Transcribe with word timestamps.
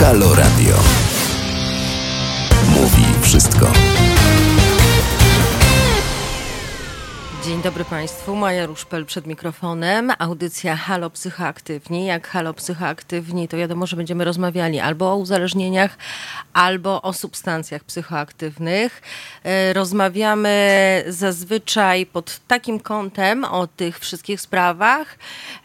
Halo 0.00 0.34
Radio. 0.34 0.76
Mówi 2.68 3.04
wszystko. 3.22 3.89
Dzień 7.50 7.62
dobry 7.62 7.84
Państwu, 7.84 8.36
Maja 8.36 8.66
Ruszpel 8.66 9.06
przed 9.06 9.26
mikrofonem, 9.26 10.12
audycja 10.18 10.76
Halo 10.76 11.10
Psychoaktywni. 11.10 12.06
Jak 12.06 12.28
Halo 12.28 12.54
Psychoaktywni 12.54 13.48
to 13.48 13.56
wiadomo, 13.56 13.86
że 13.86 13.96
będziemy 13.96 14.24
rozmawiali 14.24 14.80
albo 14.80 15.12
o 15.12 15.16
uzależnieniach, 15.16 15.98
albo 16.52 17.02
o 17.02 17.12
substancjach 17.12 17.84
psychoaktywnych. 17.84 19.02
E, 19.44 19.72
rozmawiamy 19.72 21.04
zazwyczaj 21.08 22.06
pod 22.06 22.40
takim 22.48 22.80
kątem 22.80 23.44
o 23.44 23.66
tych 23.66 23.98
wszystkich 23.98 24.40
sprawach, 24.40 25.18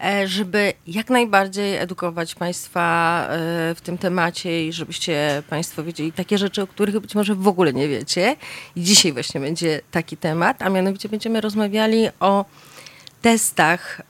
e, 0.04 0.28
żeby 0.28 0.74
jak 0.88 1.10
najbardziej 1.10 1.78
edukować 1.78 2.36
Państwa 2.36 3.20
e, 3.30 3.76
w 3.76 3.82
tym 3.82 3.98
temacie 3.98 4.68
i 4.68 4.74
żebyście 4.74 5.44
Państwo 5.50 5.84
wiedzieli 5.84 6.12
takie 6.12 6.38
rzeczy, 6.38 6.62
o 6.62 6.68
których 6.68 7.00
być 7.00 7.16
może 7.16 7.36
w 7.36 7.48
ogóle 7.48 7.74
nie 7.74 7.88
wiecie. 7.88 8.36
I 8.76 8.82
dzisiaj 8.82 9.14
właśnie 9.14 9.42
będzie 9.42 9.82
taki 9.92 10.18
temat, 10.18 10.62
a 10.62 10.70
mianowicie 10.70 11.10
będziemy 11.10 11.42
rozmawiali 11.76 12.10
o 12.20 12.46
testach, 13.22 14.02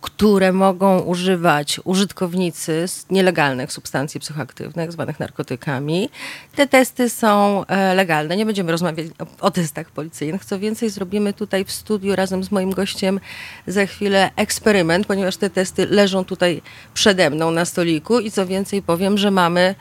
które 0.00 0.52
mogą 0.52 1.00
używać 1.00 1.80
użytkownicy 1.84 2.86
nielegalnych 3.10 3.72
substancji 3.72 4.20
psychoaktywnych, 4.20 4.92
zwanych 4.92 5.20
narkotykami. 5.20 6.10
Te 6.56 6.66
testy 6.66 7.10
są 7.10 7.64
legalne. 7.94 8.36
Nie 8.36 8.46
będziemy 8.46 8.72
rozmawiać 8.72 9.06
o 9.40 9.50
testach 9.50 9.90
policyjnych. 9.90 10.44
Co 10.44 10.58
więcej, 10.58 10.90
zrobimy 10.90 11.32
tutaj 11.32 11.64
w 11.64 11.72
studiu 11.72 12.16
razem 12.16 12.44
z 12.44 12.50
moim 12.50 12.70
gościem 12.70 13.20
za 13.66 13.86
chwilę 13.86 14.30
eksperyment, 14.36 15.06
ponieważ 15.06 15.36
te 15.36 15.50
testy 15.50 15.86
leżą 15.86 16.24
tutaj 16.24 16.62
przede 16.94 17.30
mną 17.30 17.50
na 17.50 17.64
stoliku 17.64 18.20
i 18.20 18.30
co 18.30 18.46
więcej 18.46 18.82
powiem, 18.82 19.18
że 19.18 19.30
mamy 19.30 19.74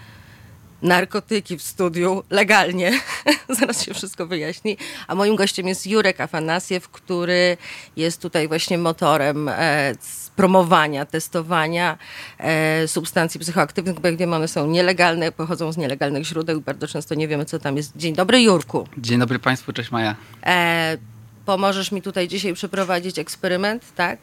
narkotyki 0.83 1.57
w 1.57 1.61
studiu 1.61 2.23
legalnie. 2.29 2.91
Zaraz 3.59 3.85
się 3.85 3.93
wszystko 3.93 4.27
wyjaśni. 4.27 4.77
A 5.07 5.15
moim 5.15 5.35
gościem 5.35 5.67
jest 5.67 5.87
Jurek 5.87 6.21
Afanasiew, 6.21 6.89
który 6.89 7.57
jest 7.97 8.21
tutaj 8.21 8.47
właśnie 8.47 8.77
motorem 8.77 9.49
e, 9.49 9.93
promowania, 10.35 11.05
testowania 11.05 11.97
e, 12.37 12.87
substancji 12.87 13.39
psychoaktywnych, 13.39 13.99
bo 13.99 14.07
jak 14.07 14.17
wiemy, 14.17 14.35
one 14.35 14.47
są 14.47 14.67
nielegalne, 14.67 15.31
pochodzą 15.31 15.71
z 15.71 15.77
nielegalnych 15.77 16.25
źródeł 16.25 16.59
i 16.59 16.61
bardzo 16.61 16.87
często 16.87 17.15
nie 17.15 17.27
wiemy, 17.27 17.45
co 17.45 17.59
tam 17.59 17.77
jest. 17.77 17.91
Dzień 17.95 18.15
dobry, 18.15 18.41
Jurku. 18.41 18.87
Dzień 18.97 19.19
dobry 19.19 19.39
Państwu, 19.39 19.73
cześć 19.73 19.91
Maja. 19.91 20.15
E, 20.45 20.97
pomożesz 21.45 21.91
mi 21.91 22.01
tutaj 22.01 22.27
dzisiaj 22.27 22.53
przeprowadzić 22.53 23.19
eksperyment, 23.19 23.95
tak? 23.95 24.19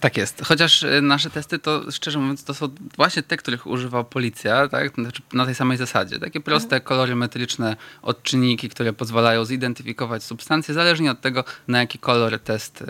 Tak 0.00 0.16
jest. 0.16 0.42
Chociaż 0.44 0.84
nasze 1.02 1.30
testy 1.30 1.58
to, 1.58 1.90
szczerze 1.90 2.18
mówiąc, 2.18 2.44
to 2.44 2.54
są 2.54 2.68
właśnie 2.96 3.22
te, 3.22 3.36
których 3.36 3.66
używa 3.66 4.04
policja, 4.04 4.68
tak? 4.68 4.94
Znaczy 4.94 5.22
na 5.32 5.46
tej 5.46 5.54
samej 5.54 5.78
zasadzie. 5.78 6.18
Takie 6.18 6.40
proste, 6.40 6.80
kolorymetryczne 6.80 7.76
odczynniki, 8.02 8.68
które 8.68 8.92
pozwalają 8.92 9.44
zidentyfikować 9.44 10.22
substancje, 10.22 10.74
zależnie 10.74 11.10
od 11.10 11.20
tego, 11.20 11.44
na 11.68 11.78
jaki 11.78 11.98
kolor 11.98 12.38
test 12.38 12.82
y, 12.82 12.86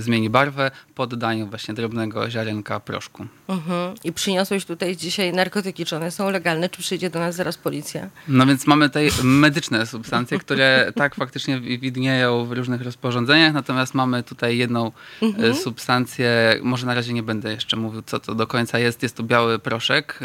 zmieni 0.00 0.30
barwę, 0.30 0.70
poddają 0.94 1.46
właśnie 1.50 1.74
drobnego 1.74 2.30
ziarenka 2.30 2.80
proszku. 2.80 3.26
Mhm. 3.48 3.94
I 4.04 4.12
przyniosłeś 4.12 4.64
tutaj 4.64 4.96
dzisiaj 4.96 5.32
narkotyki. 5.32 5.84
Czy 5.84 5.96
one 5.96 6.10
są 6.10 6.30
legalne, 6.30 6.68
czy 6.68 6.80
przyjdzie 6.80 7.10
do 7.10 7.18
nas 7.18 7.34
zaraz 7.34 7.58
policja? 7.58 8.08
No 8.28 8.46
więc 8.46 8.66
mamy 8.66 8.88
tutaj 8.88 9.10
medyczne 9.22 9.86
substancje, 9.86 10.38
które 10.38 10.66
tak 10.96 11.14
faktycznie 11.14 11.60
widnieją 11.60 12.44
w 12.44 12.52
różnych 12.52 12.82
rozporządzeniach, 12.82 13.52
natomiast 13.52 13.94
mamy 13.94 14.22
tutaj 14.22 14.58
jedną 14.58 14.92
mhm. 15.22 15.54
substancję, 15.54 16.60
może 16.62 16.86
na 16.86 16.94
razie 16.94 17.12
nie 17.12 17.22
będę 17.22 17.52
jeszcze 17.52 17.76
mówił, 17.76 18.02
co 18.06 18.20
to 18.20 18.34
do 18.34 18.46
końca 18.46 18.78
jest. 18.78 19.02
Jest 19.02 19.16
to 19.16 19.22
biały 19.22 19.58
proszek. 19.58 20.20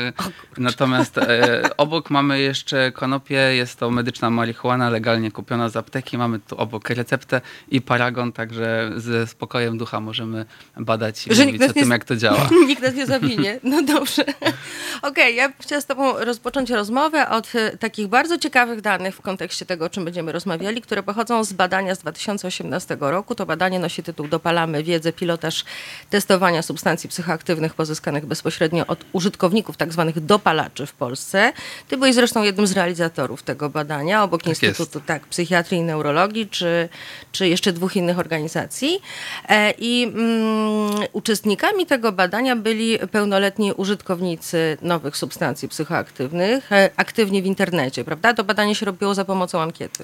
Natomiast 0.57 1.17
e, 1.17 1.61
obok 1.77 2.09
mamy 2.09 2.39
jeszcze 2.39 2.91
konopie. 2.91 3.35
Jest 3.35 3.79
to 3.79 3.91
medyczna 3.91 4.29
marihuana 4.29 4.89
legalnie 4.89 5.31
kupiona 5.31 5.69
z 5.69 5.77
apteki. 5.77 6.17
Mamy 6.17 6.39
tu 6.39 6.57
obok 6.57 6.89
receptę 6.89 7.41
i 7.69 7.81
paragon, 7.81 8.31
także 8.31 8.91
ze 8.95 9.27
spokojem 9.31 9.77
ducha 9.77 9.99
możemy 9.99 10.45
badać 10.77 11.27
i 11.27 11.35
że 11.35 11.45
mówić 11.45 11.61
o 11.61 11.73
tym, 11.73 11.91
jak 11.91 12.05
to 12.05 12.15
działa. 12.15 12.49
Nikt 12.67 12.81
nas 12.81 12.95
nie 12.95 13.05
zawinie. 13.05 13.59
No 13.63 13.81
dobrze. 13.81 14.21
Okej, 14.31 14.53
okay, 15.01 15.31
ja 15.31 15.51
chciałam 15.59 15.81
z 15.81 15.85
tobą 15.85 16.19
rozpocząć 16.19 16.69
rozmowę 16.69 17.29
od 17.29 17.55
e, 17.55 17.77
takich 17.77 18.07
bardzo 18.07 18.37
ciekawych 18.37 18.81
danych 18.81 19.15
w 19.15 19.21
kontekście 19.21 19.65
tego, 19.65 19.85
o 19.85 19.89
czym 19.89 20.05
będziemy 20.05 20.31
rozmawiali, 20.31 20.81
które 20.81 21.03
pochodzą 21.03 21.43
z 21.43 21.53
badania 21.53 21.95
z 21.95 21.99
2018 21.99 22.97
roku. 22.99 23.35
To 23.35 23.45
badanie 23.45 23.79
nosi 23.79 24.03
tytuł 24.03 24.27
Dopalamy 24.27 24.83
wiedzę, 24.83 25.13
pilotaż 25.13 25.65
testowania 26.09 26.61
substancji 26.61 27.09
psychoaktywnych 27.09 27.73
pozyskanych 27.73 28.25
bezpośrednio 28.25 28.87
od 28.87 29.05
użytkowników 29.13 29.77
tzw. 29.77 30.11
Tak 30.15 30.23
dopalaczy 30.25 30.85
w 30.85 30.93
Polsce. 30.93 31.53
Ty 31.87 31.97
byłeś 31.97 32.15
zresztą 32.15 32.43
jednym 32.43 32.67
z 32.67 32.71
realizatorów 32.71 33.43
tego 33.43 33.69
badania, 33.69 34.23
obok 34.23 34.41
tak 34.41 34.49
Instytutu 34.49 35.01
tak, 35.01 35.27
Psychiatrii 35.27 35.79
i 35.79 35.83
Neurologii, 35.83 36.47
czy, 36.47 36.89
czy 37.31 37.47
jeszcze 37.47 37.73
dwóch 37.73 37.95
innych 37.95 38.19
organizacji. 38.19 39.01
E, 39.49 39.73
I 39.77 40.03
mm, 40.03 40.91
uczestnikami 41.13 41.85
tego 41.85 42.11
badania 42.11 42.55
byli 42.55 42.99
pełnoletni 43.11 43.73
użytkownicy 43.73 44.77
nowych 44.81 45.17
substancji 45.17 45.67
psychoaktywnych, 45.67 46.71
e, 46.71 46.89
aktywni 46.95 47.41
w 47.41 47.45
internecie, 47.45 48.03
prawda? 48.03 48.33
To 48.33 48.43
badanie 48.43 48.75
się 48.75 48.85
robiło 48.85 49.13
za 49.13 49.25
pomocą 49.25 49.61
ankiety. 49.61 50.03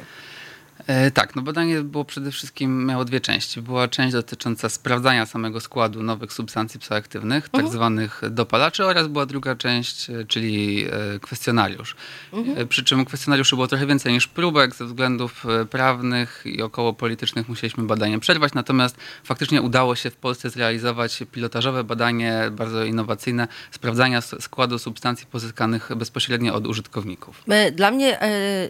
E, 0.87 1.11
tak, 1.11 1.35
no 1.35 1.41
badanie 1.41 1.81
było 1.81 2.05
przede 2.05 2.31
wszystkim, 2.31 2.85
miało 2.85 3.05
dwie 3.05 3.21
części. 3.21 3.61
Była 3.61 3.87
część 3.87 4.13
dotycząca 4.13 4.69
sprawdzania 4.69 5.25
samego 5.25 5.59
składu 5.59 6.03
nowych 6.03 6.33
substancji 6.33 6.79
psychoaktywnych, 6.79 7.49
tak 7.49 7.61
mhm. 7.61 7.73
zwanych 7.73 8.21
dopalaczy 8.29 8.85
oraz 8.85 9.07
była 9.07 9.25
druga 9.25 9.55
część, 9.55 10.09
e, 10.09 10.25
czyli 10.25 10.85
e, 10.85 11.19
kwestionariusz. 11.19 11.95
Mhm. 12.33 12.67
Przy 12.67 12.83
czym 12.83 13.05
kwestionariuszy 13.05 13.55
było 13.55 13.67
trochę 13.67 13.85
więcej 13.85 14.13
niż 14.13 14.27
próbek 14.27 14.75
ze 14.75 14.85
względów 14.85 15.45
prawnych 15.69 16.41
i 16.45 16.61
około 16.61 16.93
politycznych 16.93 17.49
musieliśmy 17.49 17.83
badanie 17.83 18.19
przerwać, 18.19 18.53
natomiast 18.53 18.97
faktycznie 19.23 19.61
udało 19.61 19.95
się 19.95 20.09
w 20.09 20.15
Polsce 20.15 20.49
zrealizować 20.49 21.23
pilotażowe 21.31 21.83
badanie, 21.83 22.41
bardzo 22.51 22.83
innowacyjne, 22.83 23.47
sprawdzania 23.71 24.21
składu 24.21 24.79
substancji 24.79 25.27
pozyskanych 25.27 25.89
bezpośrednio 25.95 26.53
od 26.55 26.67
użytkowników. 26.67 27.43
Dla 27.73 27.91
mnie 27.91 28.19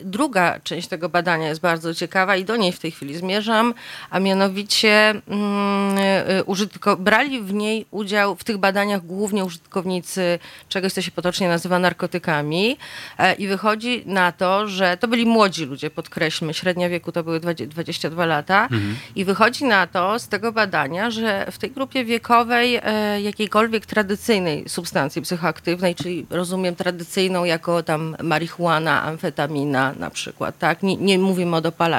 druga 0.01 0.59
część 0.59 0.87
tego 0.87 1.09
badania 1.09 1.47
jest 1.49 1.61
bardzo 1.61 1.93
ciekawa 1.93 2.06
i 2.39 2.45
do 2.45 2.55
niej 2.55 2.71
w 2.71 2.79
tej 2.79 2.91
chwili 2.91 3.17
zmierzam, 3.17 3.73
a 4.09 4.19
mianowicie 4.19 5.09
mm, 5.09 5.97
y, 5.97 6.43
użytko- 6.43 6.97
brali 6.97 7.41
w 7.41 7.53
niej 7.53 7.85
udział 7.91 8.35
w 8.35 8.43
tych 8.43 8.57
badaniach 8.57 9.05
głównie 9.05 9.45
użytkownicy 9.45 10.39
czegoś, 10.69 10.93
co 10.93 11.01
się 11.01 11.11
potocznie 11.11 11.47
nazywa 11.47 11.79
narkotykami 11.79 12.77
e, 13.17 13.33
i 13.33 13.47
wychodzi 13.47 14.03
na 14.05 14.31
to, 14.31 14.67
że 14.67 14.97
to 14.97 15.07
byli 15.07 15.25
młodzi 15.25 15.65
ludzie, 15.65 15.89
podkreślmy, 15.89 16.53
średnia 16.53 16.89
wieku 16.89 17.11
to 17.11 17.23
były 17.23 17.39
22 17.39 18.25
lata 18.25 18.63
mhm. 18.63 18.97
i 19.15 19.25
wychodzi 19.25 19.65
na 19.65 19.87
to 19.87 20.19
z 20.19 20.27
tego 20.27 20.51
badania, 20.51 21.11
że 21.11 21.47
w 21.51 21.57
tej 21.57 21.71
grupie 21.71 22.05
wiekowej 22.05 22.79
e, 22.83 23.21
jakiejkolwiek 23.21 23.85
tradycyjnej 23.85 24.69
substancji 24.69 25.21
psychoaktywnej, 25.21 25.95
czyli 25.95 26.25
rozumiem 26.29 26.75
tradycyjną 26.75 27.43
jako 27.43 27.83
tam 27.83 28.15
marihuana, 28.23 29.03
amfetamina 29.03 29.93
na 29.99 30.09
przykład, 30.09 30.57
tak? 30.59 30.83
Nie, 30.83 30.95
nie 30.95 31.19
mówimy 31.19 31.55
o 31.55 31.61
dopalaczach, 31.61 31.96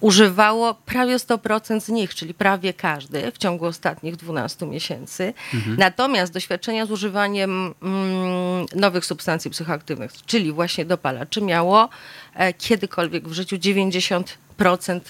używało 0.00 0.74
prawie 0.74 1.16
100% 1.16 1.80
z 1.80 1.88
nich, 1.88 2.14
czyli 2.14 2.34
prawie 2.34 2.72
każdy 2.74 3.32
w 3.32 3.38
ciągu 3.38 3.66
ostatnich 3.66 4.16
12 4.16 4.66
miesięcy. 4.66 5.34
Mhm. 5.54 5.76
Natomiast 5.76 6.32
doświadczenia 6.32 6.86
z 6.86 6.90
używaniem 6.90 7.74
mm, 7.82 8.66
nowych 8.74 9.04
substancji 9.04 9.50
psychoaktywnych, 9.50 10.12
czyli 10.26 10.52
właśnie 10.52 10.84
dopalaczy, 10.84 11.42
miało 11.42 11.88
e, 12.34 12.52
kiedykolwiek 12.52 13.28
w 13.28 13.32
życiu 13.32 13.56
90% 13.56 15.00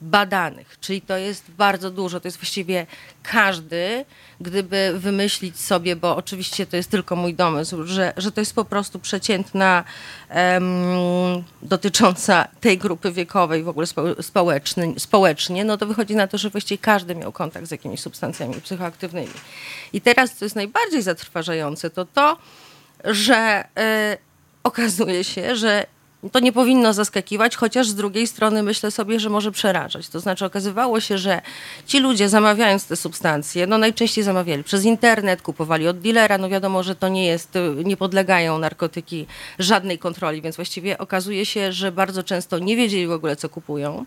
badanych, 0.00 0.80
czyli 0.80 1.00
to 1.00 1.16
jest 1.16 1.50
bardzo 1.50 1.90
dużo. 1.90 2.20
To 2.20 2.28
jest 2.28 2.38
właściwie 2.38 2.86
każdy, 3.22 4.04
gdyby 4.40 4.92
wymyślić 4.98 5.60
sobie, 5.60 5.96
bo 5.96 6.16
oczywiście 6.16 6.66
to 6.66 6.76
jest 6.76 6.90
tylko 6.90 7.16
mój 7.16 7.34
domysł, 7.34 7.84
że, 7.84 8.12
że 8.16 8.32
to 8.32 8.40
jest 8.40 8.54
po 8.54 8.64
prostu 8.64 8.98
przeciętna 8.98 9.84
dotycząca 11.62 12.48
tej 12.60 12.78
grupy 12.78 13.12
wiekowej, 13.12 13.62
w 13.62 13.68
ogóle 13.68 13.86
społeczny, 14.20 14.94
społecznie, 14.98 15.64
no 15.64 15.76
to 15.76 15.86
wychodzi 15.86 16.16
na 16.16 16.26
to, 16.26 16.38
że 16.38 16.50
właściwie 16.50 16.78
każdy 16.78 17.14
miał 17.14 17.32
kontakt 17.32 17.66
z 17.66 17.70
jakimiś 17.70 18.00
substancjami 18.00 18.54
psychoaktywnymi. 18.54 19.32
I 19.92 20.00
teraz, 20.00 20.34
co 20.36 20.44
jest 20.44 20.56
najbardziej 20.56 21.02
zatrważające, 21.02 21.90
to 21.90 22.04
to, 22.04 22.36
że 23.04 23.64
y, 24.14 24.18
okazuje 24.62 25.24
się, 25.24 25.56
że 25.56 25.86
to 26.32 26.40
nie 26.40 26.52
powinno 26.52 26.92
zaskakiwać, 26.92 27.56
chociaż 27.56 27.88
z 27.88 27.94
drugiej 27.94 28.26
strony 28.26 28.62
myślę 28.62 28.90
sobie, 28.90 29.20
że 29.20 29.30
może 29.30 29.52
przerażać. 29.52 30.08
To 30.08 30.20
znaczy 30.20 30.44
okazywało 30.44 31.00
się, 31.00 31.18
że 31.18 31.42
ci 31.86 32.00
ludzie 32.00 32.28
zamawiając 32.28 32.86
te 32.86 32.96
substancje, 32.96 33.66
no 33.66 33.78
najczęściej 33.78 34.24
zamawiali 34.24 34.64
przez 34.64 34.84
internet, 34.84 35.42
kupowali 35.42 35.88
od 35.88 35.98
dealera, 35.98 36.38
no 36.38 36.48
wiadomo, 36.48 36.82
że 36.82 36.94
to 36.94 37.08
nie 37.08 37.26
jest, 37.26 37.58
nie 37.84 37.96
podlegają 37.96 38.58
narkotyki 38.58 39.26
żadnej 39.58 39.98
kontroli, 39.98 40.42
więc 40.42 40.56
właściwie 40.56 40.98
okazuje 40.98 41.46
się, 41.46 41.72
że 41.72 41.92
bardzo 41.92 42.22
często 42.22 42.58
nie 42.58 42.76
wiedzieli 42.76 43.06
w 43.06 43.12
ogóle, 43.12 43.36
co 43.36 43.48
kupują. 43.48 44.04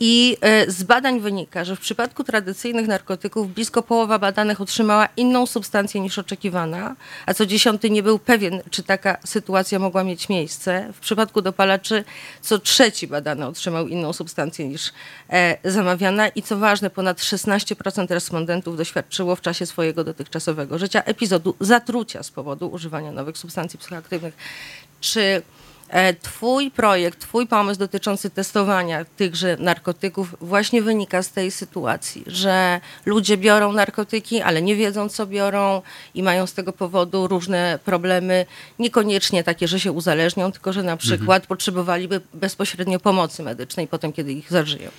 I 0.00 0.36
e, 0.40 0.70
z 0.70 0.82
badań 0.82 1.20
wynika, 1.20 1.64
że 1.64 1.76
w 1.76 1.80
przypadku 1.80 2.24
tradycyjnych 2.24 2.86
narkotyków 2.86 3.54
blisko 3.54 3.82
połowa 3.82 4.18
badanych 4.18 4.60
otrzymała 4.60 5.08
inną 5.16 5.46
substancję 5.46 6.00
niż 6.00 6.18
oczekiwana, 6.18 6.96
a 7.26 7.34
co 7.34 7.46
dziesiąty 7.46 7.90
nie 7.90 8.02
był 8.02 8.18
pewien, 8.18 8.62
czy 8.70 8.82
taka 8.82 9.16
sytuacja 9.24 9.78
mogła 9.78 10.04
mieć 10.04 10.28
miejsce. 10.28 10.92
W 10.92 11.00
przypadku 11.00 11.42
dopalaczy 11.42 12.04
co 12.40 12.58
trzeci 12.58 13.06
badany 13.06 13.46
otrzymał 13.46 13.88
inną 13.88 14.12
substancję 14.12 14.68
niż 14.68 14.92
e, 15.30 15.70
zamawiana 15.70 16.28
i 16.28 16.42
co 16.42 16.58
ważne, 16.58 16.90
ponad 16.90 17.18
16% 17.18 18.06
respondentów 18.08 18.76
doświadczyło 18.76 19.36
w 19.36 19.40
czasie 19.40 19.66
swojego 19.66 20.04
dotychczasowego 20.04 20.78
życia 20.78 21.02
epizodu 21.02 21.54
zatrucia 21.60 22.22
z 22.22 22.30
powodu 22.30 22.68
używania 22.68 23.12
nowych 23.12 23.38
substancji 23.38 23.78
psychoaktywnych. 23.78 24.34
Czy 25.00 25.42
twój 26.22 26.70
projekt, 26.70 27.20
Twój 27.20 27.46
pomysł 27.46 27.78
dotyczący 27.78 28.30
testowania 28.30 29.04
tychże 29.04 29.56
narkotyków 29.60 30.36
właśnie 30.40 30.82
wynika 30.82 31.22
z 31.22 31.30
tej 31.30 31.50
sytuacji, 31.50 32.24
że 32.26 32.80
ludzie 33.06 33.36
biorą 33.36 33.72
narkotyki, 33.72 34.42
ale 34.42 34.62
nie 34.62 34.76
wiedzą, 34.76 35.08
co 35.08 35.26
biorą 35.26 35.82
i 36.14 36.22
mają 36.22 36.46
z 36.46 36.52
tego 36.52 36.72
powodu 36.72 37.26
różne 37.26 37.78
problemy, 37.84 38.46
niekoniecznie 38.78 39.44
takie, 39.44 39.68
że 39.68 39.80
się 39.80 39.92
uzależnią, 39.92 40.52
tylko 40.52 40.72
że 40.72 40.82
na 40.82 40.96
przykład 40.96 41.42
mhm. 41.42 41.48
potrzebowaliby 41.48 42.20
bezpośrednio 42.34 43.00
pomocy 43.00 43.42
medycznej 43.42 43.88
potem, 43.88 44.12
kiedy 44.12 44.32
ich 44.32 44.50
zażyją. 44.50 44.90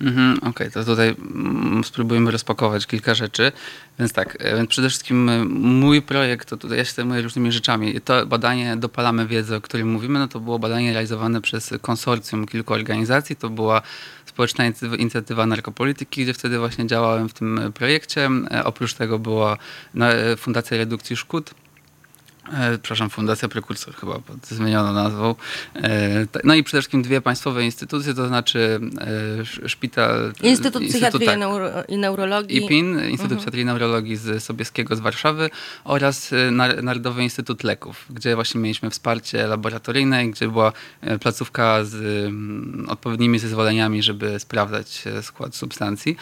Mhm, 0.00 0.38
Okej, 0.38 0.50
okay, 0.50 0.70
to 0.70 0.84
tutaj 0.84 1.08
mm, 1.08 1.84
spróbujemy 1.84 2.30
rozpakować 2.30 2.86
kilka 2.86 3.14
rzeczy. 3.14 3.52
Więc 3.98 4.12
tak, 4.12 4.36
e, 4.40 4.56
więc 4.56 4.70
przede 4.70 4.88
wszystkim 4.88 5.28
e, 5.28 5.44
mój 5.54 6.02
projekt, 6.02 6.48
to 6.48 6.56
tutaj 6.56 6.78
ja 6.78 6.84
się 6.84 6.92
zajmuję 6.92 7.22
różnymi 7.22 7.52
rzeczami. 7.52 8.00
To 8.00 8.26
badanie 8.26 8.76
Dopalamy 8.76 9.26
Wiedzę, 9.26 9.56
o 9.56 9.60
którym 9.60 9.92
mówimy, 9.92 10.18
no 10.18 10.28
to 10.28 10.40
było 10.40 10.58
badanie 10.58 10.92
realizowane 10.92 11.40
przez 11.40 11.74
konsorcjum 11.82 12.46
kilku 12.46 12.74
organizacji. 12.74 13.36
To 13.36 13.50
była 13.50 13.82
społeczna 14.26 14.64
inicjatywa 14.98 15.46
narkopolityki, 15.46 16.22
gdzie 16.22 16.34
wtedy 16.34 16.58
właśnie 16.58 16.86
działałem 16.86 17.28
w 17.28 17.32
tym 17.32 17.60
projekcie. 17.74 18.30
E, 18.50 18.64
oprócz 18.64 18.94
tego 18.94 19.18
była 19.18 19.56
Fundacja 20.36 20.76
Redukcji 20.76 21.16
Szkód, 21.16 21.54
przepraszam, 22.72 23.10
Fundacja 23.10 23.48
Prekursor 23.48 23.94
chyba 23.94 24.18
pod 24.18 24.46
zmienioną 24.46 24.92
nazwą. 24.92 25.34
E, 25.76 26.26
no 26.44 26.54
i 26.54 26.64
przede 26.64 26.80
wszystkim 26.80 27.02
dwie 27.02 27.20
państwowe 27.20 27.64
instytucje, 27.64 28.14
to 28.14 28.28
znaczy 28.28 28.80
e, 29.62 29.68
szpital... 29.68 30.32
Instytut 30.42 30.82
Psychiatrii 30.82 31.26
tak, 31.26 31.38
i 31.88 31.98
Neurologii. 31.98 32.64
IPIN, 32.64 32.90
Instytut 32.92 33.22
mhm. 33.22 33.36
Psychiatrii 33.36 33.62
i 33.62 33.66
Neurologii 33.66 34.16
z 34.16 34.44
Sobieskiego 34.44 34.96
z 34.96 35.00
Warszawy 35.00 35.50
oraz 35.84 36.30
Narodowy 36.82 37.22
Instytut 37.22 37.64
Leków, 37.64 38.06
gdzie 38.10 38.34
właśnie 38.34 38.60
mieliśmy 38.60 38.90
wsparcie 38.90 39.46
laboratoryjne 39.46 40.24
i 40.24 40.30
gdzie 40.30 40.48
była 40.48 40.72
placówka 41.20 41.84
z 41.84 41.94
mm, 42.26 42.86
odpowiednimi 42.88 43.38
zezwoleniami, 43.38 44.02
żeby 44.02 44.40
sprawdzać 44.40 45.04
skład 45.22 45.56
substancji. 45.56 46.16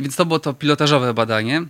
Więc 0.00 0.16
to 0.16 0.26
było 0.26 0.38
to 0.38 0.54
pilotażowe 0.54 1.14
badanie. 1.14 1.66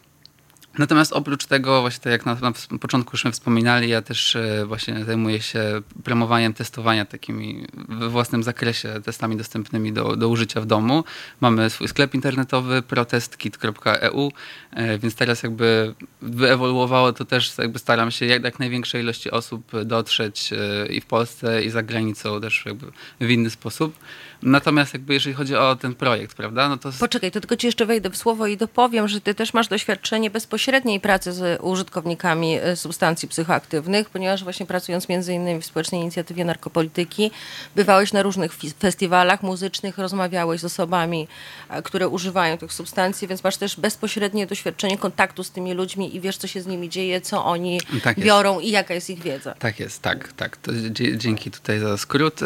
Natomiast 0.79 1.13
oprócz 1.13 1.47
tego, 1.47 1.81
właśnie 1.81 2.03
tak 2.03 2.13
jak 2.13 2.27
na, 2.27 2.37
na 2.71 2.79
początku 2.81 3.11
już 3.13 3.25
wspominali, 3.33 3.89
ja 3.89 4.03
też 4.03 4.37
e, 4.37 4.67
właśnie 4.67 5.05
zajmuję 5.05 5.41
się 5.41 5.83
promowaniem 6.05 6.55
testowania 6.55 7.05
takimi 7.05 7.67
we 7.89 8.09
własnym 8.09 8.43
zakresie 8.43 9.01
testami 9.05 9.37
dostępnymi 9.37 9.93
do, 9.93 10.17
do 10.17 10.29
użycia 10.29 10.61
w 10.61 10.67
domu. 10.67 11.05
Mamy 11.41 11.71
swój 11.71 11.89
sklep 11.89 12.15
internetowy 12.15 12.83
protestkit.eu, 12.83 14.33
e, 14.71 14.99
więc 14.99 15.15
teraz 15.15 15.43
jakby 15.43 15.95
wyewoluowało 16.23 17.13
to 17.13 17.25
też, 17.25 17.59
jakby 17.59 17.79
staram 17.79 18.11
się 18.11 18.27
jak, 18.27 18.45
jak 18.45 18.59
największej 18.59 19.03
ilości 19.03 19.31
osób 19.31 19.73
dotrzeć 19.85 20.53
e, 20.53 20.87
i 20.87 21.01
w 21.01 21.07
Polsce 21.07 21.63
i 21.63 21.71
za 21.71 21.83
granicą 21.83 22.41
też 22.41 22.63
jakby 22.67 22.87
w 23.21 23.31
inny 23.31 23.51
sposób. 23.51 23.95
Natomiast 24.43 24.95
jakby 24.95 25.15
jeżeli 25.15 25.35
chodzi 25.35 25.57
o 25.57 25.77
ten 25.77 25.95
projekt, 25.95 26.37
prawda, 26.37 26.69
no 26.69 26.77
to... 26.77 26.91
Poczekaj, 27.01 27.31
to 27.31 27.41
tylko 27.41 27.57
ci 27.57 27.67
jeszcze 27.67 27.87
wejdę 27.87 28.11
w 28.11 28.17
słowo 28.17 28.47
i 28.47 28.57
dopowiem, 28.57 29.09
że 29.09 29.21
ty 29.21 29.35
też 29.35 29.55
masz 29.55 29.69
doświadczenie 29.69 30.31
bezpośredniej 30.31 31.01
pracy 31.01 31.33
z 31.33 31.61
użytkownikami 31.63 32.55
e, 32.55 32.77
substancji 32.77 33.29
psychoaktywnych, 33.29 34.11
ponieważ 34.11 34.45
właśnie 34.45 34.67
pracując 34.67 35.09
między 35.09 35.33
innymi 35.33 35.61
w 35.61 35.67
Społecznej 35.67 36.01
Inicjatywie 36.01 36.45
Narkopolityki, 36.45 37.31
bywałeś 37.77 38.13
na 38.13 38.23
różnych 38.23 38.53
festiwalach 38.81 39.43
muzycznych, 39.43 39.99
rozmawiałeś 39.99 40.61
z 40.61 40.65
osobami, 40.65 41.29
e, 41.69 41.83
które 41.83 42.09
używają 42.09 42.59
tych 42.59 42.73
substancji, 42.73 43.29
więc 43.29 43.45
masz 43.45 43.57
też 43.57 43.81
bezpośrednie 43.81 44.47
doświadczenie 44.47 44.99
kontaktu 44.99 45.45
z 45.45 45.51
tymi 45.51 45.75
ludźmi 45.75 46.17
i 46.17 46.21
wiesz, 46.21 46.37
co 46.37 46.47
się 46.47 46.63
z 46.63 46.67
nimi 46.67 46.89
dzieje, 46.89 47.21
co 47.21 47.45
oni 47.45 47.81
tak 48.03 48.21
biorą 48.21 48.61
i 48.61 48.71
jaka 48.71 48.95
jest 48.95 49.11
ich 49.11 49.23
wiedza. 49.23 49.55
Tak 49.59 49.81
jest, 49.81 50.03
tak, 50.03 50.33
tak. 50.33 50.57
To 50.57 50.73
dzięki 51.17 51.51
tutaj 51.51 51.79
za 51.79 51.99
skrót. 51.99 52.41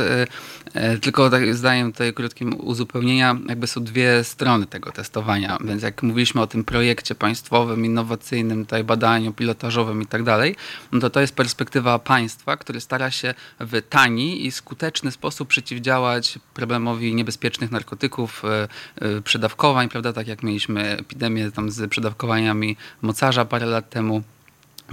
E, 0.75 0.99
tylko 0.99 1.31
tak 1.31 1.57
zdaję 1.93 2.13
tutaj 2.13 2.25
krótkim 2.25 2.61
uzupełnienia, 2.61 3.37
jakby 3.49 3.67
są 3.67 3.85
dwie 3.85 4.25
strony 4.25 4.67
tego 4.67 4.93
testowania, 4.93 5.59
więc 5.65 5.83
jak 5.83 6.03
mówiliśmy 6.03 6.41
o 6.41 6.47
tym 6.47 6.65
projekcie 6.65 7.15
państwowym, 7.15 7.85
innowacyjnym, 7.85 8.65
tutaj 8.65 8.85
badaniu 8.85 9.33
pilotażowym 9.33 10.03
i 10.03 10.07
tak 10.07 10.23
dalej, 10.23 10.57
no 10.93 11.01
to 11.01 11.11
to 11.11 11.21
jest 11.21 11.35
perspektywa 11.35 11.99
państwa, 11.99 12.57
który 12.57 12.81
stara 12.81 13.11
się 13.11 13.35
w 13.61 13.83
tani 13.89 14.47
i 14.47 14.51
skuteczny 14.51 15.11
sposób 15.11 15.49
przeciwdziałać 15.49 16.39
problemowi 16.55 17.15
niebezpiecznych 17.15 17.71
narkotyków, 17.71 18.43
e, 18.45 18.69
e, 19.01 19.21
przedawkowań, 19.21 19.89
prawda, 19.89 20.13
tak 20.13 20.27
jak 20.29 20.43
mieliśmy 20.43 20.97
epidemię 20.99 21.51
tam 21.51 21.71
z 21.71 21.91
przedawkowaniami 21.91 22.77
mocarza 23.03 23.45
parę 23.45 23.67
lat 23.67 23.91
temu. 23.91 24.23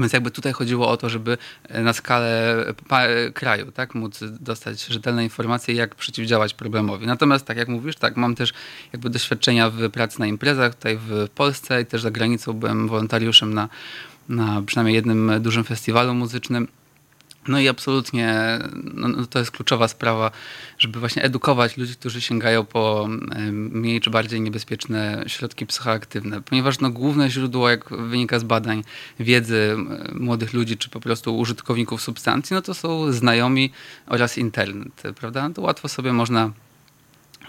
Więc 0.01 0.13
jakby 0.13 0.31
tutaj 0.31 0.53
chodziło 0.53 0.89
o 0.89 0.97
to, 0.97 1.09
żeby 1.09 1.37
na 1.69 1.93
skalę 1.93 2.55
kraju 3.33 3.71
tak, 3.71 3.95
móc 3.95 4.19
dostać 4.39 4.85
rzetelne 4.85 5.23
informacje, 5.23 5.75
jak 5.75 5.95
przeciwdziałać 5.95 6.53
problemowi. 6.53 7.07
Natomiast 7.07 7.45
tak 7.45 7.57
jak 7.57 7.67
mówisz, 7.67 7.95
tak, 7.95 8.17
mam 8.17 8.35
też 8.35 8.53
jakby 8.93 9.09
doświadczenia 9.09 9.69
w 9.69 9.89
pracy 9.89 10.19
na 10.19 10.27
imprezach 10.27 10.75
tutaj 10.75 10.97
w 10.97 11.29
Polsce 11.35 11.81
i 11.81 11.85
też 11.85 12.01
za 12.01 12.11
granicą 12.11 12.53
byłem 12.53 12.87
wolontariuszem 12.87 13.53
na, 13.53 13.69
na 14.29 14.61
przynajmniej 14.65 14.95
jednym 14.95 15.31
dużym 15.41 15.63
festiwalu 15.63 16.13
muzycznym. 16.13 16.67
No 17.47 17.59
i 17.59 17.67
absolutnie 17.67 18.59
no, 18.93 19.07
no, 19.07 19.25
to 19.25 19.39
jest 19.39 19.51
kluczowa 19.51 19.87
sprawa, 19.87 20.31
żeby 20.77 20.99
właśnie 20.99 21.23
edukować 21.23 21.77
ludzi, 21.77 21.95
którzy 21.95 22.21
sięgają 22.21 22.65
po 22.65 23.07
mniej 23.51 24.01
czy 24.01 24.09
bardziej 24.09 24.41
niebezpieczne 24.41 25.23
środki 25.27 25.65
psychoaktywne, 25.65 26.41
ponieważ 26.41 26.79
no, 26.79 26.89
główne 26.89 27.29
źródło, 27.29 27.69
jak 27.69 27.89
wynika 27.89 28.39
z 28.39 28.43
badań 28.43 28.83
wiedzy 29.19 29.75
młodych 30.13 30.53
ludzi, 30.53 30.77
czy 30.77 30.89
po 30.89 30.99
prostu 30.99 31.37
użytkowników 31.37 32.01
substancji, 32.01 32.53
no 32.53 32.61
to 32.61 32.73
są 32.73 33.11
znajomi 33.11 33.71
oraz 34.07 34.37
internet, 34.37 35.03
prawda? 35.19 35.47
No 35.47 35.53
to 35.53 35.61
łatwo 35.61 35.87
sobie 35.87 36.13
można 36.13 36.51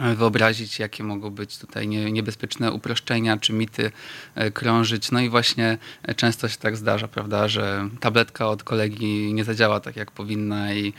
wyobrazić, 0.02 0.78
jakie 0.78 1.04
mogą 1.04 1.30
być 1.30 1.58
tutaj 1.58 1.88
niebezpieczne 1.88 2.72
uproszczenia 2.72 3.36
czy 3.36 3.52
mity 3.52 3.92
e, 4.34 4.50
krążyć. 4.50 5.10
No 5.10 5.20
i 5.20 5.28
właśnie 5.28 5.78
e, 6.02 6.14
często 6.14 6.48
się 6.48 6.56
tak 6.56 6.76
zdarza, 6.76 7.08
prawda, 7.08 7.48
że 7.48 7.88
tabletka 8.00 8.48
od 8.48 8.62
kolegi 8.62 9.34
nie 9.34 9.44
zadziała 9.44 9.80
tak, 9.80 9.96
jak 9.96 10.10
powinna 10.10 10.74
i 10.74 10.92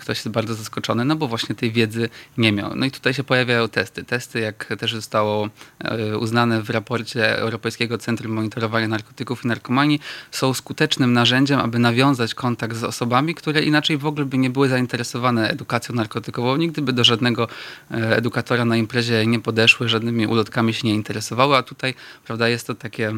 ktoś 0.00 0.18
jest 0.18 0.28
bardzo 0.28 0.54
zaskoczony, 0.54 1.04
no 1.04 1.16
bo 1.16 1.28
właśnie 1.28 1.54
tej 1.54 1.72
wiedzy 1.72 2.08
nie 2.38 2.52
miał. 2.52 2.76
No 2.76 2.86
i 2.86 2.90
tutaj 2.90 3.14
się 3.14 3.24
pojawiają 3.24 3.68
testy. 3.68 4.04
Testy, 4.04 4.40
jak 4.40 4.74
też 4.78 4.94
zostało 4.94 5.48
e, 5.78 6.18
uznane 6.18 6.62
w 6.62 6.70
raporcie 6.70 7.38
Europejskiego 7.38 7.98
Centrum 7.98 8.32
Monitorowania 8.32 8.88
Narkotyków 8.88 9.44
i 9.44 9.48
Narkomanii, 9.48 10.00
są 10.30 10.54
skutecznym 10.54 11.12
narzędziem, 11.12 11.60
aby 11.60 11.78
nawiązać 11.78 12.34
kontakt 12.34 12.76
z 12.76 12.84
osobami, 12.84 13.34
które 13.34 13.62
inaczej 13.62 13.98
w 13.98 14.06
ogóle 14.06 14.26
by 14.26 14.38
nie 14.38 14.50
były 14.50 14.68
zainteresowane 14.68 15.50
edukacją 15.50 15.94
narkotykową, 15.94 16.56
nigdy 16.56 16.82
by 16.82 16.92
do 16.92 17.04
żadnego 17.04 17.48
edukatora 17.90 18.43
edukatora 18.44 18.64
na 18.64 18.76
imprezie 18.76 19.26
nie 19.26 19.40
podeszły, 19.40 19.88
żadnymi 19.88 20.26
ulotkami 20.26 20.74
się 20.74 20.88
nie 20.88 20.94
interesowały, 20.94 21.56
a 21.56 21.62
tutaj 21.62 21.94
prawda, 22.24 22.48
jest 22.48 22.66
to 22.66 22.74
takie 22.74 23.12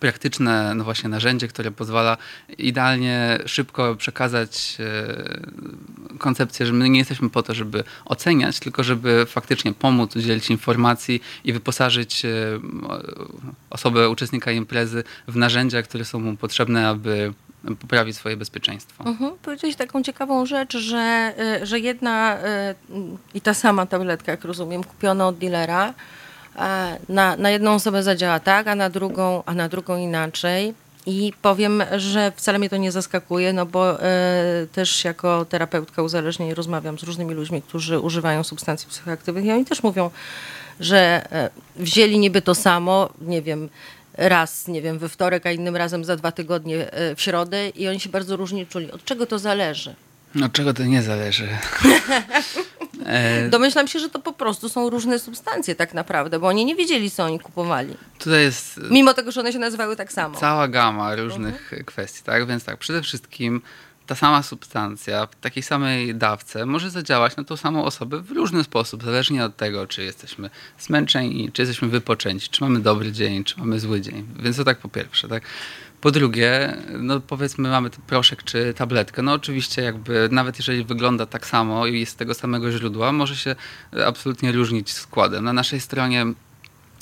praktyczne 0.00 0.74
no 0.74 0.84
właśnie 0.84 1.08
narzędzie, 1.08 1.48
które 1.48 1.70
pozwala 1.70 2.16
idealnie 2.58 3.38
szybko 3.46 3.96
przekazać 3.96 4.76
e, 4.80 6.18
koncepcję, 6.18 6.66
że 6.66 6.72
my 6.72 6.88
nie 6.88 6.98
jesteśmy 6.98 7.30
po 7.30 7.42
to, 7.42 7.54
żeby 7.54 7.84
oceniać, 8.04 8.60
tylko 8.60 8.82
żeby 8.82 9.26
faktycznie 9.26 9.72
pomóc, 9.72 10.16
udzielić 10.16 10.50
informacji 10.50 11.22
i 11.44 11.52
wyposażyć 11.52 12.24
e, 12.24 12.28
osobę, 13.70 14.08
uczestnika 14.08 14.52
imprezy 14.52 15.04
w 15.28 15.36
narzędzia, 15.36 15.82
które 15.82 16.04
są 16.04 16.20
mu 16.20 16.36
potrzebne, 16.36 16.88
aby 16.88 17.32
poprawić 17.80 18.16
swoje 18.16 18.36
bezpieczeństwo. 18.36 19.04
Mhm. 19.04 19.32
Powiedziałeś 19.42 19.76
taką 19.76 20.02
ciekawą 20.02 20.46
rzecz, 20.46 20.76
że, 20.76 21.34
y, 21.62 21.66
że 21.66 21.78
jedna 21.78 22.38
y, 22.38 22.40
i 23.34 23.40
ta 23.40 23.54
sama 23.54 23.86
tabletka, 23.86 24.32
jak 24.32 24.44
rozumiem, 24.44 24.84
kupiona 24.84 25.28
od 25.28 25.38
dealera, 25.38 25.94
na, 27.08 27.36
na 27.36 27.50
jedną 27.50 27.74
osobę 27.74 28.02
zadziała 28.02 28.40
tak, 28.40 28.68
a 28.68 28.74
na 28.74 28.90
drugą, 28.90 29.42
a 29.46 29.54
na 29.54 29.68
drugą 29.68 29.96
inaczej. 29.96 30.74
I 31.06 31.32
powiem, 31.42 31.82
że 31.96 32.32
wcale 32.36 32.58
mnie 32.58 32.70
to 32.70 32.76
nie 32.76 32.92
zaskakuje, 32.92 33.52
no 33.52 33.66
bo 33.66 33.94
y, 33.94 34.66
też 34.72 35.04
jako 35.04 35.44
terapeutka 35.44 36.02
uzależnień 36.02 36.54
rozmawiam 36.54 36.98
z 36.98 37.02
różnymi 37.02 37.34
ludźmi, 37.34 37.62
którzy 37.62 37.98
używają 37.98 38.44
substancji 38.44 38.88
psychoaktywnych 38.88 39.44
i 39.44 39.52
oni 39.52 39.64
też 39.64 39.82
mówią, 39.82 40.10
że 40.80 41.26
y, 41.78 41.82
wzięli 41.82 42.18
niby 42.18 42.42
to 42.42 42.54
samo, 42.54 43.08
nie 43.20 43.42
wiem, 43.42 43.68
raz, 44.14 44.68
nie 44.68 44.82
wiem, 44.82 44.98
we 44.98 45.08
wtorek, 45.08 45.46
a 45.46 45.52
innym 45.52 45.76
razem 45.76 46.04
za 46.04 46.16
dwa 46.16 46.32
tygodnie 46.32 46.92
e, 46.92 47.16
w 47.16 47.20
środę 47.20 47.68
i 47.68 47.88
oni 47.88 48.00
się 48.00 48.08
bardzo 48.08 48.36
różnie 48.36 48.66
czuli. 48.66 48.92
Od 48.92 49.04
czego 49.04 49.26
to 49.26 49.38
zależy? 49.38 49.94
Od 50.44 50.52
czego 50.52 50.74
to 50.74 50.84
nie 50.84 51.02
zależy? 51.02 51.48
E... 53.06 53.48
Domyślam 53.48 53.88
się, 53.88 53.98
że 53.98 54.08
to 54.08 54.18
po 54.18 54.32
prostu 54.32 54.68
są 54.68 54.90
różne 54.90 55.18
substancje 55.18 55.74
tak 55.74 55.94
naprawdę, 55.94 56.38
bo 56.38 56.46
oni 56.46 56.64
nie 56.64 56.74
wiedzieli, 56.74 57.10
co 57.10 57.24
oni 57.24 57.40
kupowali. 57.40 57.94
Tutaj 58.18 58.42
jest... 58.42 58.80
Mimo 58.90 59.14
tego, 59.14 59.32
że 59.32 59.40
one 59.40 59.52
się 59.52 59.58
nazywały 59.58 59.96
tak 59.96 60.12
samo. 60.12 60.38
Cała 60.38 60.68
gama 60.68 61.16
różnych 61.16 61.72
-huh. 61.72 61.84
kwestii, 61.84 62.22
tak? 62.24 62.46
Więc 62.46 62.64
tak, 62.64 62.76
przede 62.76 63.02
wszystkim 63.02 63.62
ta 64.10 64.16
sama 64.16 64.42
substancja 64.42 65.26
w 65.26 65.36
takiej 65.36 65.62
samej 65.62 66.14
dawce 66.14 66.66
może 66.66 66.90
zadziałać 66.90 67.36
na 67.36 67.44
tą 67.44 67.56
samą 67.56 67.84
osobę 67.84 68.20
w 68.20 68.30
różny 68.30 68.64
sposób, 68.64 69.04
zależnie 69.04 69.44
od 69.44 69.56
tego, 69.56 69.86
czy 69.86 70.04
jesteśmy 70.04 70.50
zmęczeni, 70.78 71.52
czy 71.52 71.62
jesteśmy 71.62 71.88
wypoczęci, 71.88 72.48
czy 72.48 72.64
mamy 72.64 72.80
dobry 72.80 73.12
dzień, 73.12 73.44
czy 73.44 73.58
mamy 73.58 73.80
zły 73.80 74.00
dzień. 74.00 74.26
Więc 74.38 74.56
to 74.56 74.64
tak 74.64 74.78
po 74.78 74.88
pierwsze, 74.88 75.28
tak? 75.28 75.42
Po 76.00 76.10
drugie, 76.10 76.76
no 76.98 77.20
powiedzmy 77.20 77.68
mamy 77.68 77.90
proszek 77.90 78.42
czy 78.42 78.74
tabletkę. 78.74 79.22
No 79.22 79.32
oczywiście 79.32 79.82
jakby 79.82 80.28
nawet 80.32 80.58
jeżeli 80.58 80.84
wygląda 80.84 81.26
tak 81.26 81.46
samo 81.46 81.86
i 81.86 82.00
jest 82.00 82.12
z 82.12 82.16
tego 82.16 82.34
samego 82.34 82.72
źródła, 82.72 83.12
może 83.12 83.36
się 83.36 83.56
absolutnie 84.06 84.52
różnić 84.52 84.92
składem. 84.92 85.44
Na 85.44 85.52
naszej 85.52 85.80
stronie 85.80 86.26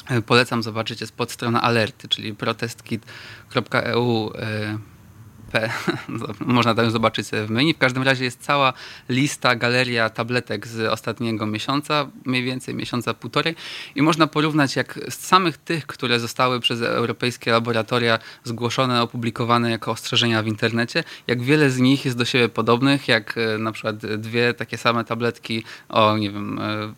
e, 0.09 0.23
polecam 0.23 0.63
zobaczyć 0.63 1.01
jest 1.01 1.13
podstrona 1.13 1.63
alerty, 1.63 2.09
czyli 2.09 2.35
protestkit.eu 2.35 4.33
P. 5.53 5.71
Można 6.41 6.75
tam 6.75 6.91
zobaczyć 6.91 7.29
w 7.47 7.51
menu. 7.51 7.75
W 7.75 7.79
każdym 7.79 8.03
razie 8.03 8.25
jest 8.25 8.43
cała 8.43 8.73
lista, 9.09 9.57
galeria 9.57 10.11
tabletek 10.11 10.67
z 10.67 10.81
ostatniego 10.81 11.47
miesiąca, 11.47 12.09
mniej 12.25 12.45
więcej 12.45 12.75
miesiąca 12.75 13.15
półtorej 13.15 13.55
i 13.95 14.03
można 14.03 14.27
porównać 14.27 14.77
jak 14.77 15.01
z 15.09 15.15
samych 15.27 15.57
tych, 15.57 15.87
które 15.87 16.21
zostały 16.21 16.61
przez 16.61 16.83
europejskie 16.83 17.51
laboratoria 17.53 18.19
zgłoszone, 18.45 19.03
opublikowane 19.03 19.71
jako 19.71 19.91
ostrzeżenia 19.91 20.43
w 20.43 20.47
internecie, 20.47 21.05
jak 21.27 21.43
wiele 21.43 21.71
z 21.71 21.79
nich 21.79 22.05
jest 22.05 22.17
do 22.17 22.25
siebie 22.25 22.49
podobnych, 22.49 23.09
jak 23.09 23.39
e, 23.39 23.59
na 23.59 23.73
przykład 23.73 23.97
dwie 23.97 24.55
takie 24.55 24.79
same 24.79 25.05
tabletki 25.05 25.65
o, 25.89 26.17
nie 26.17 26.31
wiem, 26.31 26.59
e, 26.59 26.95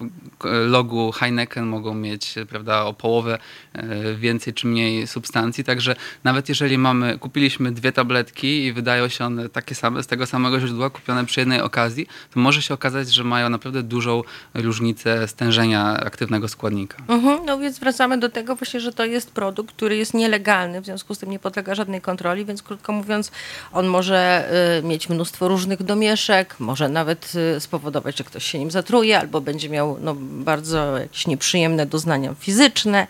logu 0.50 1.12
Heineken 1.12 1.66
mogą 1.66 1.94
mieć, 1.94 2.34
prawda, 2.48 2.84
o 2.84 2.92
połowę 2.92 3.38
e, 3.72 4.14
więcej 4.14 4.54
czy 4.54 4.66
mniej 4.66 5.06
substancji, 5.06 5.64
także 5.64 5.96
nawet 6.24 6.48
jeżeli 6.48 6.78
mamy, 6.78 7.18
kupiliśmy 7.18 7.72
dwie 7.72 7.92
tabletki 7.92 8.39
i 8.44 8.72
wydają 8.72 9.08
się 9.08 9.24
one 9.24 9.48
takie 9.48 9.74
same, 9.74 10.02
z 10.02 10.06
tego 10.06 10.26
samego 10.26 10.60
źródła, 10.60 10.90
kupione 10.90 11.26
przy 11.26 11.40
jednej 11.40 11.60
okazji, 11.60 12.06
to 12.34 12.40
może 12.40 12.62
się 12.62 12.74
okazać, 12.74 13.12
że 13.12 13.24
mają 13.24 13.48
naprawdę 13.48 13.82
dużą 13.82 14.22
różnicę 14.54 15.28
stężenia 15.28 15.84
aktywnego 15.84 16.48
składnika. 16.48 16.96
Mhm, 17.08 17.46
no 17.46 17.58
więc 17.58 17.78
wracamy 17.78 18.18
do 18.18 18.28
tego 18.28 18.56
właśnie, 18.56 18.80
że 18.80 18.92
to 18.92 19.04
jest 19.04 19.30
produkt, 19.30 19.74
który 19.74 19.96
jest 19.96 20.14
nielegalny, 20.14 20.80
w 20.80 20.84
związku 20.84 21.14
z 21.14 21.18
tym 21.18 21.30
nie 21.30 21.38
podlega 21.38 21.74
żadnej 21.74 22.00
kontroli, 22.00 22.44
więc 22.44 22.62
krótko 22.62 22.92
mówiąc, 22.92 23.32
on 23.72 23.86
może 23.86 24.50
y, 24.78 24.86
mieć 24.86 25.08
mnóstwo 25.08 25.48
różnych 25.48 25.82
domieszek, 25.82 26.56
może 26.58 26.88
nawet 26.88 27.32
y, 27.56 27.60
spowodować, 27.60 28.18
że 28.18 28.24
ktoś 28.24 28.44
się 28.44 28.58
nim 28.58 28.70
zatruje, 28.70 29.18
albo 29.18 29.40
będzie 29.40 29.68
miał 29.68 29.96
no, 30.00 30.14
bardzo 30.20 30.98
jakieś 30.98 31.26
nieprzyjemne 31.26 31.86
doznania 31.86 32.34
fizyczne, 32.34 33.06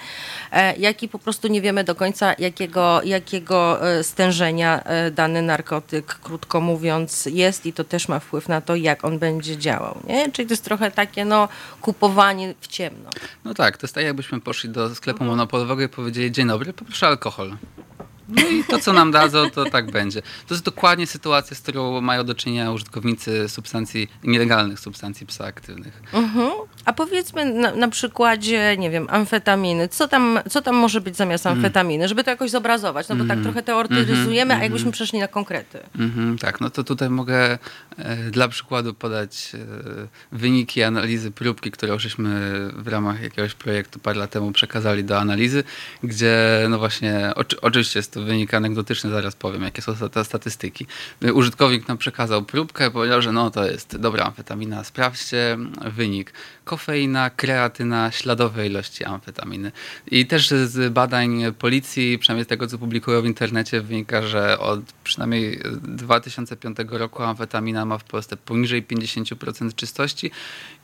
e, 0.53 0.77
jak 0.77 1.03
i 1.03 1.09
po 1.09 1.19
prostu 1.19 1.49
nie 1.49 1.61
wiemy 1.61 1.85
do 1.85 1.95
końca, 1.95 2.35
jakiego, 2.39 3.01
jakiego 3.05 3.89
e, 3.91 4.05
stężenia 4.05 4.85
e, 4.85 5.11
dany 5.21 5.43
narkotyk, 5.43 6.07
krótko 6.07 6.61
mówiąc, 6.61 7.27
jest 7.27 7.67
i 7.67 7.73
to 7.73 7.85
też 7.85 8.09
ma 8.09 8.19
wpływ 8.19 8.49
na 8.49 8.61
to, 8.61 8.77
jak 8.77 9.05
on 9.05 9.19
będzie 9.19 9.57
działał. 9.57 10.01
Nie? 10.09 10.33
Czyli 10.33 10.49
to 10.49 10.53
jest 10.53 10.65
trochę 10.65 10.91
takie 10.91 11.25
no, 11.25 11.49
kupowanie 11.81 12.55
w 12.61 12.67
ciemno. 12.67 13.11
No 13.45 13.55
tak, 13.55 13.77
to 13.77 13.87
jest 13.87 13.95
tak 13.95 14.05
jakbyśmy 14.05 14.41
poszli 14.41 14.71
do 14.71 14.95
sklepu 14.95 15.25
monopolowego 15.25 15.83
i 15.83 15.89
powiedzieli, 15.89 16.33
dzień 16.33 16.49
dobry, 16.49 16.73
poproszę 16.73 17.07
alkohol. 17.07 17.57
No 18.29 18.43
i 18.49 18.65
to, 18.65 18.79
co 18.79 18.93
nam 18.93 19.11
dadzą, 19.11 19.51
to 19.51 19.65
tak 19.65 19.91
będzie. 19.91 20.23
To 20.23 20.55
jest 20.55 20.65
dokładnie 20.65 21.07
sytuacja, 21.07 21.57
z 21.57 21.61
którą 21.61 22.01
mają 22.01 22.25
do 22.25 22.35
czynienia 22.35 22.73
użytkownicy 22.73 23.49
substancji, 23.49 24.09
nielegalnych 24.25 24.81
substancji 24.81 25.27
psychoaktywnych. 25.27 26.03
Mhm. 26.13 26.51
A 26.85 26.93
powiedzmy 26.93 27.45
na, 27.45 27.75
na, 27.75 27.89
przykładzie, 27.89 28.77
nie 28.79 28.91
wiem, 28.91 29.07
amfetaminy. 29.11 29.89
Co 29.89 30.09
tam, 30.09 30.39
co 30.51 30.63
tam 30.63 30.77
może 30.77 31.01
być 31.01 31.17
zamiast 31.17 31.47
mm. 31.47 31.59
amfetaminy, 31.59 32.09
żeby 32.09 32.25
to 32.25 32.31
jakoś 32.31 32.51
zobrazować? 32.51 33.09
No 33.09 33.17
bo 33.17 33.23
tak 33.23 33.33
mm. 33.33 33.45
trochę 33.45 33.63
teoretyzujemy, 33.63 34.55
a 34.55 34.63
jakbyśmy 34.63 34.93
przeszli 34.93 35.19
na 35.19 35.29
konkrety. 35.29 35.79
Mm-hmm, 35.99 36.39
tak, 36.39 36.61
no 36.61 36.71
to 36.71 36.85
tutaj 36.85 37.11
mogę 37.11 37.59
e, 37.99 38.17
dla 38.31 38.49
przykładu 38.49 38.95
podać 38.95 39.53
e, 39.55 39.59
wyniki 40.33 40.83
analizy 40.83 41.31
próbki, 41.31 41.71
którą 41.71 41.99
żeśmy 41.99 42.51
w 42.77 42.89
ramach 42.89 43.23
jakiegoś 43.23 43.55
projektu 43.55 43.99
parę 43.99 44.19
lat 44.19 44.31
temu 44.31 44.53
przekazali 44.53 45.05
do 45.05 45.19
analizy, 45.19 45.65
gdzie 46.03 46.67
no 46.71 46.79
właśnie, 46.79 47.33
oczy, 47.35 47.61
oczywiście 47.61 47.99
jest 47.99 48.13
to 48.13 48.23
wynik 48.23 48.55
anegdotyczny, 48.55 49.11
zaraz 49.11 49.37
powiem, 49.37 49.63
jakie 49.63 49.83
są 49.83 50.09
te 50.11 50.25
statystyki. 50.25 50.87
Użytkownik 51.35 51.89
nam 51.89 51.99
przekazał 51.99 52.43
próbkę, 52.43 52.91
powiedział, 52.91 53.23
że 53.23 53.33
no 53.33 53.51
to 53.51 53.67
jest 53.67 53.97
dobra 53.97 54.25
amfetamina, 54.25 54.85
sprawdźcie 54.85 55.59
wynik 55.97 56.33
kofeina, 56.71 57.31
kreatyna, 57.31 58.11
śladowe 58.11 58.67
ilości 58.67 59.05
amfetaminy. 59.05 59.73
I 60.11 60.27
też 60.27 60.49
z 60.49 60.93
badań 60.93 61.43
policji, 61.59 62.19
przynajmniej 62.19 62.45
z 62.45 62.49
tego, 62.49 62.67
co 62.67 62.79
publikują 62.79 63.23
w 63.23 63.27
internecie, 63.27 63.81
wynika, 63.81 64.23
że 64.23 64.59
od 64.59 64.81
przynajmniej 65.05 65.61
2005 65.83 66.77
roku 66.89 67.23
amfetamina 67.23 67.85
ma 67.85 67.99
w 67.99 68.05
Polsce 68.05 68.37
poniżej 68.37 68.83
50% 68.87 69.75
czystości 69.75 70.31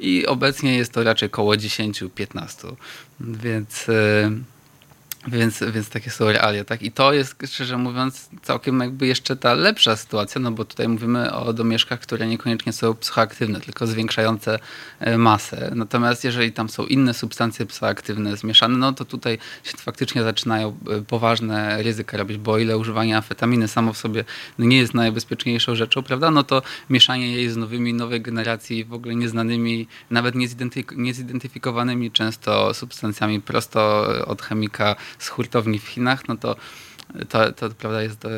i 0.01 0.27
obecnie 0.27 0.77
jest 0.77 0.93
to 0.93 1.05
raczej 1.05 1.27
około 1.27 1.55
10-15%. 1.55 2.75
Więc... 3.21 3.87
Yy 3.87 4.56
więc, 5.27 5.63
więc 5.73 5.89
takie 5.89 6.11
są 6.11 6.33
realia, 6.33 6.65
tak? 6.65 6.83
I 6.83 6.93
to 6.93 7.13
jest, 7.13 7.37
szczerze 7.47 7.79
mówiąc, 7.79 8.31
całkiem 8.43 8.81
jakby 8.81 9.07
jeszcze 9.07 9.37
ta 9.37 9.55
lepsza 9.55 9.97
sytuacja, 9.97 10.41
no 10.41 10.51
bo 10.51 10.65
tutaj 10.65 10.89
mówimy 10.89 11.33
o 11.33 11.53
domieszkach, 11.53 12.01
które 12.01 12.27
niekoniecznie 12.27 12.73
są 12.73 12.95
psychoaktywne, 12.95 13.61
tylko 13.61 13.87
zwiększające 13.87 14.59
e, 15.01 15.19
masę. 15.19 15.73
Natomiast 15.75 16.25
jeżeli 16.25 16.53
tam 16.53 16.69
są 16.69 16.87
inne 16.87 17.15
substancje 17.15 17.67
psychoaktywne 17.67 18.37
zmieszane, 18.37 18.79
no 18.79 18.93
to 18.93 19.05
tutaj 19.05 19.39
się 19.65 19.77
faktycznie 19.77 20.23
zaczynają 20.23 20.69
e, 20.69 21.03
poważne 21.03 21.83
ryzyka 21.83 22.17
robić, 22.17 22.39
bo 22.39 22.53
o 22.53 22.59
ile 22.59 22.79
używanie 22.79 23.17
amfetaminy 23.17 23.69
samo 23.69 23.93
w 23.93 23.99
sobie 23.99 24.25
no 24.59 24.65
nie 24.65 24.79
jest 24.79 24.95
najbezpieczniejszą 24.95 25.75
rzeczą, 25.75 26.03
prawda? 26.03 26.31
No 26.31 26.45
to 26.45 26.63
mieszanie 26.91 27.33
jej 27.33 27.51
z 27.51 27.57
nowymi, 27.57 27.95
nowej 27.95 28.21
generacji, 28.21 28.85
w 28.85 28.93
ogóle 28.93 29.15
nieznanymi, 29.15 29.89
nawet 30.11 30.35
niezidentyfikowanymi 30.97 32.11
często 32.11 32.75
substancjami 32.75 33.41
prosto 33.41 34.07
od 34.27 34.43
chemika 34.43 34.97
z 35.19 35.29
hurtowni 35.29 35.79
w 35.79 35.89
Chinach, 35.89 36.29
no 36.29 36.37
to 36.37 36.57
to, 37.29 37.53
to 37.53 37.71
prawda 37.71 38.03
jest 38.03 38.25
e, 38.25 38.29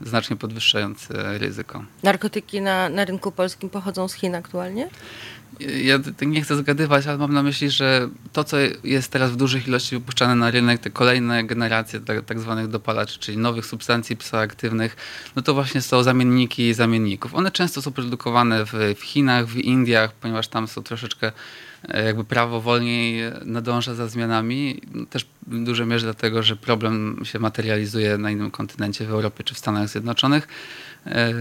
znacznie 0.00 0.36
podwyższające 0.36 1.38
ryzyko. 1.38 1.84
Narkotyki 2.02 2.60
na, 2.60 2.88
na 2.88 3.04
rynku 3.04 3.32
polskim 3.32 3.70
pochodzą 3.70 4.08
z 4.08 4.14
Chin 4.14 4.34
aktualnie? 4.34 4.88
Ja 5.84 5.98
nie 6.26 6.42
chcę 6.42 6.56
zgadywać, 6.56 7.06
ale 7.06 7.18
mam 7.18 7.32
na 7.32 7.42
myśli, 7.42 7.70
że 7.70 8.08
to, 8.32 8.44
co 8.44 8.56
jest 8.84 9.12
teraz 9.12 9.30
w 9.30 9.36
dużych 9.36 9.68
ilości 9.68 9.96
wypuszczane 9.96 10.34
na 10.34 10.50
rynek, 10.50 10.80
te 10.80 10.90
kolejne 10.90 11.44
generacje 11.44 12.00
tak, 12.00 12.24
tak 12.24 12.40
zwanych 12.40 12.68
dopalaczy, 12.68 13.18
czyli 13.18 13.38
nowych 13.38 13.66
substancji 13.66 14.16
psychoaktywnych, 14.16 14.96
no 15.36 15.42
to 15.42 15.54
właśnie 15.54 15.82
są 15.82 16.02
zamienniki 16.02 16.74
zamienników. 16.74 17.34
One 17.34 17.50
często 17.50 17.82
są 17.82 17.92
produkowane 17.92 18.64
w, 18.64 18.72
w 18.98 19.02
Chinach, 19.02 19.46
w 19.46 19.56
Indiach, 19.56 20.12
ponieważ 20.12 20.48
tam 20.48 20.68
są 20.68 20.82
troszeczkę 20.82 21.32
jakby 22.04 22.24
prawo 22.24 22.60
wolniej 22.60 23.22
nadąża 23.44 23.94
za 23.94 24.08
zmianami. 24.08 24.80
Też 25.10 25.26
w 25.46 25.64
dużej 25.64 25.86
mierze 25.86 26.06
dlatego, 26.06 26.42
że 26.42 26.56
problem 26.56 27.20
się 27.24 27.38
materializuje 27.38 28.18
na 28.18 28.30
innym 28.30 28.50
kontynencie, 28.50 29.06
w 29.06 29.10
Europie 29.10 29.44
czy 29.44 29.54
w 29.54 29.58
Stanach 29.58 29.88
Zjednoczonych. 29.88 30.48
E, 31.06 31.32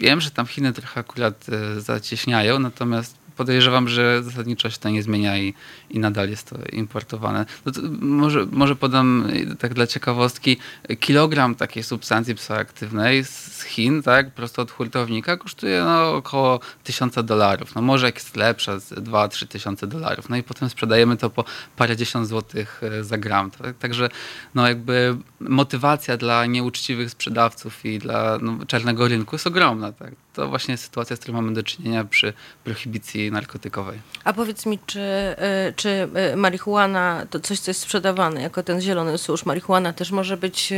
wiem, 0.00 0.20
że 0.20 0.30
tam 0.30 0.46
Chiny 0.46 0.72
trochę 0.72 1.00
akurat 1.00 1.46
e, 1.48 1.80
zacieśniają, 1.80 2.58
natomiast 2.58 3.25
podejrzewam, 3.36 3.88
że 3.88 4.22
zasadniczo 4.22 4.70
się 4.70 4.78
to 4.78 4.88
nie 4.88 5.02
zmienia 5.02 5.38
i, 5.38 5.54
i 5.90 5.98
nadal 5.98 6.30
jest 6.30 6.50
to 6.50 6.56
importowane. 6.72 7.46
No 7.66 7.72
to 7.72 7.80
może, 8.00 8.46
może 8.50 8.76
podam 8.76 9.28
tak 9.58 9.74
dla 9.74 9.86
ciekawostki, 9.86 10.56
kilogram 11.00 11.54
takiej 11.54 11.82
substancji 11.82 12.34
psychoaktywnej 12.34 13.24
z 13.24 13.62
Chin, 13.62 14.02
tak, 14.02 14.30
prosto 14.30 14.62
od 14.62 14.70
hurtownika 14.70 15.36
kosztuje 15.36 15.82
no, 15.84 16.14
około 16.14 16.60
tysiąca 16.84 17.22
dolarów. 17.22 17.74
No 17.74 17.82
może 17.82 18.06
jak 18.06 18.14
jest 18.14 18.36
lepsza, 18.36 18.76
2-3 18.76 19.46
tysiące 19.46 19.86
dolarów. 19.86 20.28
No 20.28 20.36
i 20.36 20.42
potem 20.42 20.68
sprzedajemy 20.68 21.16
to 21.16 21.30
po 21.30 21.44
parędziesiąt 21.76 22.28
złotych 22.28 22.80
e, 22.82 23.04
za 23.04 23.18
gram. 23.18 23.50
Tak? 23.50 23.78
Także 23.78 24.08
no 24.54 24.68
jakby 24.68 25.16
motywacja 25.40 26.16
dla 26.16 26.46
nieuczciwych 26.46 27.10
sprzedawców 27.10 27.84
i 27.84 27.98
dla 27.98 28.38
no, 28.42 28.66
czarnego 28.66 29.08
rynku 29.08 29.34
jest 29.34 29.46
ogromna. 29.46 29.92
Tak? 29.92 30.12
To 30.36 30.48
właśnie 30.48 30.76
sytuacja, 30.76 31.16
z 31.16 31.18
którą 31.18 31.34
mamy 31.34 31.52
do 31.54 31.62
czynienia 31.62 32.04
przy 32.04 32.32
prohibicji 32.64 33.30
narkotykowej. 33.32 33.98
A 34.24 34.32
powiedz 34.32 34.66
mi, 34.66 34.78
czy, 34.86 35.00
y, 35.00 35.72
czy 35.76 36.08
y, 36.32 36.36
marihuana, 36.36 37.26
to 37.30 37.40
coś, 37.40 37.60
co 37.60 37.70
jest 37.70 37.80
sprzedawane 37.80 38.42
jako 38.42 38.62
ten 38.62 38.80
zielony 38.80 39.18
susz, 39.18 39.46
marihuana 39.46 39.92
też 39.92 40.10
może 40.10 40.36
być 40.36 40.72
y, 40.72 40.76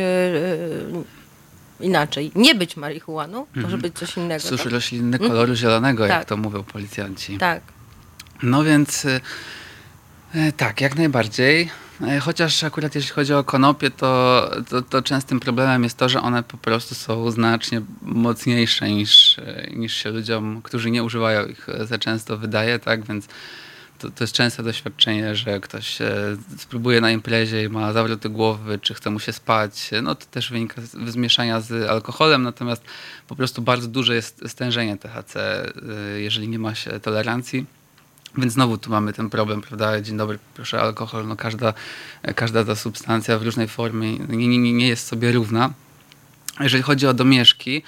inaczej, 1.80 2.32
nie 2.34 2.54
być 2.54 2.76
marihuaną, 2.76 3.46
może 3.54 3.64
mhm. 3.64 3.82
być 3.82 3.98
coś 3.98 4.16
innego. 4.16 4.40
Susz 4.40 4.62
tak? 4.62 4.72
roślinny 4.72 5.18
koloru 5.18 5.40
mhm. 5.40 5.56
zielonego, 5.56 6.06
jak 6.06 6.18
tak. 6.18 6.28
to 6.28 6.36
mówią 6.36 6.62
policjanci. 6.62 7.38
Tak. 7.38 7.62
No 8.42 8.64
więc 8.64 9.06
tak, 10.56 10.80
jak 10.80 10.96
najbardziej. 10.96 11.70
E, 12.06 12.20
chociaż 12.20 12.64
akurat 12.64 12.94
jeśli 12.94 13.10
chodzi 13.10 13.34
o 13.34 13.44
konopie, 13.44 13.90
to, 13.90 14.50
to, 14.68 14.82
to, 14.82 15.02
częstym 15.02 15.40
problemem 15.40 15.84
jest 15.84 15.96
to, 15.96 16.08
że 16.08 16.22
one 16.22 16.42
po 16.42 16.56
prostu 16.56 16.94
są 16.94 17.30
znacznie 17.30 17.82
mocniejsze 18.02 18.88
niż, 18.88 19.38
e, 19.38 19.70
niż 19.76 19.94
się 19.94 20.10
ludziom, 20.10 20.62
którzy 20.62 20.90
nie 20.90 21.04
używają 21.04 21.46
ich 21.46 21.68
e, 21.68 21.86
za 21.86 21.98
często 21.98 22.38
wydaje, 22.38 22.78
tak? 22.78 23.04
Więc 23.04 23.28
to, 23.98 24.10
to 24.10 24.24
jest 24.24 24.34
częste 24.34 24.62
doświadczenie, 24.62 25.36
że 25.36 25.60
ktoś 25.60 25.98
spróbuje 26.56 27.00
na 27.00 27.10
imprezie 27.10 27.64
i 27.64 27.68
ma 27.68 27.92
zawroty 27.92 28.28
głowy, 28.28 28.78
czy 28.78 28.94
chce 28.94 29.10
mu 29.10 29.20
się 29.20 29.32
spać. 29.32 29.90
No 30.02 30.14
to 30.14 30.26
też 30.26 30.50
wynika 30.50 30.82
z 30.82 31.10
zmieszania 31.10 31.60
z 31.60 31.90
alkoholem, 31.90 32.42
natomiast 32.42 32.82
po 33.28 33.36
prostu 33.36 33.62
bardzo 33.62 33.88
duże 33.88 34.14
jest 34.14 34.42
stężenie 34.46 34.96
THC, 34.96 35.66
jeżeli 36.16 36.48
nie 36.48 36.58
ma 36.58 36.74
się 36.74 37.00
tolerancji. 37.00 37.66
Więc 38.36 38.52
znowu 38.52 38.78
tu 38.78 38.90
mamy 38.90 39.12
ten 39.12 39.30
problem, 39.30 39.60
prawda? 39.60 40.00
Dzień 40.00 40.16
dobry, 40.16 40.38
proszę, 40.54 40.80
alkohol. 40.80 41.26
No 41.26 41.36
każda, 41.36 41.74
każda 42.34 42.64
ta 42.64 42.74
substancja 42.74 43.38
w 43.38 43.42
różnej 43.42 43.68
formie 43.68 44.18
nie, 44.18 44.58
nie, 44.58 44.72
nie 44.72 44.88
jest 44.88 45.06
sobie 45.06 45.32
równa. 45.32 45.70
Jeżeli 46.60 46.82
chodzi 46.82 47.06
o 47.06 47.14
domieszki, 47.14 47.82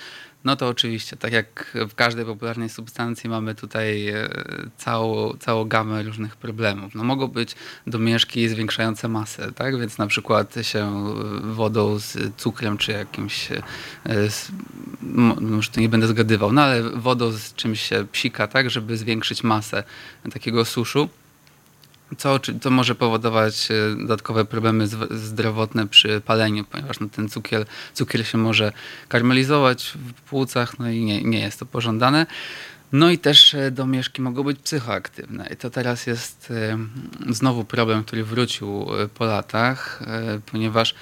no 0.45 0.57
to 0.57 0.69
oczywiście, 0.69 1.17
tak 1.17 1.33
jak 1.33 1.77
w 1.89 1.95
każdej 1.95 2.25
popularnej 2.25 2.69
substancji 2.69 3.31
mamy 3.31 3.55
tutaj 3.55 4.09
e, 4.09 4.29
całą, 4.77 5.37
całą 5.37 5.65
gamę 5.65 6.03
różnych 6.03 6.37
problemów. 6.37 6.95
No 6.95 7.05
mogą 7.05 7.29
być 7.29 7.55
domieszki 7.87 8.49
zwiększające 8.49 9.09
masę, 9.09 9.53
tak? 9.53 9.81
Więc 9.81 9.99
na 9.99 10.07
przykład 10.07 10.55
się 10.63 11.15
wodą 11.43 11.99
z 11.99 12.37
cukrem 12.37 12.79
czy 12.79 12.93
jakimś, 12.93 13.53
e, 13.53 13.61
z, 14.31 14.53
już 15.41 15.69
tu 15.69 15.81
nie 15.81 15.89
będę 15.89 16.07
zgadywał, 16.07 16.53
no 16.53 16.63
ale 16.63 16.83
wodą 16.83 17.33
z 17.33 17.55
czymś 17.55 17.81
się 17.81 18.07
psika, 18.13 18.47
tak? 18.47 18.71
Żeby 18.71 18.97
zwiększyć 18.97 19.45
masę 19.45 19.85
takiego 20.33 20.65
suszu 20.65 21.09
co, 22.19 22.41
co 22.61 22.71
może 22.71 22.95
powodować 22.95 23.69
e, 23.71 23.97
dodatkowe 23.97 24.45
problemy 24.45 24.87
zdrowotne 25.11 25.89
przy 25.89 26.21
paleniu, 26.21 26.65
ponieważ 26.65 27.01
no, 27.01 27.09
ten 27.09 27.29
cukier, 27.29 27.67
cukier 27.95 28.27
się 28.27 28.39
może 28.39 28.73
karmelizować 29.09 29.99
w 30.17 30.23
płucach, 30.23 30.79
no 30.79 30.91
i 30.91 31.05
nie, 31.05 31.23
nie 31.23 31.41
jest 31.41 31.59
to 31.59 31.67
pożądane. 31.67 32.27
No 32.93 33.11
i 33.11 33.19
też 33.19 33.55
e, 33.55 33.71
domieszki 33.71 34.23
mogą 34.23 34.43
być 34.43 34.59
psychoaktywne. 34.59 35.49
I 35.53 35.57
to 35.57 35.71
teraz 35.71 36.07
jest 36.07 36.51
e, 36.51 36.79
znowu 37.33 37.65
problem, 37.65 38.05
który 38.05 38.25
wrócił 38.25 38.87
po 39.15 39.25
latach, 39.25 40.03
ponieważ 40.53 40.95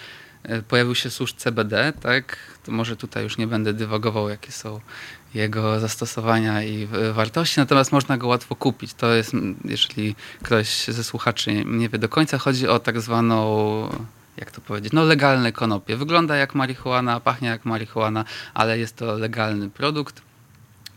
pojawił 0.69 0.95
się 0.95 1.11
susz 1.11 1.33
CBD, 1.33 1.93
tak? 2.01 2.37
To 2.65 2.73
może 2.73 2.97
tutaj 2.97 3.25
już 3.25 3.39
nie 3.39 3.47
będę 3.47 3.73
dywagował, 3.73 4.29
jakie 4.29 4.53
są 4.53 4.81
jego 5.35 5.81
zastosowania 5.81 6.63
i 6.63 6.89
wartości, 7.13 7.61
natomiast 7.61 7.93
można 7.93 8.19
go 8.19 8.29
łatwo 8.29 8.55
kupić. 8.57 8.95
To 8.95 9.15
jest, 9.15 9.33
jeżeli 9.65 10.15
ktoś 10.43 10.85
ze 10.89 11.05
słuchaczy 11.05 11.65
nie 11.67 11.89
wie 11.89 11.99
do 11.99 12.09
końca, 12.09 12.39
chodzi 12.39 12.69
o 12.69 12.79
tak 12.79 13.01
zwaną 13.01 13.89
jak 14.37 14.51
to 14.51 14.61
powiedzieć, 14.61 14.93
no 14.93 15.05
legalne 15.05 15.53
konopie. 15.53 15.97
Wygląda 15.97 16.37
jak 16.37 16.55
marihuana, 16.55 17.21
pachnie 17.21 17.49
jak 17.49 17.65
marihuana, 17.65 18.25
ale 18.55 18.79
jest 18.79 18.97
to 18.97 19.15
legalny 19.15 19.71
produkt, 19.71 20.23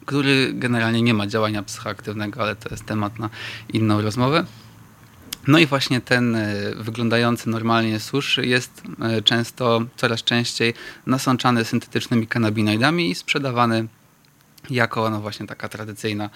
który 0.05 0.51
generalnie 0.53 1.01
nie 1.01 1.13
ma 1.13 1.27
działania 1.27 1.63
psychoaktywnego, 1.63 2.41
ale 2.41 2.55
to 2.55 2.69
jest 2.69 2.85
temat 2.85 3.19
na 3.19 3.29
inną 3.73 4.01
rozmowę. 4.01 4.45
No 5.47 5.59
i 5.59 5.65
właśnie 5.65 6.01
ten 6.01 6.35
e, 6.35 6.55
wyglądający 6.75 7.49
normalnie 7.49 7.99
susz 7.99 8.37
jest 8.37 8.83
e, 9.01 9.21
często, 9.21 9.81
coraz 9.95 10.23
częściej 10.23 10.73
nasączany 11.05 11.65
syntetycznymi 11.65 12.27
kanabinoidami 12.27 13.09
i 13.09 13.15
sprzedawany 13.15 13.87
jako 14.69 15.09
no 15.09 15.21
właśnie 15.21 15.47
taka 15.47 15.69
tradycyjna 15.69 16.29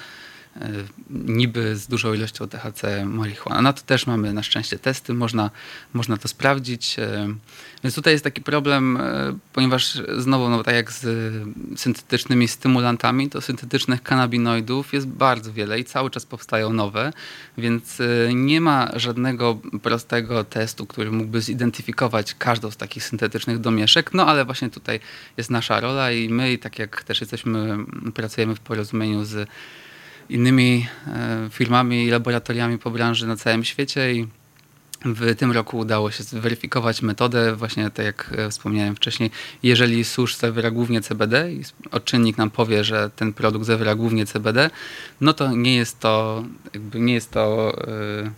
niby 1.10 1.76
z 1.76 1.88
dużą 1.88 2.14
ilością 2.14 2.48
THC 2.48 3.06
marihuana. 3.06 3.62
Na 3.62 3.74
to 3.74 3.82
też 3.82 4.08
mamy 4.08 4.34
na 4.34 4.44
szczęście 4.44 4.80
testy, 4.80 5.14
można, 5.14 5.50
można 5.94 6.18
to 6.18 6.28
sprawdzić. 6.28 7.00
E, 7.00 7.36
więc 7.84 7.96
tutaj 7.96 8.14
jest 8.14 8.24
taki 8.24 8.42
problem, 8.42 8.98
e, 8.98 9.38
ponieważ 9.54 10.02
znowu, 10.18 10.50
no 10.50 10.64
tak 10.64 10.76
jak 10.76 10.92
z 10.92 11.34
syntetycznymi 11.76 12.48
stymulantami, 12.48 13.30
to 13.30 13.42
syntetycznych 13.42 14.04
kanabinoidów 14.04 14.94
jest 14.94 15.08
bardzo 15.08 15.54
wiele 15.54 15.80
i 15.80 15.84
cały 15.84 16.10
czas 16.10 16.26
powstają 16.26 16.74
nowe, 16.74 17.14
więc 17.58 18.02
nie 18.34 18.62
ma 18.62 18.92
żadnego 18.96 19.58
prostego 19.84 20.44
testu, 20.44 20.86
który 20.86 21.12
mógłby 21.12 21.42
zidentyfikować 21.42 22.36
każdą 22.40 22.72
z 22.72 22.78
takich 22.78 23.04
syntetycznych 23.04 23.60
domieszek, 23.60 24.14
no 24.14 24.28
ale 24.28 24.46
właśnie 24.46 24.70
tutaj 24.70 25.00
jest 25.38 25.50
nasza 25.50 25.80
rola 25.80 26.12
i 26.12 26.30
my, 26.30 26.58
tak 26.58 26.80
jak 26.80 27.04
też 27.04 27.22
jesteśmy, 27.22 27.78
pracujemy 28.14 28.56
w 28.56 28.60
porozumieniu 28.60 29.26
z 29.26 29.50
innymi 30.30 30.88
e, 31.08 31.50
firmami 31.52 32.06
i 32.06 32.10
laboratoriami 32.10 32.78
po 32.78 32.92
branży 32.92 33.28
na 33.28 33.36
całym 33.36 33.64
świecie 33.64 34.14
i 34.14 34.28
w 35.06 35.36
tym 35.36 35.52
roku 35.52 35.78
udało 35.78 36.12
się 36.12 36.24
zweryfikować 36.24 37.02
metodę, 37.02 37.56
właśnie 37.56 37.90
tak 37.90 38.06
jak 38.06 38.32
e, 38.38 38.50
wspomniałem 38.50 38.96
wcześniej, 38.96 39.32
jeżeli 39.64 40.04
susz 40.04 40.36
zawiera 40.36 40.72
głównie 40.72 41.02
CBD 41.02 41.54
i 41.54 41.64
odczynnik 41.92 42.38
nam 42.38 42.52
powie, 42.52 42.84
że 42.84 43.10
ten 43.16 43.34
produkt 43.34 43.66
zawiera 43.66 43.96
głównie 43.96 44.26
CBD, 44.26 44.70
no 45.22 45.34
to 45.34 45.52
nie 45.52 45.76
jest 45.76 46.00
to, 46.00 46.44
jakby 46.74 47.00
nie 47.00 47.14
jest 47.14 47.32
to 47.32 47.74
yy, 48.24 48.32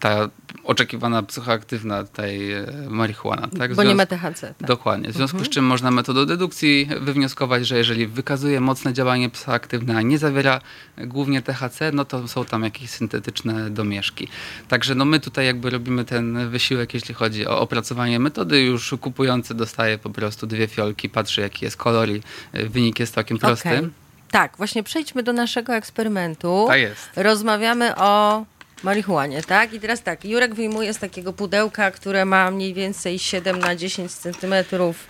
ta 0.00 0.28
oczekiwana 0.64 1.22
psychoaktywna 1.22 2.04
tej 2.04 2.52
e, 2.52 2.66
marihuana. 2.88 3.48
Tak? 3.58 3.74
Bo 3.74 3.82
nie 3.82 3.94
ma 3.94 4.06
THC. 4.06 4.40
Tak? 4.40 4.68
Dokładnie. 4.68 5.08
W 5.08 5.14
związku 5.14 5.36
mhm. 5.36 5.52
z 5.52 5.54
czym 5.54 5.64
można 5.64 5.90
metodą 5.90 6.26
dedukcji 6.26 6.88
wywnioskować, 7.00 7.66
że 7.66 7.76
jeżeli 7.78 8.06
wykazuje 8.06 8.60
mocne 8.60 8.92
działanie 8.92 9.30
psychoaktywne, 9.30 9.96
a 9.96 10.02
nie 10.02 10.18
zawiera 10.18 10.60
głównie 10.98 11.42
THC, 11.42 11.92
no 11.92 12.04
to 12.04 12.28
są 12.28 12.44
tam 12.44 12.62
jakieś 12.62 12.90
syntetyczne 12.90 13.70
domieszki. 13.70 14.28
Także 14.68 14.94
no 14.94 15.04
my 15.04 15.20
tutaj 15.20 15.46
jakby 15.46 15.70
robimy 15.70 16.04
ten 16.04 16.50
wysiłek, 16.50 16.94
jeśli 16.94 17.14
chodzi 17.14 17.46
o 17.46 17.60
opracowanie 17.60 18.18
metody. 18.18 18.62
Już 18.62 18.94
kupujący 19.00 19.54
dostaje 19.54 19.98
po 19.98 20.10
prostu 20.10 20.46
dwie 20.46 20.66
fiolki, 20.66 21.08
patrzy 21.08 21.40
jaki 21.40 21.64
jest 21.64 21.76
kolor 21.76 22.08
i 22.08 22.22
e, 22.52 22.66
wynik 22.66 23.00
jest 23.00 23.14
całkiem 23.14 23.38
prosty. 23.38 23.68
Okay. 23.68 23.90
Tak, 24.30 24.56
właśnie 24.56 24.82
przejdźmy 24.82 25.22
do 25.22 25.32
naszego 25.32 25.74
eksperymentu. 25.74 26.64
Tak 26.68 26.80
jest. 26.80 27.10
Rozmawiamy 27.16 27.96
o 27.96 28.44
marihuanie, 28.82 29.42
tak? 29.42 29.72
I 29.72 29.80
teraz 29.80 30.02
tak, 30.02 30.24
Jurek 30.24 30.54
wyjmuje 30.54 30.94
z 30.94 30.98
takiego 30.98 31.32
pudełka, 31.32 31.90
które 31.90 32.24
ma 32.24 32.50
mniej 32.50 32.74
więcej 32.74 33.18
7 33.18 33.58
na 33.58 33.76
10 33.76 34.12
centymetrów 34.12 35.06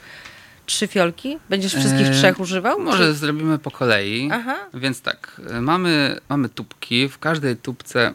trzy 0.66 0.86
fiolki? 0.86 1.38
Będziesz 1.48 1.74
wszystkich 1.74 2.06
eee, 2.06 2.12
trzech 2.12 2.40
używał? 2.40 2.80
Może 2.80 3.14
zrobimy 3.14 3.58
po 3.58 3.70
kolei. 3.70 4.28
Aha. 4.32 4.56
Więc 4.74 5.00
tak, 5.00 5.40
mamy, 5.60 6.20
mamy 6.28 6.48
tubki. 6.48 7.08
W 7.08 7.18
każdej 7.18 7.56
tubce 7.56 8.12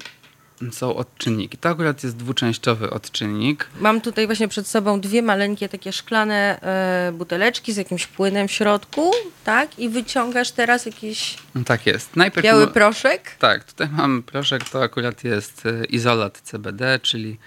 są 0.71 0.95
odczynniki. 0.95 1.57
To 1.57 1.69
akurat 1.69 2.03
jest 2.03 2.17
dwuczęściowy 2.17 2.89
odczynnik. 2.89 3.67
Mam 3.79 4.01
tutaj 4.01 4.25
właśnie 4.25 4.47
przed 4.47 4.67
sobą 4.67 5.01
dwie 5.01 5.21
maleńkie 5.21 5.69
takie 5.69 5.93
szklane 5.93 6.61
e, 6.61 7.11
buteleczki 7.11 7.73
z 7.73 7.77
jakimś 7.77 8.07
płynem 8.07 8.47
w 8.47 8.51
środku, 8.51 9.11
tak? 9.43 9.79
I 9.79 9.89
wyciągasz 9.89 10.51
teraz 10.51 10.85
jakiś 10.85 11.37
tak 11.65 11.85
jest. 11.85 12.15
Najpierw 12.15 12.45
biały 12.45 12.67
proszek? 12.67 13.35
Tak, 13.39 13.63
tutaj 13.63 13.87
mam 13.91 14.23
proszek, 14.23 14.69
to 14.69 14.83
akurat 14.83 15.23
jest 15.23 15.65
e, 15.65 15.85
izolat 15.85 16.41
CBD, 16.43 16.99
czyli 16.99 17.37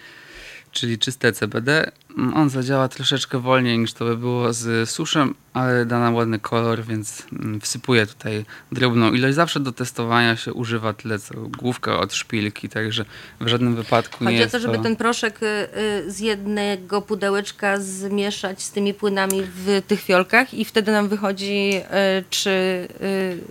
czyli 0.74 0.98
czyste 0.98 1.32
CBD. 1.32 1.92
On 2.34 2.50
zadziała 2.50 2.88
troszeczkę 2.88 3.38
wolniej 3.38 3.78
niż 3.78 3.92
to 3.92 4.04
by 4.04 4.16
było 4.16 4.52
z 4.52 4.90
suszem, 4.90 5.34
ale 5.54 5.86
da 5.86 5.98
nam 5.98 6.14
ładny 6.14 6.38
kolor, 6.38 6.84
więc 6.84 7.26
mm, 7.32 7.60
wsypuję 7.60 8.06
tutaj 8.06 8.44
drobną 8.72 9.12
ilość. 9.12 9.34
Zawsze 9.34 9.60
do 9.60 9.72
testowania 9.72 10.36
się 10.36 10.52
używa 10.52 10.92
tyle 10.92 11.18
co 11.18 11.34
główka 11.34 11.98
od 11.98 12.14
szpilki, 12.14 12.68
także 12.68 13.04
w 13.40 13.48
żadnym 13.48 13.74
wypadku 13.76 14.18
Chodzi 14.18 14.30
nie 14.30 14.40
jest 14.40 14.54
o 14.54 14.58
to, 14.58 14.62
żeby 14.62 14.78
ten 14.78 14.96
proszek 14.96 15.42
y, 15.42 15.46
y, 15.46 16.10
z 16.10 16.20
jednego 16.20 17.02
pudełeczka 17.02 17.80
zmieszać 17.80 18.62
z 18.62 18.70
tymi 18.70 18.94
płynami 18.94 19.42
w 19.42 19.82
tych 19.86 20.00
fiolkach 20.00 20.54
i 20.54 20.64
wtedy 20.64 20.92
nam 20.92 21.08
wychodzi, 21.08 21.74
y, 21.74 22.24
czy 22.30 22.88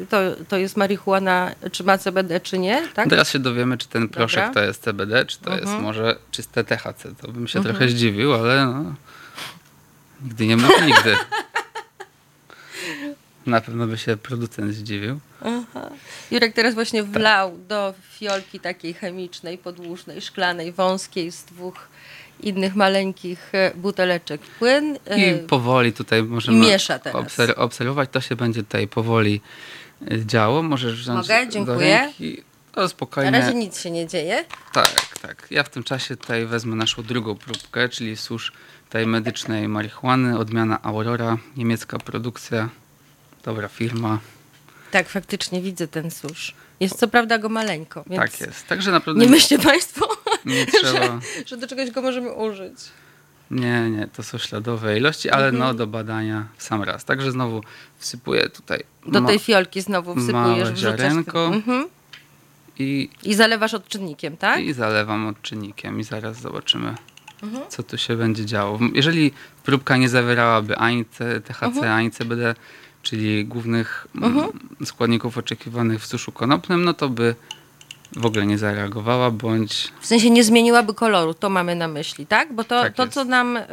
to, 0.09 0.17
to 0.47 0.57
jest 0.57 0.77
marihuana, 0.77 1.51
czy 1.71 1.83
ma 1.83 1.97
CBD, 1.97 2.39
czy 2.39 2.59
nie, 2.59 2.87
tak? 2.93 3.09
Teraz 3.09 3.29
się 3.29 3.39
dowiemy, 3.39 3.77
czy 3.77 3.87
ten 3.87 4.09
proszek 4.09 4.45
Dobra. 4.45 4.61
to 4.61 4.67
jest 4.67 4.83
CBD, 4.83 5.25
czy 5.25 5.39
to 5.39 5.51
jest 5.51 5.63
mhm. 5.63 5.83
może 5.83 6.15
czyste 6.31 6.63
THC. 6.63 7.15
To 7.21 7.31
bym 7.31 7.47
się 7.47 7.59
-huh. 7.59 7.63
trochę 7.63 7.87
zdziwił, 7.87 8.33
ale 8.33 8.52
no, 8.55 8.93
nigdy 10.23 10.47
nie 10.47 10.57
mów 10.57 10.81
nigdy. 10.85 11.15
Na 13.45 13.61
pewno 13.61 13.87
by 13.87 13.97
się 13.97 14.17
producent 14.17 14.73
zdziwił. 14.73 15.19
Aha. 15.41 15.89
Jurek 16.31 16.53
teraz 16.53 16.73
właśnie 16.73 17.03
wlał 17.03 17.51
tak. 17.51 17.61
do 17.67 17.93
fiolki 18.11 18.59
takiej 18.59 18.93
chemicznej, 18.93 19.57
podłużnej, 19.57 20.21
szklanej, 20.21 20.71
wąskiej 20.71 21.31
z 21.31 21.43
dwóch 21.43 21.87
innych 22.39 22.75
maleńkich 22.75 23.49
e, 23.51 23.71
buteleczek 23.75 24.41
płyn. 24.41 24.97
I 25.17 25.23
e, 25.23 25.37
powoli 25.37 25.93
tutaj 25.93 26.23
możemy 26.23 26.59
miesza 26.59 26.99
teraz. 26.99 27.39
obserwować. 27.55 28.09
To 28.11 28.21
się 28.21 28.35
będzie 28.35 28.63
tutaj 28.63 28.87
powoli 28.87 29.41
e, 30.11 30.25
działo. 30.25 30.63
Możesz 30.63 31.01
wziąć 31.01 31.17
Mogę? 31.17 31.49
Dziękuję. 31.49 32.11
Do 32.19 32.52
spokojnie. 32.87 33.31
Na 33.31 33.39
razie 33.39 33.53
nic 33.53 33.79
się 33.79 33.91
nie 33.91 34.07
dzieje. 34.07 34.45
Tak, 34.73 35.17
tak. 35.21 35.47
Ja 35.51 35.63
w 35.63 35.69
tym 35.69 35.83
czasie 35.83 36.17
tutaj 36.17 36.45
wezmę 36.45 36.75
naszą 36.75 37.03
drugą 37.03 37.35
próbkę, 37.35 37.89
czyli 37.89 38.17
susz 38.17 38.51
tej 38.89 39.07
medycznej 39.07 39.67
marihuany, 39.67 40.37
odmiana 40.39 40.79
Aurora, 40.83 41.37
niemiecka 41.57 41.97
produkcja 41.97 42.69
Dobra 43.43 43.67
firma. 43.67 44.19
Tak, 44.91 45.09
faktycznie 45.09 45.61
widzę 45.61 45.87
ten 45.87 46.11
susz. 46.11 46.53
Jest 46.79 46.99
co 46.99 47.07
prawda 47.07 47.37
go 47.37 47.49
maleńko. 47.49 48.03
tak 48.15 48.41
jest. 48.41 48.67
Także 48.67 48.91
naprawdę. 48.91 49.25
Nie 49.25 49.31
myślcie 49.31 49.59
Państwo, 49.59 50.07
Nie 50.45 50.65
trzeba. 50.65 50.99
że, 50.99 51.19
że 51.45 51.57
do 51.57 51.67
czegoś 51.67 51.91
go 51.91 52.01
możemy 52.01 52.33
użyć. 52.33 52.75
Nie, 53.51 53.89
nie, 53.89 54.07
to 54.07 54.23
są 54.23 54.37
śladowe 54.37 54.97
ilości, 54.97 55.29
ale 55.29 55.51
no 55.51 55.73
do 55.73 55.87
badania 55.87 56.47
w 56.57 56.63
sam 56.63 56.83
raz. 56.83 57.05
Także 57.05 57.31
znowu 57.31 57.61
wsypuję 57.97 58.49
tutaj. 58.49 58.83
Do 59.07 59.21
tej 59.21 59.39
fiolki 59.39 59.81
znowu 59.81 60.15
wsypujesz, 60.15 60.33
małe 60.33 60.75
ziarenko. 60.75 61.45
Mhm. 61.47 61.87
I, 62.79 63.09
I 63.23 63.33
zalewasz 63.35 63.73
odczynnikiem, 63.73 64.37
tak? 64.37 64.59
i 64.63 64.73
zalewam 64.73 65.27
odczynnikiem 65.27 65.99
i 65.99 66.03
zaraz 66.03 66.41
zobaczymy, 66.41 66.95
Mhm. 67.43 67.63
co 67.69 67.83
tu 67.83 67.97
się 67.97 68.15
będzie 68.15 68.45
działo. 68.45 68.79
Jeżeli 68.93 69.31
próbka 69.63 69.97
nie 69.97 70.09
zawierałaby 70.09 70.77
ani 70.77 71.05
THC, 71.05 71.65
Mhm. 71.65 71.91
ani 71.93 72.11
CBD, 72.11 72.55
czyli 73.01 73.45
głównych 73.45 74.07
mm, 74.15 74.47
składników 74.85 75.37
oczekiwanych 75.37 76.01
w 76.01 76.05
suszu 76.05 76.31
konopnym, 76.31 76.83
no 76.83 76.93
to 76.93 77.09
by 77.09 77.35
w 78.15 78.25
ogóle 78.25 78.45
nie 78.45 78.57
zareagowała, 78.57 79.31
bądź 79.31 79.91
W 80.01 80.05
sensie 80.05 80.29
nie 80.29 80.43
zmieniłaby 80.43 80.93
koloru, 80.93 81.33
to 81.33 81.49
mamy 81.49 81.75
na 81.75 81.87
myśli, 81.87 82.25
tak? 82.27 82.53
Bo 82.53 82.63
to, 82.63 82.81
Tak 82.83 82.93
to 82.93 83.03
jest. 83.03 83.13
co 83.13 83.23
nam 83.25 83.57
y, 83.57 83.63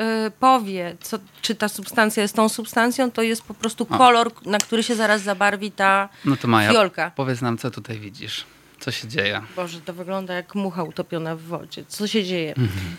powie, 0.40 0.96
co, 1.00 1.18
czy 1.42 1.54
ta 1.54 1.68
substancja 1.68 2.22
jest 2.22 2.36
tą 2.36 2.48
substancją, 2.48 3.10
to 3.10 3.22
jest 3.22 3.42
po 3.42 3.54
prostu 3.54 3.86
O. 3.90 3.98
kolor, 3.98 4.30
na 4.46 4.58
który 4.58 4.82
się 4.82 4.94
zaraz 4.94 5.22
zabarwi 5.22 5.70
ta 5.72 6.08
no 6.24 6.36
to 6.36 6.48
Maja, 6.48 6.70
fiolka. 6.72 7.10
powiedz 7.16 7.40
nam, 7.40 7.58
co 7.58 7.70
tutaj 7.70 7.98
widzisz, 7.98 8.44
co 8.80 8.90
się 8.90 9.08
dzieje. 9.08 9.40
Boże, 9.56 9.80
to 9.80 9.92
wygląda 9.92 10.34
jak 10.34 10.54
mucha 10.54 10.82
utopiona 10.82 11.36
w 11.36 11.40
wodzie. 11.42 11.84
Co 11.88 12.06
się 12.06 12.24
dzieje? 12.24 12.50
Mhm. 12.50 12.96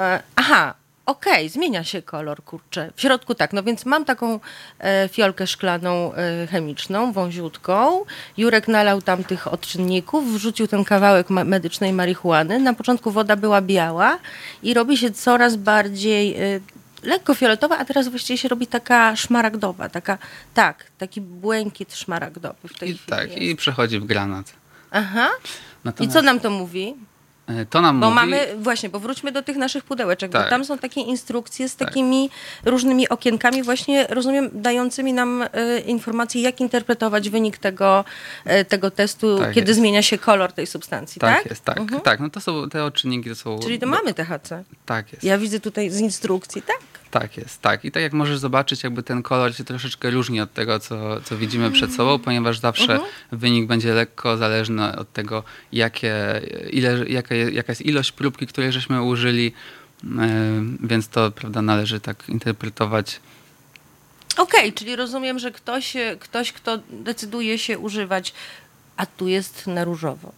E, 0.00 0.22
aha, 0.36 0.74
okej, 1.06 1.48
zmienia 1.48 1.84
się 1.84 2.02
kolor, 2.02 2.44
kurczę. 2.44 2.90
W 2.96 3.00
środku 3.00 3.34
tak, 3.34 3.52
no 3.52 3.62
więc 3.62 3.84
mam 3.86 4.04
taką 4.04 4.40
e, 4.78 5.08
fiolkę 5.08 5.46
szklaną 5.46 6.14
e, 6.14 6.46
chemiczną, 6.46 7.12
wąziutką. 7.12 8.04
Jurek 8.36 8.68
nalał 8.68 9.02
tam 9.02 9.24
tych 9.24 9.52
odczynników, 9.52 10.32
wrzucił 10.34 10.66
ten 10.68 10.84
kawałek 10.84 11.30
ma- 11.30 11.44
medycznej 11.44 11.92
marihuany. 11.92 12.58
Na 12.58 12.74
początku 12.74 13.10
woda 13.10 13.36
była 13.36 13.60
biała 13.62 14.18
i 14.62 14.74
robi 14.74 14.96
się 14.96 15.10
coraz 15.10 15.56
bardziej... 15.56 16.34
E, 16.36 16.60
Lekko 17.02 17.34
fioletowa, 17.34 17.78
a 17.78 17.84
teraz 17.84 18.08
właściwie 18.08 18.38
się 18.38 18.48
robi 18.48 18.66
taka 18.66 19.16
szmaragdowa, 19.16 19.88
taka, 19.88 20.18
tak, 20.54 20.84
taki 20.98 21.20
błękit 21.20 21.94
szmaragdowy 21.94 22.68
w 22.68 22.78
tej 22.78 22.90
I, 22.90 22.94
chwili. 22.94 23.10
tak, 23.10 23.28
jest. 23.30 23.42
i 23.42 23.56
przechodzi 23.56 24.00
w 24.00 24.04
granat. 24.04 24.52
Aha. 24.90 25.28
I 25.44 25.48
Natomiast, 25.84 26.12
co 26.16 26.22
nam 26.22 26.40
to 26.40 26.50
mówi? 26.50 26.94
e, 27.46 27.66
To 27.66 27.80
nam 27.80 28.00
Bo 28.00 28.06
mówi, 28.06 28.14
mamy, 28.16 28.46
właśnie, 28.58 28.88
bo 28.88 29.00
wróćmy 29.00 29.32
do 29.32 29.42
tych 29.42 29.56
naszych 29.56 29.84
pudełeczek, 29.84 30.30
bo 30.32 30.38
Tak. 30.38 30.50
tam 30.50 30.64
są 30.64 30.78
takie 30.78 31.00
instrukcje 31.00 31.68
z 31.68 31.76
Tak. 31.76 31.88
takimi 31.88 32.30
różnymi 32.64 33.08
okienkami, 33.08 33.62
właśnie 33.62 34.06
rozumiem, 34.10 34.50
dającymi 34.52 35.12
nam 35.12 35.42
e, 35.52 35.78
informacje, 35.80 36.42
jak 36.42 36.60
interpretować 36.60 37.30
wynik 37.30 37.58
tego, 37.58 38.04
e, 38.44 38.64
tego 38.64 38.90
testu, 38.90 39.38
Tak 39.38 39.52
kiedy 39.54 39.68
jest. 39.70 39.80
zmienia 39.80 40.02
się 40.02 40.18
kolor 40.18 40.52
tej 40.52 40.66
substancji, 40.66 41.20
tak? 41.20 41.36
Tak, 41.42 41.50
jest, 41.50 41.64
tak. 41.64 41.78
Mhm. 41.78 42.00
Tak, 42.00 42.20
no 42.20 42.30
to 42.30 42.40
są 42.40 42.68
te 42.70 42.84
odczynniki, 42.84 43.28
to 43.30 43.36
są... 43.36 43.58
Czyli 43.58 43.78
to 43.78 43.86
mamy 43.86 44.14
THC. 44.14 44.64
Tak 44.86 45.12
jest. 45.12 45.24
Ja 45.24 45.38
widzę 45.38 45.60
tutaj 45.60 45.90
z 45.90 46.00
instrukcji, 46.00 46.62
tak? 46.62 46.78
Tak 47.10 47.36
jest, 47.36 47.62
tak. 47.62 47.84
I 47.84 47.90
tak 47.92 48.02
jak 48.02 48.12
możesz 48.12 48.38
zobaczyć, 48.38 48.82
jakby 48.82 49.02
ten 49.02 49.22
kolor 49.22 49.54
się 49.56 49.64
troszeczkę 49.64 50.10
różni 50.10 50.40
od 50.40 50.52
tego, 50.52 50.78
co, 50.80 51.20
co 51.20 51.36
widzimy 51.36 51.70
przed 51.70 51.92
sobą, 51.94 52.18
ponieważ 52.18 52.58
zawsze 52.58 52.92
Mhm. 52.92 53.10
wynik 53.32 53.66
będzie 53.66 53.94
lekko 53.94 54.36
zależny 54.36 54.96
od 54.96 55.12
tego, 55.12 55.42
jakie, 55.72 56.40
ile, 56.70 57.04
jaka, 57.08 57.34
je- 57.34 57.50
jaka 57.50 57.72
jest 57.72 57.82
ilość 57.82 58.12
próbki, 58.12 58.46
której 58.46 58.72
żeśmy 58.72 59.02
użyli, 59.02 59.52
e, 60.04 60.08
więc 60.82 61.08
to 61.08 61.30
prawda, 61.30 61.62
należy 61.62 62.00
tak 62.00 62.28
interpretować. 62.28 63.20
Okej, 64.36 64.72
czyli 64.72 64.96
rozumiem, 64.96 65.38
że 65.38 65.50
ktoś, 65.50 65.94
ktoś, 66.20 66.52
kto 66.52 66.78
decyduje 66.90 67.58
się 67.58 67.78
używać, 67.78 68.34
a 68.96 69.06
tu 69.06 69.28
jest 69.28 69.66
na 69.66 69.84
różowo, 69.84 70.32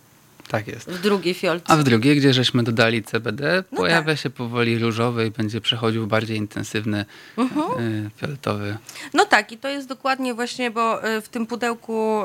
Tak 0.51 0.69
jest. 0.69 0.91
w 0.91 1.01
drugiej 1.01 1.35
fiolce. 1.35 1.65
A 1.73 1.77
w 1.77 1.83
drugiej, 1.83 2.17
gdzie 2.17 2.33
żeśmy 2.35 2.63
dodali 2.63 3.03
CBD, 3.03 3.65
No 3.73 3.79
pojawia 3.79 4.13
tak. 4.13 4.19
się 4.19 4.31
powoli 4.31 4.79
różowy 4.79 5.27
i 5.27 5.31
będzie 5.31 5.61
przechodził 5.61 6.07
bardziej 6.07 6.37
intensywny 6.37 7.05
Mhm. 7.39 7.67
e, 8.07 8.11
fioletowy. 8.21 8.77
No 9.15 9.25
tak, 9.25 9.53
i 9.53 9.59
to 9.59 9.69
jest 9.69 9.89
dokładnie 9.89 10.35
właśnie, 10.35 10.71
bo 10.71 11.09
y, 11.09 11.21
w 11.21 11.29
tym 11.29 11.47
pudełku, 11.47 12.23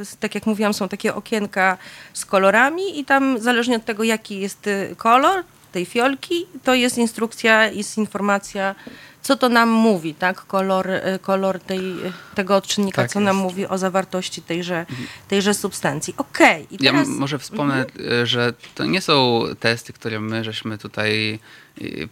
s- 0.00 0.16
tak 0.20 0.34
jak 0.34 0.46
mówiłam, 0.46 0.74
są 0.74 0.88
takie 0.88 1.14
okienka 1.14 1.78
z 2.12 2.24
kolorami 2.26 3.00
i 3.00 3.04
tam 3.04 3.38
zależnie 3.40 3.76
od 3.76 3.84
tego, 3.84 4.04
jaki 4.04 4.40
jest 4.40 4.68
kolor 4.96 5.44
tej 5.72 5.84
fiolki, 5.86 6.46
to 6.64 6.74
jest 6.74 6.98
instrukcja, 6.98 7.66
jest 7.70 7.98
informacja, 7.98 8.74
co 9.22 9.36
to 9.36 9.48
nam 9.48 9.68
mówi, 9.68 10.14
tak? 10.14 10.46
Kolor, 10.46 10.90
y, 10.90 11.18
kolor 11.22 11.60
tej, 11.60 11.78
y, 12.06 12.12
tego 12.34 12.56
odczynnika, 12.56 13.02
Tak 13.02 13.10
co 13.10 13.20
nam 13.20 13.36
jest. 13.36 13.42
mówi 13.44 13.66
o 13.66 13.78
zawartości 13.78 14.42
tejże, 14.42 14.86
tejże 15.28 15.54
substancji. 15.54 16.14
Okej, 16.16 16.66
Ja 16.70 16.78
teraz... 16.92 17.08
m- 17.08 17.16
może 17.18 17.38
wspomnę, 17.38 17.84
e, 18.22 18.26
że 18.26 18.52
to 18.74 18.84
nie 18.84 19.00
są 19.00 19.42
testy, 19.60 19.92
które 19.92 20.20
my 20.20 20.44
żeśmy 20.44 20.78
tutaj 20.78 21.38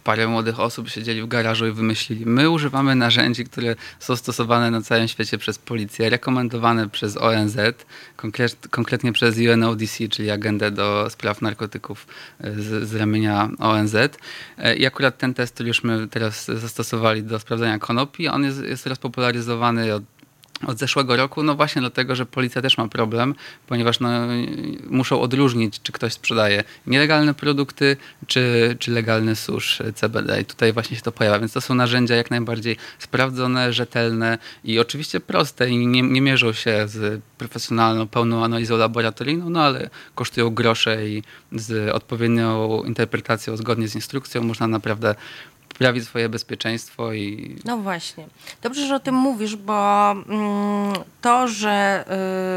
parę 0.03 0.27
młodych 0.27 0.59
osób 0.59 0.89
siedzieli 0.89 1.21
w 1.21 1.27
garażu 1.27 1.67
i 1.67 1.71
wymyślili. 1.71 2.25
My 2.25 2.49
używamy 2.49 2.95
narzędzi, 2.95 3.45
które 3.45 3.75
są 3.99 4.15
stosowane 4.15 4.71
na 4.71 4.81
całym 4.81 5.07
świecie 5.07 5.37
przez 5.37 5.57
policję, 5.57 6.09
rekomendowane 6.09 6.89
przez 6.89 7.17
ONZ, 7.17 7.57
konkret, 8.15 8.67
konkretnie 8.67 9.13
przez 9.13 9.37
UNODC, 9.37 9.97
czyli 10.09 10.31
Agendę 10.31 10.71
do 10.71 11.09
Spraw 11.09 11.41
Narkotyków 11.41 12.07
e, 12.41 12.53
z, 12.53 12.89
z 12.89 12.95
ramienia 12.95 13.49
ONZ. 13.59 13.95
E, 13.95 14.75
I 14.75 14.85
akurat 14.85 15.17
ten 15.17 15.33
test, 15.33 15.53
który 15.53 15.67
już 15.67 15.83
my 15.83 16.07
teraz 16.07 16.45
zastosowali 16.45 17.23
do 17.23 17.39
sprawdzania 17.39 17.79
konopi, 17.79 18.27
on 18.27 18.43
jest, 18.43 18.63
jest 18.63 18.87
rozpopularyzowany 18.87 19.93
od 19.93 20.03
od 20.67 20.79
zeszłego 20.79 21.15
roku, 21.15 21.43
no 21.43 21.55
właśnie 21.55 21.81
dlatego, 21.81 22.15
że 22.15 22.25
policja 22.25 22.61
też 22.61 22.77
ma 22.77 22.87
problem, 22.87 23.35
ponieważ 23.67 23.99
no, 23.99 24.09
muszą 24.89 25.21
odróżnić, 25.21 25.81
czy 25.83 25.91
ktoś 25.91 26.13
sprzedaje 26.13 26.63
nielegalne 26.87 27.33
produkty, 27.33 27.97
czy, 28.27 28.75
czy 28.79 28.91
legalny 28.91 29.35
susz 29.35 29.81
CBD. 29.95 30.41
I 30.41 30.45
tutaj 30.45 30.73
właśnie 30.73 30.97
się 30.97 31.03
to 31.03 31.11
pojawia. 31.11 31.39
Więc 31.39 31.53
to 31.53 31.61
są 31.61 31.75
narzędzia 31.75 32.15
jak 32.15 32.31
najbardziej 32.31 32.77
sprawdzone, 32.99 33.73
rzetelne 33.73 34.37
i 34.63 34.79
oczywiście 34.79 35.19
proste 35.19 35.69
i 35.69 35.87
nie, 35.87 36.01
nie 36.01 36.21
mierzą 36.21 36.53
się 36.53 36.87
z 36.87 37.21
profesjonalną, 37.37 38.07
pełną 38.07 38.43
analizą 38.43 38.77
laboratoryjną, 38.77 39.49
no 39.49 39.63
ale 39.63 39.89
kosztują 40.15 40.49
grosze 40.49 41.09
i 41.09 41.23
z 41.51 41.89
odpowiednią 41.89 42.83
interpretacją 42.83 43.57
zgodnie 43.57 43.87
z 43.87 43.95
instrukcją 43.95 44.43
można 44.43 44.67
naprawdę 44.67 45.15
poprawić 45.79 46.05
swoje 46.05 46.29
bezpieczeństwo 46.29 47.13
i 47.13 47.55
No 47.65 47.77
właśnie. 47.77 48.27
Dobrze, 48.61 48.87
że 48.87 48.95
o 48.95 48.99
tym 48.99 49.15
mówisz, 49.15 49.55
bo 49.55 50.11
mm, 50.11 50.93
to, 51.21 51.47
że 51.47 52.05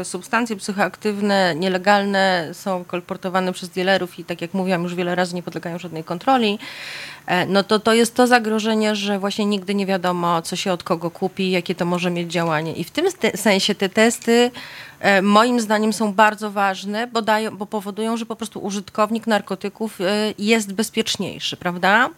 y, 0.01 0.05
substancje 0.05 0.55
psychoaktywne 0.55 1.55
nielegalne 1.55 2.49
są 2.53 2.83
kolportowane 2.83 3.53
przez 3.53 3.69
dealerów 3.69 4.19
i 4.19 4.25
tak 4.25 4.41
jak 4.41 4.53
mówiłam 4.53 4.83
już 4.83 4.95
wiele 4.95 5.15
razy 5.15 5.35
nie 5.35 5.43
podlegają 5.43 5.79
żadnej 5.79 6.03
kontroli, 6.03 6.59
e, 7.25 7.45
no 7.45 7.63
to 7.63 7.79
to 7.79 7.93
jest 7.93 8.15
to 8.15 8.27
zagrożenie, 8.27 8.95
że 8.95 9.19
właśnie 9.19 9.45
nigdy 9.45 9.75
nie 9.75 9.85
wiadomo, 9.85 10.41
co 10.41 10.55
się 10.55 10.71
od 10.71 10.83
kogo 10.83 11.11
kupi, 11.11 11.51
jakie 11.51 11.75
to 11.75 11.85
może 11.85 12.11
mieć 12.11 12.31
działanie. 12.31 12.73
I 12.73 12.83
w 12.83 12.91
tym 12.91 13.05
sensie 13.35 13.75
te 13.75 13.89
testy 13.89 14.51
moim 15.21 15.59
zdaniem 15.59 15.93
są 15.93 16.13
bardzo 16.13 16.51
ważne, 16.51 17.07
bo, 17.07 17.21
dają, 17.21 17.57
bo 17.57 17.65
powodują, 17.65 18.17
że 18.17 18.25
po 18.25 18.35
prostu 18.35 18.59
użytkownik 18.59 19.27
narkotyków 19.27 20.01
e, 20.01 20.05
jest 20.37 20.73
bezpieczniejszy, 20.73 21.57
prawda? 21.57 22.09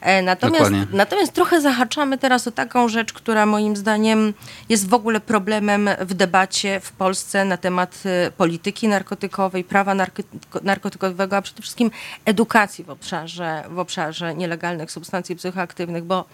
E, 0.00 0.22
Natomiast, 0.22 0.64
Dokładnie. 0.64 0.86
natomiast 0.96 1.32
trochę 1.32 1.60
zahaczamy 1.60 2.18
teraz 2.18 2.48
o 2.48 2.50
taką 2.52 2.88
rzecz, 2.88 3.12
która 3.12 3.46
moim 3.46 3.76
zdaniem 3.76 4.34
jest 4.68 4.88
w 4.88 4.94
ogóle 4.94 5.20
problemem 5.20 5.90
w 6.00 6.14
debacie 6.14 6.80
w 6.80 6.92
Polsce 6.92 7.44
na 7.44 7.56
temat 7.56 8.02
e, 8.04 8.30
polityki 8.30 8.88
narkotykowej, 8.88 9.64
prawa 9.64 9.94
narko- 9.94 10.62
narkotykowego, 10.62 11.36
a 11.36 11.42
przede 11.42 11.62
wszystkim 11.62 11.90
edukacji 12.24 12.84
w 12.84 12.90
obszarze, 12.90 13.64
w 13.70 13.78
obszarze 13.78 14.34
nielegalnych 14.34 14.90
substancji 14.90 15.36
psychoaktywnych, 15.36 16.04
bo 16.04 16.24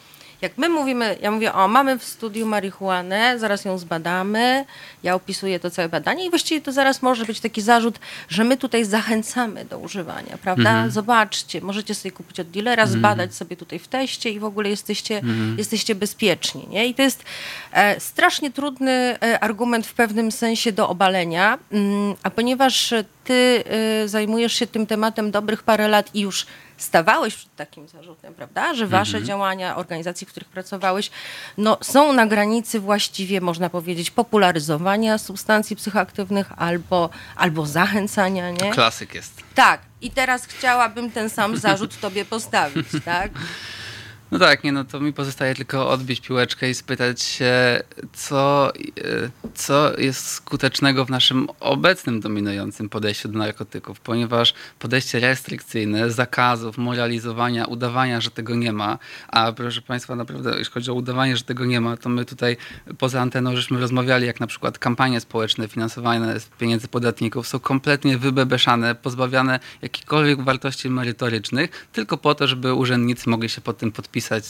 jak 0.43 0.59
my 0.59 0.69
mówimy, 0.69 1.17
ja 1.23 1.31
mówię, 1.31 1.53
o, 1.53 1.69
mamy 1.69 1.99
w 1.99 2.05
studiu 2.05 2.47
marihuanę, 2.47 3.39
zaraz 3.39 3.65
ją 3.65 3.79
zbadamy, 3.79 4.65
ja 5.03 5.15
opisuję 5.15 5.61
to 5.61 5.71
całe 5.71 5.89
badanie 5.89 6.27
i 6.27 6.31
właściwie 6.31 6.61
to 6.61 6.73
zaraz 6.73 7.03
może 7.03 7.25
być 7.25 7.41
taki 7.41 7.61
zarzut, 7.63 7.99
że 8.29 8.45
my 8.45 8.57
tutaj 8.57 8.85
zachęcamy 8.85 9.65
do 9.65 9.79
używania, 9.79 10.39
prawda? 10.43 10.89
Zobaczcie, 10.89 11.61
możecie 11.61 11.95
sobie 11.95 12.13
kupić 12.13 12.41
od 12.41 12.51
dealera, 12.51 12.87
zbadać 12.87 13.35
sobie 13.35 13.57
tutaj 13.57 13.79
w 13.79 13.89
teście 13.89 14.31
i 14.31 14.39
w 14.39 14.45
ogóle 14.45 14.69
jesteście, 14.71 15.21
jesteście 15.59 15.95
bezpieczni, 15.95 16.67
nie? 16.71 16.87
I 16.87 16.95
to 16.95 17.03
jest 17.03 17.25
e, 17.73 18.01
strasznie 18.01 18.51
trudny 18.51 18.93
e, 19.23 19.41
argument 19.41 19.87
w 19.87 19.95
pewnym 19.95 20.33
sensie 20.33 20.73
do 20.73 20.89
obalenia, 20.89 21.59
mm, 21.73 22.15
a 22.23 22.31
ponieważ 22.31 22.95
ty 23.29 23.65
e, 24.05 24.09
zajmujesz 24.09 24.53
się 24.53 24.67
tym 24.67 24.87
tematem 24.87 25.31
dobrych 25.31 25.63
parę 25.63 25.89
lat 25.89 26.15
i 26.15 26.21
już 26.21 26.47
stawałeś 26.77 27.35
przed 27.35 27.57
takim 27.57 27.89
zarzutem, 27.89 28.35
prawda? 28.35 28.75
Że 28.75 28.87
wasze 28.87 29.23
działania, 29.23 29.77
organizacji, 29.77 30.27
w 30.27 30.31
których 30.31 30.49
pracowałeś, 30.49 31.11
no, 31.59 31.79
są 31.81 32.13
na 32.13 32.27
granicy 32.27 32.81
właściwie, 32.81 33.41
można 33.41 33.71
powiedzieć, 33.71 34.11
popularyzowania 34.11 35.19
substancji 35.19 35.77
psychoaktywnych 35.77 36.53
albo, 36.57 37.11
albo 37.37 37.67
zachęcania, 37.67 38.51
nie? 38.51 38.71
klasyk 38.71 39.15
jest. 39.15 39.43
Tak. 39.55 39.81
I 40.01 40.11
teraz 40.11 40.47
chciałabym 40.47 41.11
ten 41.11 41.31
sam 41.31 41.57
zarzut 41.57 42.01
tobie 42.01 42.25
postawić, 42.25 42.87
tak? 43.05 43.31
No 44.31 44.39
tak, 44.39 44.65
nie, 44.65 44.73
no 44.73 44.85
to 44.85 45.01
mi 45.01 45.13
pozostaje 45.13 45.55
tylko 45.55 45.91
odbić 45.91 46.21
piłeczkę 46.21 46.71
i 46.71 46.75
spytać 46.75 47.23
się, 47.23 47.83
co, 48.13 48.73
e, 48.77 49.51
co 49.55 50.01
jest 50.01 50.31
skutecznego 50.31 51.05
w 51.05 51.11
naszym 51.11 51.49
obecnym 51.61 52.21
dominującym 52.21 52.89
podejściu 52.89 53.29
do 53.29 53.39
narkotyków, 53.39 54.01
ponieważ 54.01 54.55
podejście 54.79 55.21
restrykcyjne, 55.21 56.11
zakazów, 56.11 56.79
moralizowania, 56.79 57.67
udawania, 57.67 58.21
że 58.21 58.31
tego 58.31 58.55
nie 58.55 58.73
ma, 58.73 58.99
a 59.29 59.53
proszę 59.53 59.83
Państwa, 59.83 60.17
naprawdę, 60.17 60.59
jeśli 60.59 60.73
chodzi 60.73 60.91
o 60.91 60.95
udawanie, 60.95 61.37
że 61.37 61.45
tego 61.45 61.65
nie 61.65 61.81
ma, 61.81 61.97
to 61.97 62.09
my 62.09 62.25
tutaj 62.25 62.57
poza 62.99 63.21
anteną 63.21 63.57
żeśmy 63.57 63.81
rozmawiali, 63.81 64.27
jak 64.27 64.41
na 64.41 64.47
przykład 64.47 64.79
kampanie 64.79 65.21
społeczne 65.21 65.69
finansowane 65.69 66.41
z 66.41 66.47
pieniędzy 66.47 66.89
podatników 66.89 67.49
są 67.49 67.59
kompletnie 67.59 68.19
wybebeszane, 68.19 68.95
pozbawiane 68.95 69.61
jakichkolwiek 69.83 70.43
wartości 70.43 70.91
merytorycznych, 70.91 71.89
tylko 71.93 72.17
po 72.17 72.35
to, 72.35 72.47
żeby 72.47 72.75
urzędnicy 72.75 73.31
mogli 73.31 73.49
się 73.49 73.61
pod 73.61 73.79
tym 73.79 73.93
podpisać 73.93 74.18
pisać 74.19 74.45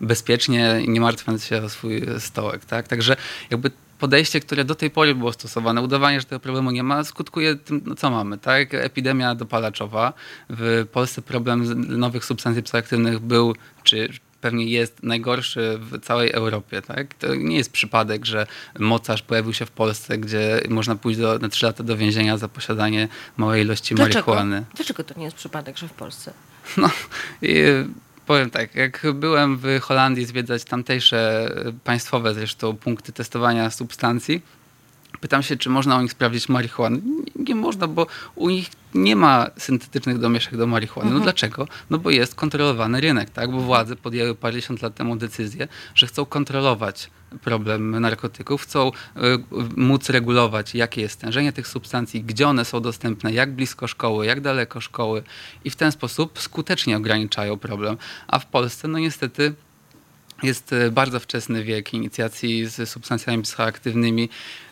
bezpiecznie 0.00 0.80
i 0.84 0.88
nie 0.88 1.00
martwiąc 1.00 1.44
się 1.44 1.62
o 1.62 1.68
swój 1.68 2.02
stołek. 2.18 2.64
Tak? 2.64 2.88
Także 2.88 3.16
jakby 3.50 3.70
podejście, 3.98 4.40
które 4.40 4.64
do 4.64 4.74
tej 4.74 4.90
pory 4.90 5.14
było 5.14 5.32
stosowane, 5.32 5.82
udawanie, 5.82 6.20
że 6.20 6.26
tego 6.26 6.40
problemu 6.40 6.70
nie 6.70 6.82
ma, 6.82 7.04
skutkuje 7.04 7.56
tym, 7.56 7.80
no 7.84 7.94
co 7.94 8.10
mamy. 8.10 8.38
Tak? 8.38 8.74
Epidemia 8.74 9.34
dopalaczowa. 9.34 10.12
W 10.50 10.86
Polsce 10.92 11.22
problem 11.22 11.86
nowych 11.98 12.24
substancji 12.24 12.62
psychoaktywnych 12.62 13.18
był, 13.18 13.54
czy 13.82 14.08
pewnie 14.40 14.64
jest 14.64 15.02
najgorszy 15.02 15.78
w 15.78 16.00
całej 16.00 16.32
Europie. 16.32 16.82
Tak? 16.82 17.14
To 17.14 17.34
nie 17.34 17.56
jest 17.56 17.72
przypadek, 17.72 18.24
że 18.24 18.46
mocarz 18.78 19.22
pojawił 19.22 19.52
się 19.52 19.66
w 19.66 19.70
Polsce, 19.70 20.18
gdzie 20.18 20.60
można 20.68 20.96
pójść 20.96 21.18
do, 21.20 21.38
na 21.38 21.48
3 21.48 21.66
lata 21.66 21.84
do 21.84 21.96
więzienia 21.96 22.38
za 22.38 22.48
posiadanie 22.48 23.08
małej 23.36 23.64
ilości 23.64 23.94
Dlaczego? 23.94 24.34
marihuany. 24.34 24.64
Dlaczego 24.74 25.04
to 25.04 25.18
nie 25.18 25.24
jest 25.24 25.36
przypadek, 25.36 25.78
że 25.78 25.88
w 25.88 25.92
Polsce? 25.92 26.32
No, 26.76 26.90
i 27.42 27.54
Powiem 28.26 28.50
tak, 28.50 28.74
jak 28.74 29.06
byłem 29.14 29.56
w 29.56 29.80
Holandii 29.80 30.24
zwiedzać 30.24 30.64
tamtejsze 30.64 31.50
e, 31.66 31.72
państwowe 31.84 32.34
zresztą 32.34 32.76
punkty 32.76 33.12
testowania 33.12 33.70
substancji, 33.70 34.42
pytam 35.20 35.42
się, 35.42 35.56
czy 35.56 35.70
można 35.70 35.98
u 35.98 36.02
nich 36.02 36.12
sprawdzić 36.12 36.48
marihuanę. 36.48 36.98
Nie, 37.04 37.44
nie 37.44 37.54
można, 37.54 37.86
bo 37.86 38.06
u 38.34 38.48
nich 38.48 38.68
nie 38.94 39.16
ma 39.16 39.46
syntetycznych 39.56 40.18
domieszek 40.18 40.56
do 40.56 40.66
marihuany. 40.66 41.10
No 41.10 41.16
mhm. 41.16 41.22
dlaczego? 41.22 41.68
No 41.90 41.98
bo 41.98 42.10
jest 42.10 42.34
kontrolowany 42.34 43.00
rynek, 43.00 43.30
tak? 43.30 43.50
Bo 43.50 43.60
władze 43.60 43.96
podjęły 43.96 44.34
parędziesiąt 44.34 44.82
lat 44.82 44.94
temu 44.94 45.16
decyzję, 45.16 45.68
że 45.94 46.06
chcą 46.06 46.24
kontrolować 46.24 47.10
problem 47.42 48.00
narkotyków, 48.00 48.62
chcą 48.62 48.88
y, 48.88 49.20
móc 49.76 50.10
regulować, 50.10 50.74
jakie 50.74 51.00
jest 51.00 51.14
stężenie 51.14 51.52
tych 51.52 51.68
substancji, 51.68 52.22
gdzie 52.22 52.48
one 52.48 52.64
są 52.64 52.80
dostępne, 52.80 53.32
jak 53.32 53.52
blisko 53.52 53.86
szkoły, 53.86 54.26
jak 54.26 54.40
daleko 54.40 54.80
szkoły 54.80 55.22
i 55.64 55.70
w 55.70 55.76
ten 55.76 55.92
sposób 55.92 56.40
skutecznie 56.40 56.96
ograniczają 56.96 57.58
problem. 57.58 57.96
A 58.26 58.38
w 58.38 58.46
Polsce, 58.46 58.88
no 58.88 58.98
niestety, 58.98 59.54
jest 60.42 60.72
y, 60.72 60.90
bardzo 60.90 61.20
wczesny 61.20 61.64
wiek 61.64 61.94
inicjacji 61.94 62.66
z 62.66 62.88
substancjami 62.88 63.42
psychoaktywnymi 63.42 64.28
E, 64.28 64.63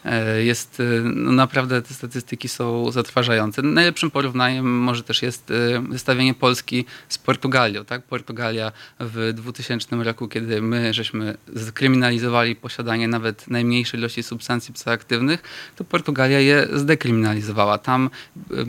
jest 0.44 0.80
e, 0.80 0.84
no 1.02 1.32
naprawdę 1.32 1.82
te 1.82 1.94
statystyki 1.94 2.48
są 2.48 2.90
zatrważające. 2.90 3.62
Najlepszym 3.62 4.10
porównaniem 4.10 4.80
może 4.80 5.02
też 5.02 5.22
jest 5.22 5.50
e, 5.50 5.54
zestawienie 5.92 6.34
Polski 6.34 6.84
z 7.08 7.18
Portugalią. 7.18 7.84
Tak? 7.84 8.02
Portugalia 8.02 8.72
w 9.00 9.32
2000 9.34 9.96
roku, 9.96 10.28
kiedy 10.28 10.62
my 10.62 10.94
żeśmy 10.94 11.36
zkryminalizowali 11.56 12.56
posiadanie 12.56 13.08
nawet 13.08 13.50
najmniejszej 13.50 14.00
ilości 14.00 14.22
substancji 14.22 14.74
psychoaktywnych, 14.74 15.42
to 15.76 15.84
Portugalia 15.84 16.40
je 16.40 16.68
zdekryminalizowała. 16.72 17.78
Tam 17.78 18.10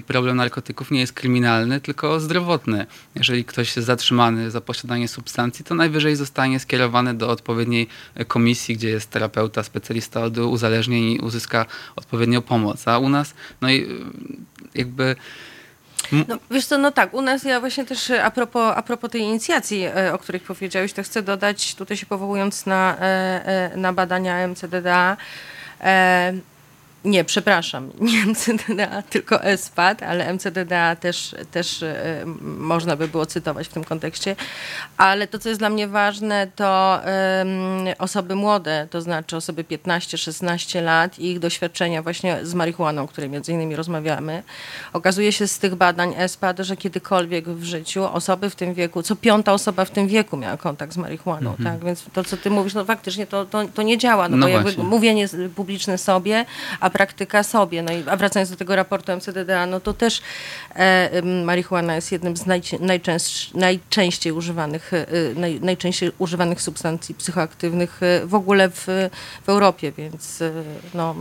problem 0.07 0.37
narkotyków 0.37 0.91
nie 0.91 0.99
jest 0.99 1.13
kryminalny, 1.13 1.81
tylko 1.81 2.19
zdrowotny. 2.19 2.85
Jeżeli 3.15 3.45
ktoś 3.45 3.75
jest 3.75 3.87
zatrzymany 3.87 4.51
za 4.51 4.61
posiadanie 4.61 5.07
substancji, 5.07 5.65
to 5.65 5.75
najwyżej 5.75 6.15
zostanie 6.15 6.59
skierowany 6.59 7.13
do 7.13 7.29
odpowiedniej 7.29 7.87
komisji, 8.27 8.75
gdzie 8.75 8.89
jest 8.89 9.09
terapeuta, 9.09 9.63
specjalista 9.63 10.23
od 10.23 10.37
uzależnień 10.37 11.22
uzyska 11.23 11.65
odpowiednią 11.95 12.41
pomoc. 12.41 12.87
A 12.87 12.99
u 12.99 13.09
nas, 13.09 13.33
no 13.61 13.69
i 13.69 13.81
y, 13.81 13.87
jakby. 14.75 15.15
No, 16.11 16.37
wiesz 16.51 16.65
co, 16.65 16.77
no 16.77 16.91
tak, 16.91 17.13
u 17.13 17.21
nas 17.21 17.43
ja 17.43 17.59
właśnie 17.59 17.85
też 17.85 18.11
a 18.11 18.31
propos, 18.31 18.73
a 18.75 18.81
propos 18.81 19.11
tej 19.11 19.21
inicjacji, 19.21 19.83
e, 19.83 20.13
o 20.13 20.17
których 20.17 20.43
powiedziałeś, 20.43 20.93
to 20.93 21.03
chcę 21.03 21.21
dodać, 21.21 21.75
tutaj 21.75 21.97
się 21.97 22.05
powołując 22.05 22.65
na, 22.65 22.97
e, 22.99 23.03
e, 23.71 23.77
na 23.77 23.93
badania 23.93 24.47
MCDDA, 24.47 25.17
nie, 27.05 27.23
przepraszam, 27.23 27.91
nie 28.01 28.25
MCDDA, 28.25 29.01
tylko 29.01 29.43
ESPAD, 29.43 30.03
ale 30.03 30.33
MCDDA 30.33 30.95
też, 30.95 31.35
też 31.51 31.83
e, 31.83 32.23
można 32.41 32.95
by 32.95 33.07
było 33.07 33.25
cytować 33.25 33.67
w 33.67 33.73
tym 33.73 33.83
kontekście. 33.83 34.35
Ale 34.97 35.27
to, 35.27 35.39
co 35.39 35.49
jest 35.49 35.61
dla 35.61 35.69
mnie 35.69 35.87
ważne, 35.87 36.47
to 36.55 36.99
osoby 37.97 38.35
młode, 38.35 38.87
to 38.89 39.01
znaczy 39.01 39.37
osoby 39.37 39.63
15-16 39.63 40.83
lat 40.83 41.19
i 41.19 41.31
ich 41.31 41.39
doświadczenia 41.39 42.01
właśnie 42.01 42.39
z 42.43 42.53
marihuaną, 42.53 43.03
o 43.03 43.07
której 43.07 43.29
między 43.29 43.51
innymi 43.51 43.75
rozmawiamy. 43.75 44.43
Okazuje 44.93 45.31
się 45.31 45.47
z 45.47 45.59
tych 45.59 45.75
badań 45.75 46.13
ESPAD, 46.17 46.59
że 46.59 46.77
kiedykolwiek 46.77 47.49
w 47.49 47.63
życiu 47.63 48.03
osoby 48.03 48.49
w 48.49 48.55
tym 48.55 48.73
wieku, 48.73 49.03
co 49.03 49.15
piąta 49.15 49.53
osoba 49.53 49.85
w 49.85 49.91
tym 49.91 50.07
wieku 50.07 50.37
miała 50.37 50.57
kontakt 50.57 50.93
z 50.93 50.97
marihuaną, 50.97 51.49
mhm. 51.49 51.69
tak? 51.69 51.85
Więc 51.85 52.03
to, 52.13 52.23
co 52.23 52.37
ty 52.37 52.49
mówisz, 52.49 52.73
no 52.73 52.85
faktycznie 52.85 53.27
to, 53.27 53.45
to, 53.45 53.65
to 53.73 53.81
nie 53.81 53.97
działa, 53.97 54.29
no, 54.29 54.37
no 54.37 54.45
bo 54.45 54.49
jakby 54.49 54.83
mówienie 54.83 55.27
publiczne 55.55 55.97
sobie, 55.97 56.45
a 56.79 56.89
praktyka 56.93 57.43
sobie. 57.43 57.83
No 57.83 57.93
i, 57.93 58.03
a 58.07 58.17
wracając 58.17 58.49
do 58.49 58.55
tego 58.55 58.75
raportu 58.75 59.11
MCDDA, 59.11 59.65
no 59.65 59.79
to 59.79 59.93
też 59.93 60.21
e, 60.75 61.21
marihuana 61.21 61.95
jest 61.95 62.11
jednym 62.11 62.37
z 62.37 62.45
najczęściej 63.53 64.33
używanych, 64.33 64.93
e, 64.93 65.05
naj, 65.35 65.59
najczęściej 65.61 66.11
używanych 66.17 66.61
substancji 66.61 67.15
psychoaktywnych 67.15 68.03
e, 68.03 68.25
w 68.25 68.35
ogóle 68.35 68.69
w, 68.69 68.85
w 69.43 69.49
Europie, 69.49 69.91
więc 69.91 70.41
e, 70.41 70.51
no 70.93 71.15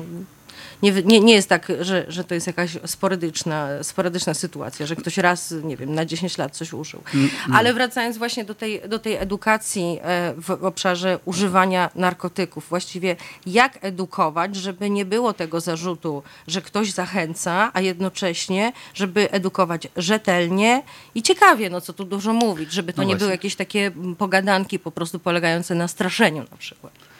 nie, 0.83 0.92
nie, 0.92 1.21
nie 1.21 1.35
jest 1.35 1.49
tak, 1.49 1.73
że, 1.81 2.05
że 2.09 2.25
to 2.25 2.35
jest 2.35 2.47
jakaś 2.47 2.79
sporadyczna, 2.87 3.68
sporadyczna 3.83 4.35
sytuacja, 4.35 4.87
że 4.87 4.97
ktoś 4.97 5.18
raz, 5.18 5.55
nie 5.64 5.77
wiem, 5.77 5.95
na 5.95 6.05
10 6.05 6.38
lat 6.38 6.57
coś 6.57 6.73
użył. 6.73 7.03
Mm, 7.14 7.31
mm. 7.47 7.57
Ale 7.57 7.75
wracając 7.75 8.18
właśnie 8.18 8.45
do 8.45 8.55
tej, 8.55 8.81
do 8.88 8.99
tej 8.99 9.16
edukacji 9.16 9.99
e, 10.03 10.35
w 10.37 10.51
obszarze 10.51 11.18
używania 11.25 11.90
narkotyków, 11.95 12.66
właściwie 12.68 13.16
jak 13.47 13.79
edukować, 13.81 14.57
żeby 14.57 14.90
nie 14.90 15.05
było 15.05 15.33
tego 15.33 15.61
zarzutu, 15.61 16.23
że 16.47 16.62
ktoś 16.62 16.90
zachęca, 16.90 17.71
a 17.75 17.81
jednocześnie, 17.81 18.73
żeby 18.95 19.31
edukować 19.31 19.88
rzetelnie 19.97 20.83
i 21.14 21.23
ciekawie, 21.23 21.71
no 21.71 21.81
co 21.81 21.92
tu 21.92 22.05
dużo 22.05 22.33
mówić, 22.33 22.73
żeby 22.73 22.92
to 22.92 23.03
no 23.03 23.09
nie 23.09 23.16
były 23.16 23.31
jakieś 23.31 23.57
takie 23.57 23.90
pogadanki 24.18 24.79
po 24.79 24.90
prostu 24.90 25.18
polegające 25.18 25.75
na 25.75 25.88
straszeniu 25.88 26.45
na 26.51 26.57
przykład. 26.57 27.12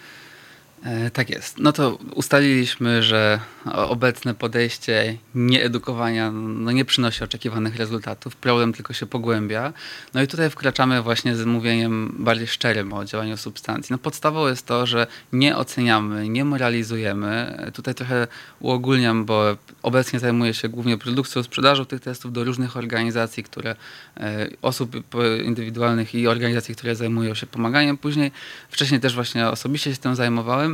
E, 0.85 1.11
tak 1.11 1.31
jest. 1.31 1.59
No 1.59 1.73
to 1.73 1.99
ustaliliśmy, 2.15 3.03
że 3.03 3.41
obecne 3.73 4.35
podejście 4.35 5.17
nieedukowania 5.35 6.31
no 6.33 6.73
nie 6.73 6.85
przynosi 6.85 7.25
oczekiwanych 7.25 7.77
rezultatów. 7.77 8.37
Problem 8.37 8.73
tylko 8.73 8.93
się 8.93 9.07
pogłębia. 9.07 9.73
No 10.15 10.23
i 10.23 10.27
tutaj 10.27 10.51
wkraczamy 10.51 11.03
właśnie 11.03 11.37
z 11.37 11.45
mówieniem 11.45 12.15
bardziej 12.19 12.47
szczerym 12.47 12.93
o 12.93 13.05
działaniu 13.05 13.37
substancji. 13.37 13.93
No 13.93 13.99
podstawą 13.99 14.49
jest 14.49 14.67
to, 14.67 14.87
że 14.87 15.07
nie 15.33 15.57
oceniamy, 15.57 16.29
nie 16.29 16.45
moralizujemy. 16.45 17.63
Tutaj 17.75 17.95
trochę 17.95 18.27
uogólniam, 18.61 19.25
bo 19.25 19.57
obecnie 19.83 20.19
zajmuję 20.19 20.55
się 20.55 20.69
głównie 20.69 20.99
produkcją, 20.99 21.43
sprzedażą 21.43 21.85
tych 21.85 22.01
testów 22.01 22.33
do 22.33 22.45
różnych 22.45 22.77
organizacji, 22.77 23.43
które 23.43 23.77
e, 24.17 24.49
osób 24.63 24.97
indywidualnych 25.45 26.15
i 26.15 26.27
organizacji, 26.27 26.75
które 26.75 26.97
zajmują 26.97 27.35
się 27.35 27.47
pomaganiem. 27.47 27.99
Później 27.99 28.33
wcześniej 28.71 29.01
też 29.01 29.15
właśnie 29.15 29.49
osobiście 29.49 29.95
się 29.95 30.01
tym 30.01 30.15
zajmowałem 30.15 30.72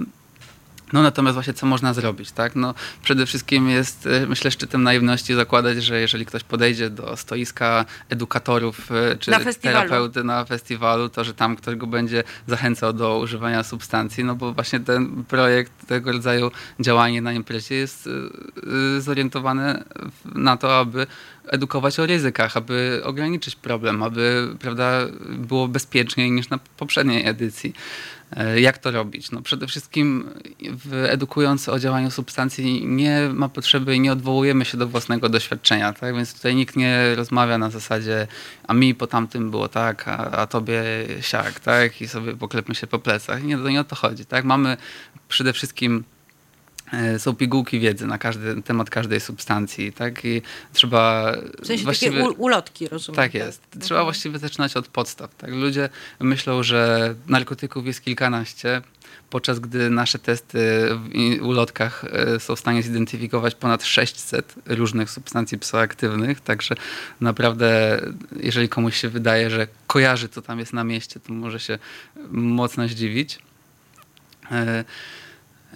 no 0.93 1.03
natomiast 1.03 1.35
właśnie 1.35 1.55
co 1.55 1.67
można 1.67 1.95
zrobić, 1.95 2.33
tak? 2.33 2.57
No 2.57 2.75
przede 3.03 3.27
wszystkim 3.27 3.69
jest, 3.69 4.07
e, 4.07 4.27
myślę, 4.27 4.51
szczytem 4.51 4.83
naiwności 4.83 5.35
zakładać, 5.35 5.85
że 5.85 6.01
jeżeli 6.01 6.27
ktoś 6.27 6.45
podejdzie 6.45 6.91
do 6.91 7.17
stoiska 7.17 7.85
edukatorów 8.09 8.93
e, 8.93 9.17
czy 9.17 9.31
na 9.31 9.39
terapeuty 9.53 10.25
na 10.25 10.45
festiwalu, 10.45 11.09
to 11.09 11.25
że 11.25 11.35
tam 11.35 11.57
ktoś 11.57 11.77
go 11.77 11.87
będzie 11.87 12.25
zachęcał 12.47 12.93
do 12.93 13.19
używania 13.19 13.63
substancji, 13.63 14.25
no 14.25 14.35
bo 14.35 14.53
właśnie 14.53 14.81
ten 14.81 15.25
projekt, 15.25 15.73
tego 15.87 16.13
rodzaju 16.13 16.51
działanie 16.81 17.23
na 17.23 17.33
imprezie 17.33 17.75
jest 17.75 18.09
e, 18.97 19.01
zorientowane 19.01 19.85
na 20.25 20.57
to, 20.57 20.79
aby 20.79 21.07
edukować 21.49 22.01
o 22.01 22.07
ryzykach, 22.07 22.57
aby 22.57 23.01
ograniczyć 23.05 23.57
problem, 23.57 24.03
aby 24.03 24.49
prawda, 24.61 24.91
było 25.29 25.69
bezpieczniej 25.69 26.31
niż 26.31 26.51
na 26.51 26.59
poprzedniej 26.77 27.27
edycji. 27.27 27.75
E, 28.37 28.61
jak 28.61 28.79
to 28.79 28.91
robić? 28.91 29.31
No 29.31 29.43
przede 29.43 29.67
wszystkim 29.67 30.31
edukując 31.09 31.69
o 31.69 31.79
działaniu 31.79 32.11
substancji 32.11 32.87
nie 32.87 33.29
ma 33.33 33.49
potrzeby 33.49 33.97
i 33.97 34.01
nie 34.01 34.13
odwołujemy 34.13 34.65
się 34.65 34.79
do 34.79 34.89
własnego 34.89 35.29
doświadczenia, 35.29 35.93
tak? 35.93 36.15
Więc 36.15 36.35
tutaj 36.35 36.55
nikt 36.55 36.77
nie 36.77 37.15
rozmawia 37.15 37.59
na 37.59 37.71
zasadzie 37.71 38.27
a 38.67 38.75
mi 38.75 38.95
po 38.95 39.07
tamtym 39.07 39.51
było 39.51 39.69
tak, 39.69 40.09
a, 40.09 40.31
a 40.31 40.47
tobie 40.47 40.83
siak, 41.21 41.61
tak? 41.61 42.01
I 42.01 42.09
sobie 42.09 42.37
poklepmy 42.37 42.75
się 42.75 42.87
po 42.87 42.99
plecach. 42.99 43.43
Nie, 43.43 43.57
nie 43.57 43.81
o 43.81 43.85
to 43.85 43.97
chodzi, 43.97 44.27
tak? 44.27 44.45
Mamy 44.45 44.77
przede 45.29 45.53
wszystkim 45.53 46.05
są 47.19 47.37
pigułki 47.37 47.81
wiedzy 47.81 48.07
na 48.07 48.19
każdy 48.19 48.63
temat 48.63 48.91
każdej 48.91 49.21
substancji, 49.21 49.93
tak? 49.93 50.25
I 50.25 50.43
trzeba 50.73 51.33
w 51.63 51.67
sensie 51.67 51.85
właściwie... 51.85 52.23
takie 52.23 52.31
ulotki, 52.31 52.89
rozumiem. 52.89 53.17
Tak 53.17 53.35
jest. 53.35 53.71
Tak? 53.71 53.83
Trzeba 53.83 54.01
mhm. 54.01 54.07
właściwie 54.07 54.39
zaczynać 54.39 54.77
od 54.77 54.89
podstaw. 54.89 55.35
Tak? 55.35 55.51
Ludzie 55.51 55.89
myślą, 56.21 56.63
że 56.63 57.15
narkotyków 57.27 57.87
jest 57.87 58.01
kilkanaście, 58.01 58.83
podczas 59.31 59.61
gdy 59.61 59.91
nasze 59.91 60.19
testy 60.19 60.59
w 60.93 61.43
ulotkach 61.43 62.05
e, 62.05 62.41
są 62.41 62.57
w 62.57 62.61
stanie 62.61 62.83
zidentyfikować 62.83 63.55
ponad 63.55 63.85
600 63.85 64.55
różnych 64.67 65.11
substancji 65.11 65.59
psychoaktywnych, 65.59 66.41
także 66.41 66.75
naprawdę 67.21 68.01
jeżeli 68.41 68.69
komuś 68.69 68.97
się 68.97 69.09
wydaje, 69.09 69.51
że 69.51 69.67
kojarzy 69.87 70.29
co 70.29 70.43
tam 70.43 70.59
jest 70.59 70.73
na 70.73 70.85
mieście, 70.85 71.21
to 71.21 71.33
może 71.33 71.61
się 71.61 71.79
mocno 72.31 72.89
zdziwić. 72.89 73.39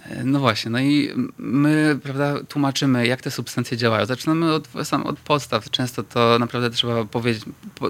E, 0.09 0.23
no 0.23 0.39
właśnie, 0.39 0.71
no 0.71 0.79
i 0.79 1.09
my 1.37 1.99
prawda, 2.03 2.43
tłumaczymy, 2.43 3.07
jak 3.07 3.21
te 3.21 3.31
substancje 3.31 3.77
działają. 3.77 4.05
Zaczynamy 4.05 4.53
od, 4.53 4.67
sam 4.83 5.03
od 5.03 5.19
podstaw. 5.19 5.69
Często 5.69 6.03
to 6.03 6.39
naprawdę 6.39 6.69
trzeba 6.69 7.05
powiedzieć, 7.05 7.45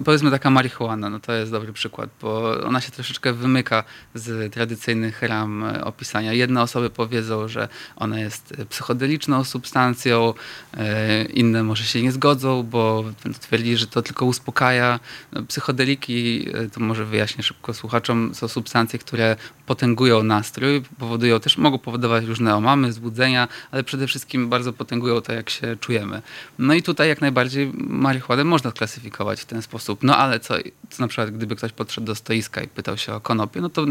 powiedzmy 0.05 0.31
taka 0.31 0.49
marihuana, 0.49 1.09
no 1.09 1.19
to 1.19 1.33
jest 1.33 1.51
dobry 1.51 1.73
przykład, 1.73 2.09
bo 2.21 2.61
ona 2.63 2.81
się 2.81 2.91
troszeczkę 2.91 3.33
wymyka 3.33 3.83
z 4.13 4.53
tradycyjnych 4.53 5.21
ram 5.21 5.63
opisania. 5.83 6.33
Jedne 6.33 6.61
osoby 6.61 6.89
powiedzą, 6.89 7.47
że 7.47 7.67
ona 7.95 8.19
jest 8.19 8.53
psychodeliczną 8.69 9.43
substancją, 9.43 10.33
e, 10.77 11.23
inne 11.23 11.63
może 11.63 11.83
się 11.83 12.01
nie 12.01 12.11
zgodzą, 12.11 12.63
bo 12.63 13.03
twierdzili, 13.39 13.77
że 13.77 13.87
to 13.87 14.01
tylko 14.01 14.25
uspokaja. 14.25 14.99
Psychodeliki, 15.47 16.49
e, 16.53 16.69
to 16.69 16.79
może 16.79 17.05
wyjaśnię 17.05 17.43
szybko 17.43 17.73
słuchaczom, 17.73 18.35
są 18.35 18.47
substancje, 18.47 18.99
które 18.99 19.35
potęgują 19.65 20.23
nastrój, 20.23 20.81
powodują 20.99 21.39
też, 21.39 21.57
mogą 21.57 21.79
powodować 21.79 21.92
powodować 21.93 22.25
różne 22.25 22.55
omamy, 22.55 22.93
zbudzenia, 22.93 23.47
ale 23.71 23.83
przede 23.83 24.07
wszystkim 24.07 24.49
bardzo 24.49 24.73
potęgują 24.73 25.21
to, 25.21 25.33
jak 25.33 25.49
się 25.49 25.77
czujemy. 25.79 26.21
No 26.59 26.73
i 26.73 26.81
tutaj 26.81 27.09
jak 27.09 27.21
najbardziej 27.21 27.71
marihuanę 27.75 28.43
można 28.43 28.71
klasyfikować 28.71 29.41
w 29.41 29.45
ten 29.45 29.61
sposób. 29.61 30.03
No 30.03 30.17
ale 30.17 30.39
co, 30.39 30.55
co 30.89 31.03
na 31.03 31.07
przykład 31.07 31.31
gdyby 31.31 31.55
ktoś 31.55 31.71
podszedł 31.71 32.07
do 32.07 32.15
stoiska 32.15 32.61
i 32.61 32.67
pytał 32.67 32.97
się 32.97 33.13
o 33.13 33.19
konopie, 33.19 33.61
no 33.61 33.69
to 33.69 33.85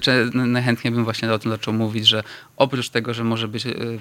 czy 0.00 0.30
najchętniej 0.34 0.92
bym 0.92 1.04
właśnie 1.04 1.32
o 1.32 1.38
tym 1.38 1.50
zaczął 1.50 1.74
mówić, 1.74 2.06
że 2.08 2.22
oprócz 2.56 2.88
tego, 2.88 3.14
że 3.14 3.24
może 3.24 3.48
być 3.48 3.66
y, 3.66 4.00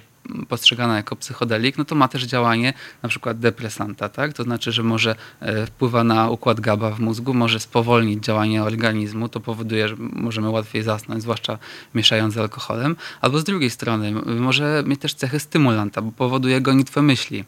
postrzegana 0.49 0.95
jako 0.95 1.15
psychodelik, 1.15 1.77
no 1.77 1.85
to 1.85 1.95
ma 1.95 2.07
też 2.07 2.23
działanie 2.23 2.73
na 3.03 3.09
przykład 3.09 3.39
depresanta, 3.39 4.09
tak? 4.09 4.33
To 4.33 4.43
znaczy, 4.43 4.71
że 4.71 4.83
może 4.83 5.15
e, 5.39 5.65
wpływa 5.65 6.03
na 6.03 6.29
układ 6.29 6.59
GABA 6.59 6.91
w 6.91 6.99
mózgu, 6.99 7.33
może 7.33 7.59
spowolnić 7.59 8.23
działanie 8.23 8.63
organizmu, 8.63 9.29
to 9.29 9.39
powoduje, 9.39 9.87
że 9.87 9.95
możemy 9.99 10.49
łatwiej 10.49 10.83
zasnąć, 10.83 11.21
zwłaszcza 11.21 11.57
mieszając 11.95 12.33
z 12.33 12.37
alkoholem, 12.37 12.95
albo 13.21 13.36
z 13.39 13.43
drugiej 13.43 13.69
strony 13.69 14.11
może 14.25 14.83
mieć 14.85 15.01
też 15.01 15.13
cechy 15.13 15.39
stymulanta, 15.39 16.01
bo 16.01 16.11
powoduje 16.11 16.61
gonitwę 16.61 17.01
myśli 17.01 17.43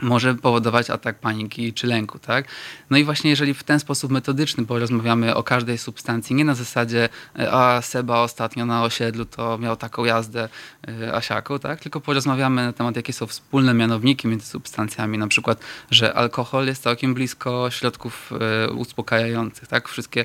może 0.00 0.34
powodować 0.34 0.90
atak 0.90 1.18
paniki 1.18 1.72
czy 1.72 1.86
lęku, 1.86 2.18
tak? 2.18 2.48
No 2.90 2.96
i 2.96 3.04
właśnie 3.04 3.30
jeżeli 3.30 3.54
w 3.54 3.64
ten 3.64 3.80
sposób 3.80 4.12
metodyczny 4.12 4.66
porozmawiamy 4.66 5.34
o 5.34 5.42
każdej 5.42 5.78
substancji, 5.78 6.36
nie 6.36 6.44
na 6.44 6.54
zasadzie 6.54 7.08
e, 7.38 7.52
a 7.52 7.82
Seba 7.82 8.20
ostatnio 8.20 8.66
na 8.66 8.84
osiedlu 8.84 9.24
to 9.24 9.58
miał 9.58 9.76
taką 9.76 10.04
jazdę 10.04 10.48
e, 10.88 11.14
asiaką, 11.14 11.58
tak? 11.58 11.80
Tylko 11.80 12.00
porozmawiamy 12.00 12.64
na 12.64 12.72
temat, 12.72 12.96
jakie 12.96 13.12
są 13.12 13.26
wspólne 13.26 13.74
mianowniki 13.74 14.28
między 14.28 14.46
substancjami, 14.46 15.18
na 15.18 15.26
przykład, 15.28 15.60
że 15.90 16.14
alkohol 16.14 16.66
jest 16.66 16.82
całkiem 16.82 17.14
blisko 17.14 17.70
środków 17.70 18.32
e, 18.32 18.70
uspokajających, 18.70 19.68
tak? 19.68 19.88
Wszystkie 19.88 20.24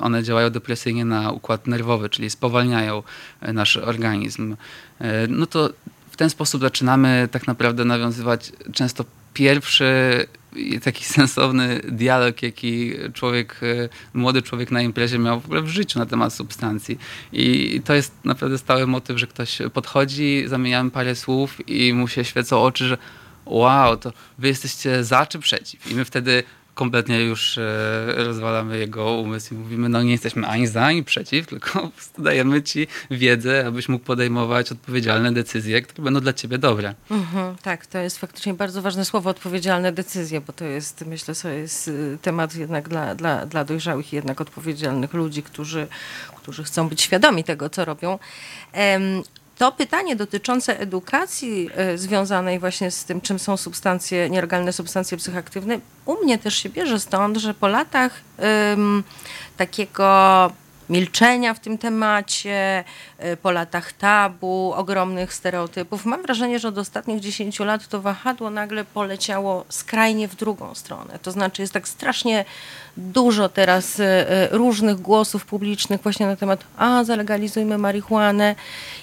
one 0.00 0.22
działają 0.22 0.50
depresyjnie 0.50 1.04
na 1.04 1.30
układ 1.30 1.66
nerwowy, 1.66 2.08
czyli 2.08 2.30
spowalniają 2.30 3.02
nasz 3.42 3.76
organizm. 3.76 4.56
No 5.28 5.46
to 5.46 5.70
w 6.16 6.18
ten 6.18 6.30
sposób 6.30 6.60
zaczynamy 6.60 7.28
tak 7.30 7.46
naprawdę 7.46 7.84
nawiązywać 7.84 8.52
często 8.72 9.04
pierwszy 9.34 10.26
taki 10.84 11.04
sensowny 11.18 11.80
dialog, 11.88 12.42
jaki 12.42 12.92
człowiek, 13.14 13.60
e, 13.62 13.88
młody 14.14 14.42
człowiek 14.42 14.70
na 14.70 14.82
imprezie 14.82 15.18
miał 15.18 15.40
w 15.40 15.44
ogóle 15.44 15.62
w 15.62 15.68
życiu 15.68 15.98
na 15.98 16.06
temat 16.06 16.32
substancji. 16.32 16.98
I 17.32 17.80
to 17.84 17.94
jest 17.94 18.12
naprawdę 18.24 18.58
stały 18.58 18.86
motyw, 18.86 19.18
że 19.18 19.26
ktoś 19.26 19.58
podchodzi, 19.74 20.44
zamieniamy 20.46 20.90
parę 20.90 21.14
słów 21.14 21.68
i 21.68 21.92
mu 21.92 22.08
się 22.08 22.24
świecą 22.24 22.62
oczy, 22.62 22.84
że 22.84 22.98
wow, 23.46 23.96
to 23.96 24.12
wy 24.38 24.48
jesteście 24.48 25.04
za 25.04 25.26
czy 25.26 25.38
przeciw? 25.38 25.90
I 25.90 25.94
my 25.94 26.04
wtedy 26.04 26.42
kompletnie 26.76 27.20
już 27.20 27.58
e, 27.58 27.64
rozwalamy 28.16 28.78
jego 28.78 29.12
umysł 29.12 29.54
i 29.54 29.56
mówimy, 29.56 29.88
no 29.88 30.02
nie 30.02 30.12
jesteśmy 30.12 30.46
ani 30.46 30.66
za, 30.66 30.84
ani 30.84 31.04
przeciw, 31.04 31.46
tylko 31.52 31.90
dajemy 32.18 32.62
ci 32.62 32.86
wiedzę, 33.10 33.64
abyś 33.66 33.88
mógł 33.88 34.04
podejmować 34.04 34.72
odpowiedzialne 34.72 35.32
decyzje, 35.32 35.82
które 35.82 36.04
będą 36.04 36.20
dla 36.20 36.32
ciebie 36.32 36.58
dobre. 36.58 36.94
Mhm, 37.10 37.56
tak, 37.62 37.86
to 37.86 37.98
jest 37.98 38.18
faktycznie 38.18 38.54
bardzo 38.54 38.82
ważne 38.82 39.04
słowo, 39.04 39.30
odpowiedzialne 39.30 39.92
decyzje, 39.92 40.40
bo 40.40 40.52
to 40.52 40.64
jest, 40.64 41.04
myślę, 41.06 41.34
że 41.34 41.54
jest 41.54 41.88
y, 41.88 42.18
temat 42.22 42.54
jednak 42.54 42.88
dla, 42.88 43.14
dla, 43.14 43.46
dla 43.46 43.64
dojrzałych 43.64 44.12
i 44.12 44.16
jednak 44.16 44.40
odpowiedzialnych 44.40 45.14
ludzi, 45.14 45.42
którzy, 45.42 45.86
którzy 46.36 46.64
chcą 46.64 46.88
być 46.88 47.02
świadomi 47.02 47.44
tego, 47.44 47.70
co 47.70 47.84
robią. 47.84 48.18
To 49.58 49.72
pytanie 49.72 50.16
dotyczące 50.16 50.80
edukacji 50.80 51.70
e, 51.74 51.98
związanej 51.98 52.58
właśnie 52.58 52.90
z 52.90 53.04
tym, 53.04 53.20
czym 53.20 53.38
są 53.38 53.56
substancje, 53.56 54.30
nielegalne 54.30 54.72
substancje 54.72 55.18
psychoaktywne, 55.18 55.78
u 56.04 56.24
mnie 56.24 56.38
też 56.38 56.54
się 56.54 56.68
bierze 56.68 57.00
stąd, 57.00 57.36
że 57.36 57.54
po 57.54 57.68
latach 57.68 58.20
um, 58.38 59.04
takiego 59.56 60.50
milczenia 60.88 61.54
w 61.54 61.60
tym 61.60 61.78
temacie, 61.78 62.84
y, 63.24 63.36
po 63.36 63.50
latach 63.50 63.92
tabu, 63.92 64.72
ogromnych 64.76 65.34
stereotypów. 65.34 66.04
Mam 66.04 66.22
wrażenie, 66.22 66.58
że 66.58 66.68
od 66.68 66.78
ostatnich 66.78 67.20
10 67.20 67.64
lat 67.64 67.88
to 67.88 68.00
wahadło 68.00 68.50
nagle 68.50 68.84
poleciało 68.84 69.64
skrajnie 69.68 70.28
w 70.28 70.36
drugą 70.36 70.74
stronę. 70.74 71.18
To 71.22 71.30
znaczy 71.30 71.62
jest 71.62 71.72
tak 71.72 71.88
strasznie 71.88 72.44
dużo 72.96 73.48
teraz 73.48 74.00
y, 74.00 74.02
y, 74.02 74.26
różnych 74.50 75.00
głosów 75.00 75.46
publicznych 75.46 76.02
właśnie 76.02 76.26
na 76.26 76.36
temat 76.36 76.64
a 76.76 77.04
zalegalizujmy 77.04 77.78
marihuanę 77.78 78.54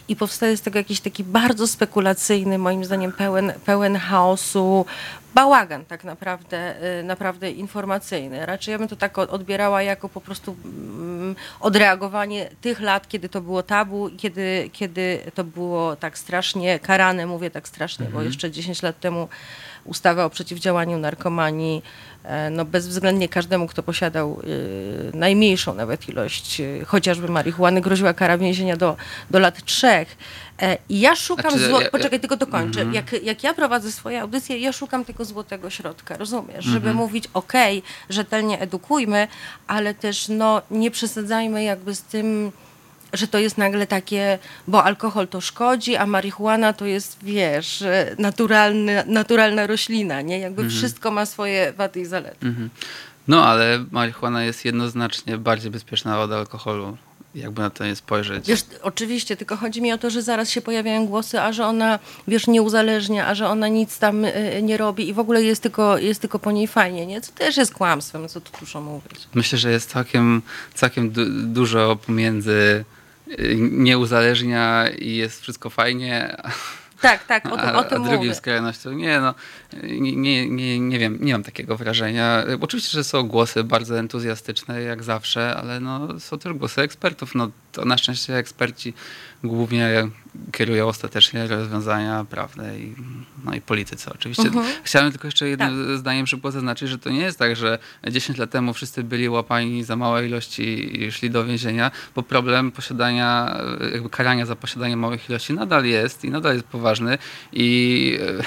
i 0.08 0.16
powstaje 0.16 0.58
z 0.58 0.62
tego 0.62 0.80
jakiś 0.80 1.00
taki 1.00 1.24
bardzo 1.24 1.68
spekulacyjny, 1.68 2.58
moim 2.58 2.86
zdaniem 2.86 3.12
pełen, 3.12 3.54
pełen 3.66 3.96
chaosu, 3.96 4.86
bałagan 5.34 5.86
tak 5.86 6.04
naprawdę, 6.04 6.76
y, 7.00 7.04
naprawdę 7.04 7.52
informacyjny. 7.52 8.46
Raczej 8.46 8.72
ja 8.72 8.78
bym 8.80 8.88
to 8.88 8.96
tak 8.96 9.18
odbierała 9.18 9.82
jako 9.82 10.10
po 10.10 10.22
prostu 10.22 10.56
mm, 10.66 11.36
odreagowanie 11.60 12.50
tych 12.62 12.80
lat, 12.80 13.08
kiedy 13.08 13.30
to 13.30 13.42
było 13.42 13.64
tabu 13.64 14.08
i 14.08 14.16
kiedy, 14.16 14.70
kiedy 14.74 15.20
to 15.36 15.44
było 15.44 15.96
tak 15.96 16.18
strasznie 16.18 16.80
karane, 16.80 17.26
mówię 17.26 17.52
tak 17.52 17.68
strasznie, 17.68 18.06
mhm. 18.06 18.24
bo 18.24 18.30
jeszcze 18.30 18.52
10 18.52 18.82
lat 18.82 19.00
temu 19.00 19.28
ustawa 19.86 20.26
o 20.26 20.30
przeciwdziałaniu 20.30 20.98
narkomanii 20.98 21.82
E, 22.24 22.50
no 22.50 22.66
bezwzględnie 22.66 23.30
każdemu, 23.30 23.68
kto 23.68 23.84
posiadał 23.84 24.40
y, 24.44 25.12
najmniejszą 25.14 25.74
nawet 25.74 26.10
ilość 26.10 26.60
y, 26.60 26.86
chociażby 26.86 27.28
marihuany, 27.28 27.82
groziła 27.82 28.14
kara 28.14 28.38
więzienia 28.38 28.78
do, 28.78 28.98
do 29.32 29.40
lat 29.40 29.66
trzech. 29.66 30.18
E, 30.62 30.78
I 30.90 31.00
ja 31.00 31.16
szukam 31.16 31.52
znaczy, 31.52 31.68
zło... 31.68 31.80
Poczekaj, 31.92 32.20
tylko 32.20 32.38
dokończę. 32.38 32.82
Mm 32.82 32.94
-hmm. 32.94 32.96
jak, 32.96 33.24
jak 33.24 33.44
ja 33.44 33.54
prowadzę 33.54 33.92
swoje 33.92 34.22
audycje, 34.22 34.58
ja 34.58 34.72
szukam 34.72 35.06
tego 35.06 35.26
złotego 35.26 35.70
środka, 35.70 36.18
rozumiesz? 36.18 36.66
Żeby 36.66 36.90
mm 36.90 36.98
-hmm. 36.98 37.02
mówić, 37.02 37.30
okej, 37.34 37.78
okay, 37.80 37.92
rzetelnie 38.10 38.60
edukujmy, 38.60 39.28
ale 39.68 39.94
też 39.94 40.28
no, 40.30 40.62
nie 40.72 40.92
przesadzajmy 40.92 41.64
jakby 41.64 41.96
z 41.96 42.02
tym 42.02 42.52
że 43.14 43.28
to 43.28 43.40
jest 43.40 43.58
nagle 43.58 43.88
takie, 43.88 44.40
bo 44.68 44.84
alkohol 44.84 45.28
to 45.28 45.42
szkodzi, 45.42 45.96
a 45.96 46.06
marihuana 46.06 46.74
to 46.74 46.86
jest, 46.86 47.18
wiesz, 47.24 47.84
naturalny, 48.18 49.04
naturalna 49.08 49.68
roślina, 49.68 50.22
nie? 50.22 50.40
Jakby 50.40 50.62
mhm. 50.62 50.80
wszystko 50.80 51.12
ma 51.12 51.26
swoje 51.26 51.74
wady 51.74 52.00
i 52.00 52.06
zalety. 52.06 52.48
Mhm. 52.48 52.70
No, 53.28 53.46
ale 53.46 53.86
marihuana 53.92 54.44
jest 54.44 54.66
jednoznacznie 54.66 55.38
bardziej 55.38 55.72
bezpieczna 55.72 56.22
od 56.22 56.32
alkoholu 56.32 56.98
jakby 57.36 57.62
na 57.62 57.70
to 57.70 57.86
nie 57.86 57.96
spojrzeć. 57.96 58.48
Wiesz, 58.48 58.66
oczywiście, 58.82 59.38
tylko 59.38 59.58
chodzi 59.58 59.82
mi 59.82 59.94
o 59.94 59.98
to, 59.98 60.10
że 60.10 60.22
zaraz 60.22 60.50
się 60.50 60.62
pojawiają 60.62 61.06
głosy, 61.06 61.42
a 61.42 61.54
że 61.54 61.66
ona, 61.66 62.00
wiesz, 62.28 62.48
nie 62.48 62.62
uzależnia, 62.62 63.28
a 63.28 63.36
że 63.36 63.48
ona 63.48 63.68
nic 63.68 64.00
tam 64.00 64.26
y, 64.26 64.60
nie 64.64 64.78
robi 64.78 65.10
i 65.10 65.14
w 65.14 65.20
ogóle 65.20 65.44
jest 65.44 65.62
tylko, 65.64 65.98
jest 65.98 66.22
tylko 66.22 66.40
po 66.40 66.52
niej 66.52 66.68
fajnie, 66.68 67.06
nie? 67.06 67.22
Co 67.22 67.32
też 67.32 67.58
jest 67.58 67.74
kłamstwem, 67.74 68.28
co 68.28 68.42
tu 68.42 68.52
dużo 68.60 68.82
mówić. 68.82 69.28
Myślę, 69.34 69.58
że 69.58 69.72
jest 69.72 69.90
całkiem, 69.90 70.42
całkiem 70.74 71.12
du 71.12 71.22
dużo 71.30 71.96
pomiędzy 71.96 72.86
nie 73.60 73.98
uzależnia 73.98 74.90
i 75.00 75.16
jest 75.16 75.42
wszystko 75.42 75.70
fajnie. 75.70 76.38
Tak, 77.02 77.24
tak, 77.24 77.46
o, 77.46 77.60
a, 77.60 77.74
o 77.74 77.84
tym 77.84 78.02
a 78.02 78.06
drugim 78.06 78.28
mówię. 78.28 78.36
skrajnością 78.36 78.92
nie, 78.92 79.20
no, 79.20 79.36
nie, 79.84 80.16
nie, 80.16 80.50
nie, 80.50 80.80
nie 80.80 81.00
wiem, 81.00 81.18
nie 81.22 81.34
mam 81.34 81.44
takiego 81.44 81.78
wrażenia. 81.78 82.44
Oczywiście, 82.62 82.92
że 82.92 83.04
są 83.04 83.24
głosy 83.24 83.64
bardzo 83.64 84.00
entuzjastyczne, 84.00 84.82
jak 84.82 85.04
zawsze, 85.04 85.56
ale 85.56 85.80
no, 85.80 86.20
są 86.20 86.40
też 86.40 86.54
głosy 86.54 86.82
ekspertów. 86.82 87.36
No, 87.36 87.50
to 87.74 87.86
na 87.86 87.98
szczęście 87.98 88.38
eksperci 88.38 88.94
głównie 89.44 90.08
kierują 90.52 90.88
ostatecznie 90.88 91.48
rozwiązania 91.48 92.26
prawne 92.30 92.80
i, 92.80 92.96
no 93.46 93.56
i 93.56 93.62
polityce 93.62 94.12
oczywiście. 94.14 94.48
Mhm. 94.48 94.66
Chciałem 94.84 95.12
tylko 95.12 95.28
jeszcze 95.28 95.50
jednym 95.50 95.88
tak. 95.88 95.98
zdaniem 95.98 96.28
szybko 96.28 96.52
zaznaczyć, 96.52 96.90
że 96.90 96.98
to 96.98 97.10
nie 97.10 97.20
jest 97.20 97.40
tak, 97.40 97.56
że 97.56 97.80
10 98.12 98.38
lat 98.38 98.52
temu 98.52 98.74
wszyscy 98.74 99.04
byli 99.04 99.30
łapani 99.30 99.84
za 99.84 99.96
małe 99.96 100.28
ilości 100.28 101.02
i 101.04 101.12
szli 101.12 101.30
do 101.30 101.46
więzienia, 101.46 101.92
bo 102.16 102.24
problem 102.24 102.72
posiadania, 102.72 103.58
jakby 103.94 104.10
karania 104.10 104.46
za 104.46 104.56
posiadanie 104.56 104.98
małych 104.98 105.30
ilości 105.30 105.54
nadal 105.54 105.86
jest 105.86 106.26
i 106.26 106.30
nadal 106.30 106.54
jest 106.54 106.66
poważny 106.66 107.18
i 107.54 108.20
e, 108.40 108.44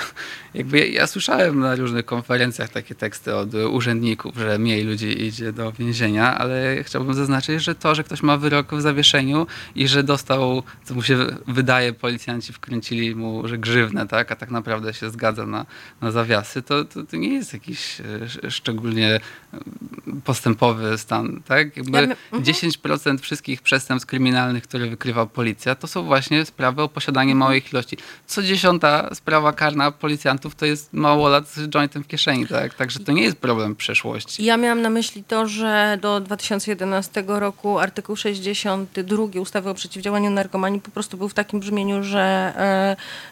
jakby 0.55 0.89
ja 0.89 1.07
słyszałem 1.07 1.61
na 1.61 1.75
różnych 1.75 2.05
konferencjach 2.05 2.69
takie 2.69 2.95
teksty 2.95 3.35
od 3.35 3.55
urzędników, 3.55 4.37
że 4.37 4.59
mniej 4.59 4.85
ludzi 4.85 5.25
idzie 5.25 5.53
do 5.53 5.73
więzienia, 5.73 6.39
ale 6.39 6.77
chciałbym 6.83 7.15
zaznaczyć, 7.15 7.63
że 7.63 7.75
to, 7.75 7.95
że 7.95 8.05
ktoś 8.05 8.23
ma 8.23 8.37
wyrok 8.37 8.75
w 8.75 8.81
zawieszeniu 8.81 9.16
i 9.75 9.89
że 9.89 10.03
dostał, 10.03 10.63
co 10.85 10.95
mu 10.95 11.03
się 11.03 11.27
wydaje, 11.47 11.93
policjanci 11.93 12.53
wkręcili 12.53 13.15
mu, 13.15 13.49
że 13.49 13.59
grzywne, 13.59 14.09
tak, 14.09 14.33
a 14.33 14.37
tak 14.37 14.51
naprawdę 14.51 14.95
się 14.95 15.11
zgadza 15.11 15.47
na, 15.47 15.67
na 16.01 16.11
zawiasy, 16.11 16.63
to, 16.63 16.85
to, 16.85 17.05
to 17.05 17.17
nie 17.17 17.35
jest 17.35 17.53
jakiś 17.53 18.01
e, 18.45 18.51
szczególnie 18.51 19.21
postępowy 20.25 20.99
stan, 20.99 21.43
tak? 21.49 21.77
Jakby 21.77 21.99
ja 21.99 22.07
10% 22.33 22.83
mhm. 22.83 23.19
wszystkich 23.19 23.63
przestępstw 23.63 24.09
kryminalnych, 24.09 24.63
które 24.63 24.87
wykrywa 24.87 25.27
policja, 25.27 25.75
to 25.75 25.87
są 25.87 26.03
właśnie 26.03 26.45
sprawy 26.45 26.83
o 26.83 26.89
posiadanie 26.89 27.33
mhm. 27.33 27.39
małych 27.39 27.73
ilości. 27.73 27.97
Co 28.27 28.43
dziesiąta 28.43 29.15
sprawa 29.15 29.53
karna 29.53 29.91
policjantów 29.91 30.55
to 30.55 30.67
jest 30.67 30.93
małolat 30.93 31.49
z 31.49 31.69
jointem 31.69 32.05
w 32.05 32.07
kieszeni, 32.07 32.47
tak? 32.47 32.75
Także 32.75 32.99
to 32.99 33.13
nie 33.13 33.23
jest 33.23 33.37
problem 33.37 33.77
przeszłości. 33.77 34.45
Ja 34.45 34.57
miałam 34.57 34.83
na 34.83 34.91
myśli 34.91 35.25
to, 35.25 35.49
że 35.49 35.99
do 36.03 36.21
2011 36.21 37.25
roku 37.27 37.79
artykuł 37.79 38.17
62 39.07 39.41
ustawy 39.41 39.71
o 39.71 39.75
przeciwdziałaniu 39.75 40.31
narkomanii 40.31 40.81
po 40.81 40.91
prostu 40.91 41.17
był 41.17 41.29
w 41.29 41.35
takim 41.35 41.61
brzmieniu, 41.61 42.03
że 42.03 42.53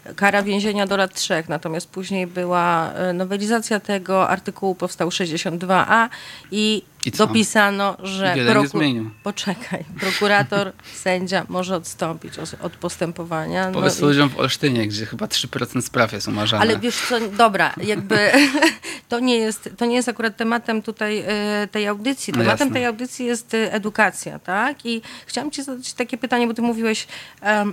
e, 0.06 0.14
kara 0.14 0.42
więzienia 0.42 0.86
do 0.86 0.96
lat 0.96 1.14
trzech, 1.14 1.48
natomiast 1.48 1.88
później 1.90 2.26
była 2.26 2.92
e, 2.92 3.12
nowelizacja 3.12 3.80
tego 3.80 4.28
artykułu, 4.28 4.74
powstał 4.74 5.08
62a 5.08 6.08
i 6.50 6.82
i 7.06 7.10
dopisano, 7.10 7.96
że 8.02 8.34
proku- 8.34 9.10
poczekaj, 9.22 9.84
prokurator, 10.00 10.72
sędzia 11.04 11.46
może 11.48 11.76
odstąpić 11.76 12.34
od 12.62 12.72
postępowania. 12.72 13.66
No 13.66 13.72
Powiedz 13.72 14.00
i... 14.00 14.02
ludziom 14.02 14.28
w 14.28 14.38
Olsztynie, 14.38 14.88
gdzie 14.88 15.06
chyba 15.06 15.26
3% 15.26 15.82
spraw 15.82 16.12
jest 16.12 16.28
umarzane. 16.28 16.62
Ale 16.62 16.78
wiesz 16.78 16.96
co, 17.08 17.20
dobra, 17.28 17.74
jakby 17.82 18.18
to 19.08 19.20
nie 19.20 19.36
jest, 19.36 19.70
to 19.76 19.86
nie 19.86 19.96
jest 19.96 20.08
akurat 20.08 20.36
tematem 20.36 20.82
tutaj 20.82 21.24
e, 21.26 21.68
tej 21.70 21.86
audycji. 21.86 22.32
No 22.32 22.38
tematem 22.38 22.68
no 22.68 22.74
tej 22.74 22.84
audycji 22.84 23.26
jest 23.26 23.54
e, 23.54 23.72
edukacja, 23.72 24.38
tak? 24.38 24.86
I 24.86 25.02
chciałam 25.26 25.50
ci 25.50 25.62
zadać 25.62 25.92
takie 25.92 26.18
pytanie, 26.18 26.46
bo 26.46 26.54
ty 26.54 26.62
mówiłeś, 26.62 27.06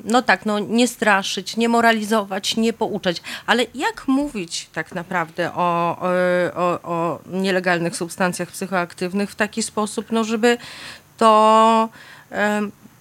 no 0.03 0.21
tak, 0.21 0.45
no 0.45 0.59
nie 0.59 0.87
straszyć, 0.87 1.57
nie 1.57 1.69
moralizować, 1.69 2.57
nie 2.57 2.73
pouczać, 2.73 3.21
ale 3.45 3.65
jak 3.75 4.07
mówić 4.07 4.69
tak 4.73 4.95
naprawdę 4.95 5.53
o, 5.53 5.97
o, 6.55 6.79
o 6.83 7.19
nielegalnych 7.25 7.95
substancjach 7.95 8.51
psychoaktywnych 8.51 9.20
w 9.27 9.35
taki 9.35 9.63
sposób, 9.63 10.11
no 10.11 10.23
żeby 10.23 10.57
to 11.17 11.89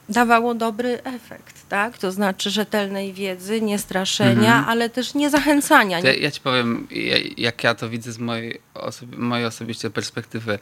dawało 0.09 0.55
dobry 0.55 1.03
efekt, 1.05 1.69
tak? 1.69 1.99
To 1.99 2.13
znaczy 2.13 2.51
rzetelnej 2.51 3.13
wiedzy, 3.13 3.61
nie 3.61 3.79
straszenia, 3.79 4.57
mhm. 4.57 4.65
ale 4.65 4.91
też 4.91 5.15
nie 5.15 5.31
zachęcania. 5.31 6.01
Ja, 6.01 6.13
ja 6.13 6.31
ci 6.31 6.41
powiem, 6.41 6.89
jak 7.37 7.65
ja 7.65 7.75
to 7.75 7.89
widzę 7.89 8.13
z 8.13 8.19
mojej, 8.19 8.61
osobi 8.75 9.17
mojej 9.17 9.47
osobistej 9.47 9.91
perspektywy. 9.91 10.59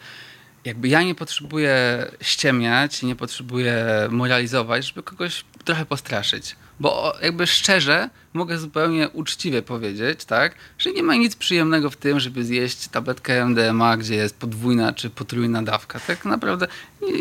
Jakby 0.64 0.88
ja 0.88 1.02
nie 1.02 1.14
potrzebuję 1.14 2.06
ściemniać, 2.20 3.02
nie 3.02 3.16
potrzebuję 3.16 3.84
moralizować, 4.10 4.86
żeby 4.86 5.02
kogoś 5.02 5.44
trochę 5.64 5.86
postraszyć. 5.86 6.56
Bo 6.80 7.14
jakby 7.22 7.46
szczerze, 7.46 8.10
mogę 8.32 8.58
zupełnie 8.58 9.08
uczciwie 9.08 9.62
powiedzieć, 9.62 10.24
tak, 10.24 10.54
że 10.78 10.92
nie 10.92 11.02
ma 11.02 11.14
nic 11.14 11.36
przyjemnego 11.36 11.90
w 11.90 11.96
tym, 11.96 12.20
żeby 12.20 12.44
zjeść 12.44 12.88
tabletkę 12.88 13.44
MDMA, 13.44 13.96
gdzie 13.96 14.14
jest 14.14 14.38
podwójna 14.38 14.92
czy 14.92 15.10
potrójna 15.10 15.62
dawka. 15.62 16.00
Tak 16.00 16.24
naprawdę 16.24 16.66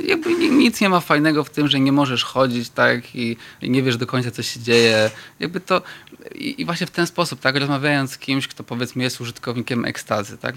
jakby 0.06 0.34
nic 0.36 0.82
nie 0.82 0.90
ma 0.90 1.00
fajnego 1.00 1.44
w 1.44 1.50
tym, 1.50 1.68
że 1.68 1.80
nie 1.80 1.92
możesz 1.92 2.24
chodzić, 2.24 2.70
tak, 2.70 3.16
i 3.16 3.38
nie 3.62 3.84
wiesz 3.84 3.98
do 3.98 4.08
końca, 4.08 4.32
co 4.32 4.44
się 4.44 4.60
dzieje. 4.60 5.12
Jakby 5.40 5.60
to 5.60 5.82
i, 6.36 6.66
właśnie 6.66 6.88
w 6.88 6.92
ten 6.92 7.08
sposób, 7.08 7.40
tak, 7.40 7.56
rozmawiając 7.56 8.12
z 8.12 8.18
kimś, 8.18 8.48
kto 8.48 8.64
powiedzmy 8.64 9.04
jest 9.04 9.22
użytkownikiem 9.22 9.86
ekstazy, 9.86 10.38
tak, 10.38 10.56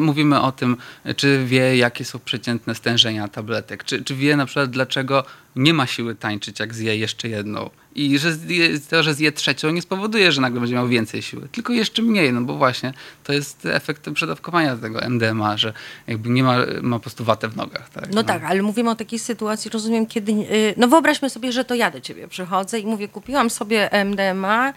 mówimy 0.00 0.40
o 0.40 0.52
tym, 0.52 0.76
czy 1.16 1.44
wie, 1.46 1.76
jakie 1.76 2.04
są 2.04 2.18
przeciętne 2.18 2.74
stężenia 2.74 3.28
tabletek, 3.28 3.84
czy, 3.84 4.04
czy 4.04 4.14
wie 4.14 4.36
na 4.36 4.46
przykład, 4.46 4.70
dlaczego 4.70 5.24
nie 5.56 5.74
ma 5.74 5.86
siły 5.86 6.14
tańczyć, 6.14 6.60
jak 6.60 6.74
zje 6.74 6.96
jeszcze 6.96 7.28
jedną. 7.28 7.70
I 7.98 8.18
że 8.18 8.32
zje, 8.32 8.80
to, 8.80 9.02
że 9.02 9.14
zje 9.14 9.32
trzecią, 9.32 9.70
nie 9.70 9.82
spowoduje, 9.82 10.32
że 10.32 10.40
nagle 10.40 10.60
będzie 10.60 10.74
miał 10.74 10.88
więcej 10.88 11.22
siły, 11.22 11.48
tylko 11.52 11.72
jeszcze 11.72 12.02
mniej, 12.02 12.32
no 12.32 12.40
bo 12.40 12.54
właśnie 12.54 12.92
to 13.24 13.32
jest 13.32 13.66
efekt 13.66 14.10
przedawkowania 14.10 14.76
tego 14.76 15.00
MDMA, 15.00 15.56
że 15.56 15.72
jakby 16.06 16.28
nie 16.28 16.42
ma, 16.42 16.56
ma 16.82 16.96
po 16.96 17.00
prostu 17.00 17.24
watę 17.24 17.48
w 17.48 17.56
nogach. 17.56 17.90
Tak? 17.90 18.04
No, 18.08 18.14
no, 18.14 18.22
tak, 18.22 18.44
ale 18.44 18.62
mówimy 18.62 18.90
o 18.90 18.94
takiej 18.94 19.18
sytuacji, 19.18 19.70
rozumiem, 19.70 20.06
kiedy, 20.06 20.32
y, 20.32 20.74
no 20.76 20.88
wyobraźmy 20.88 21.30
sobie, 21.30 21.52
że 21.52 21.64
to 21.64 21.74
ja 21.74 21.90
do 21.90 22.00
ciebie 22.00 22.28
przychodzę 22.28 22.78
i 22.78 22.86
mówię, 22.86 23.08
kupiłam 23.08 23.50
sobie 23.50 23.90
MDMA 24.04 24.72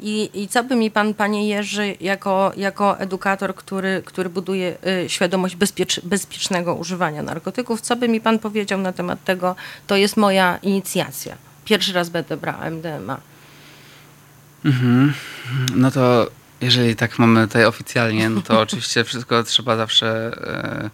i, 0.00 0.30
i 0.34 0.48
co 0.48 0.64
by 0.64 0.76
mi 0.76 0.90
pan, 0.90 1.14
panie 1.14 1.48
Jerzy, 1.48 1.94
jako, 2.00 2.52
jako 2.56 2.98
edukator, 2.98 3.54
który, 3.54 4.02
który 4.04 4.30
buduje 4.30 4.76
y, 5.04 5.08
świadomość 5.08 5.56
bezpiecz, 5.56 6.00
bezpiecznego 6.00 6.74
używania 6.74 7.22
narkotyków, 7.22 7.80
co 7.80 7.96
by 7.96 8.08
mi 8.08 8.20
pan 8.20 8.38
powiedział 8.38 8.78
na 8.80 8.92
temat 8.92 9.24
tego, 9.24 9.56
to 9.86 9.96
jest 9.96 10.16
moja 10.16 10.58
inicjacja. 10.62 11.36
Pierwszy 11.66 11.92
raz 11.92 12.08
będę 12.08 12.36
brała 12.36 12.70
MDMA. 12.70 13.20
Mhm. 14.64 15.12
No 15.74 15.90
to 15.90 16.30
jeżeli 16.60 16.96
tak 16.96 17.18
mamy 17.18 17.46
tutaj 17.46 17.64
oficjalnie, 17.64 18.28
no 18.28 18.42
to 18.42 18.60
oczywiście 18.66 19.04
wszystko 19.04 19.42
trzeba 19.42 19.76
zawsze... 19.76 20.08
E, 20.40 20.90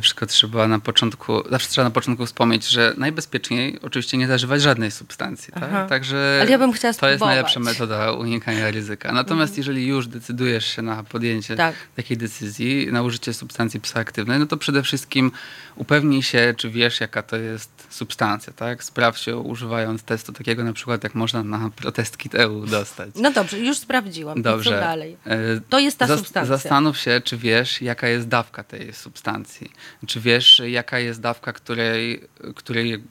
wszystko 0.00 0.26
trzeba 0.26 0.68
na 0.68 0.78
początku, 0.78 1.42
zawsze 1.50 1.68
trzeba 1.68 1.84
na 1.84 1.90
początku 1.90 2.26
wspomnieć, 2.26 2.68
że 2.68 2.94
najbezpieczniej 2.96 3.78
oczywiście 3.82 4.18
nie 4.18 4.26
zażywać 4.26 4.62
żadnej 4.62 4.90
substancji. 4.90 5.52
Tak? 5.52 5.88
Także 5.88 6.38
Ale 6.40 6.50
ja 6.50 6.58
bym 6.58 6.72
chciała 6.72 6.94
to 6.94 7.08
jest 7.08 7.24
najlepsza 7.24 7.60
metoda 7.60 8.12
unikania 8.12 8.70
ryzyka. 8.70 9.12
Natomiast 9.12 9.52
mhm. 9.52 9.58
jeżeli 9.58 9.86
już 9.86 10.06
decydujesz 10.06 10.76
się 10.76 10.82
na 10.82 11.02
podjęcie 11.02 11.56
tak. 11.56 11.74
takiej 11.96 12.16
decyzji, 12.16 12.88
na 12.92 13.02
użycie 13.02 13.34
substancji 13.34 13.80
psychoaktywnej, 13.80 14.38
no 14.38 14.46
to 14.46 14.56
przede 14.56 14.82
wszystkim 14.82 15.32
upewnij 15.76 16.22
się, 16.22 16.54
czy 16.56 16.70
wiesz, 16.70 17.00
jaka 17.00 17.22
to 17.22 17.36
jest 17.36 17.70
substancja. 17.90 18.52
Tak? 18.52 18.84
Sprawdź 18.84 19.20
się 19.20 19.36
używając 19.36 20.02
testu 20.02 20.32
takiego 20.32 20.64
na 20.64 20.72
przykład, 20.72 21.04
jak 21.04 21.14
można 21.14 21.42
na 21.42 21.70
protest 21.76 22.18
kit 22.18 22.34
EU 22.34 22.66
dostać. 22.66 23.10
No 23.14 23.32
dobrze, 23.32 23.58
już 23.58 23.78
sprawdziłam. 23.78 24.42
Dobrze. 24.42 24.70
Co 24.70 24.76
dalej? 24.76 25.16
E, 25.26 25.38
to 25.68 25.78
jest 25.78 25.98
ta 25.98 26.06
substancja. 26.06 26.56
Zastanów 26.56 26.98
się, 26.98 27.20
czy 27.24 27.36
wiesz, 27.36 27.82
jaka 27.82 28.08
jest 28.08 28.28
dawka 28.28 28.64
tej 28.64 28.92
substancji. 28.92 29.59
Czy 30.06 30.20
wiesz, 30.20 30.62
jaka 30.66 30.98
jest 30.98 31.20
dawka, 31.20 31.52
której, 31.52 32.20
której, 32.54 33.02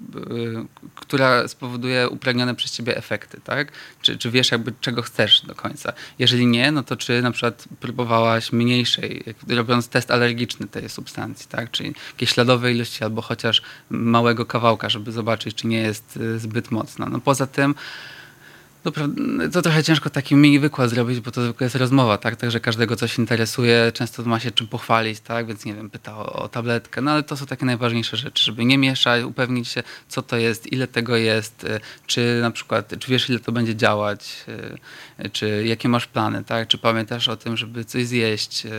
która 0.95 1.47
spowoduje 1.47 2.09
upragnione 2.09 2.55
przez 2.55 2.71
ciebie 2.71 2.97
efekty, 2.97 3.41
tak? 3.43 3.71
Czy, 4.01 4.17
czy 4.17 4.31
wiesz 4.31 4.51
jakby 4.51 4.73
czego 4.81 5.01
chcesz 5.01 5.41
do 5.41 5.55
końca? 5.55 5.93
Jeżeli 6.19 6.47
nie, 6.47 6.71
no 6.71 6.83
to 6.83 6.97
czy 6.97 7.21
na 7.21 7.31
przykład 7.31 7.65
próbowałaś 7.79 8.51
mniejszej, 8.51 9.23
robiąc 9.47 9.87
test 9.87 10.11
alergiczny 10.11 10.67
tej 10.67 10.89
substancji, 10.89 11.47
tak? 11.49 11.71
Czyli 11.71 11.93
jakieś 12.13 12.29
śladowe 12.29 12.71
ilości 12.71 13.03
albo 13.03 13.21
chociaż 13.21 13.61
małego 13.89 14.45
kawałka, 14.45 14.89
żeby 14.89 15.11
zobaczyć, 15.11 15.55
czy 15.55 15.67
nie 15.67 15.79
jest 15.79 16.17
y, 16.17 16.39
zbyt 16.39 16.71
mocna. 16.71 17.05
No 17.05 17.19
poza 17.19 17.47
tym 17.47 17.75
to, 18.83 18.91
to 19.51 19.61
trochę 19.61 19.83
ciężko 19.83 20.09
taki 20.09 20.35
mini 20.35 20.59
wykład 20.59 20.89
zrobić, 20.89 21.19
bo 21.19 21.31
to 21.31 21.43
zwykle 21.43 21.65
jest 21.65 21.75
rozmowa, 21.75 22.17
tak? 22.17 22.35
Także 22.35 22.59
każdego 22.59 22.95
coś 22.95 23.17
interesuje, 23.17 23.91
często 23.93 24.23
ma 24.23 24.39
się 24.39 24.51
czym 24.51 24.67
pochwalić, 24.67 25.19
tak? 25.19 25.47
Więc 25.47 25.65
nie 25.65 25.73
wiem, 25.73 25.89
pyta 25.89 26.17
o, 26.17 26.33
o, 26.33 26.49
tabletkę, 26.49 27.01
no 27.01 27.11
ale 27.11 27.23
to 27.23 27.37
są 27.37 27.45
takie 27.45 27.65
najważniejsze 27.65 28.17
rzeczy, 28.17 28.43
żeby 28.43 28.65
nie 28.65 28.77
mieszać, 28.77 29.23
upewnić 29.23 29.67
się, 29.67 29.83
co 30.07 30.21
to 30.21 30.37
jest, 30.37 30.73
ile 30.73 30.87
tego 30.87 31.17
jest, 31.17 31.63
y, 31.63 31.79
czy 32.07 32.39
na 32.41 32.51
przykład, 32.51 32.93
czy 32.99 33.11
wiesz, 33.11 33.29
ile 33.29 33.39
to 33.39 33.51
będzie 33.51 33.75
działać, 33.75 34.45
y, 35.19 35.29
czy 35.29 35.63
jakie 35.65 35.89
masz 35.89 36.07
plany, 36.07 36.43
tak? 36.43 36.67
Czy 36.67 36.77
pamiętasz 36.77 37.27
o 37.27 37.37
tym, 37.37 37.57
żeby 37.57 37.85
coś 37.85 38.05
zjeść, 38.05 38.65
y, 38.65 38.69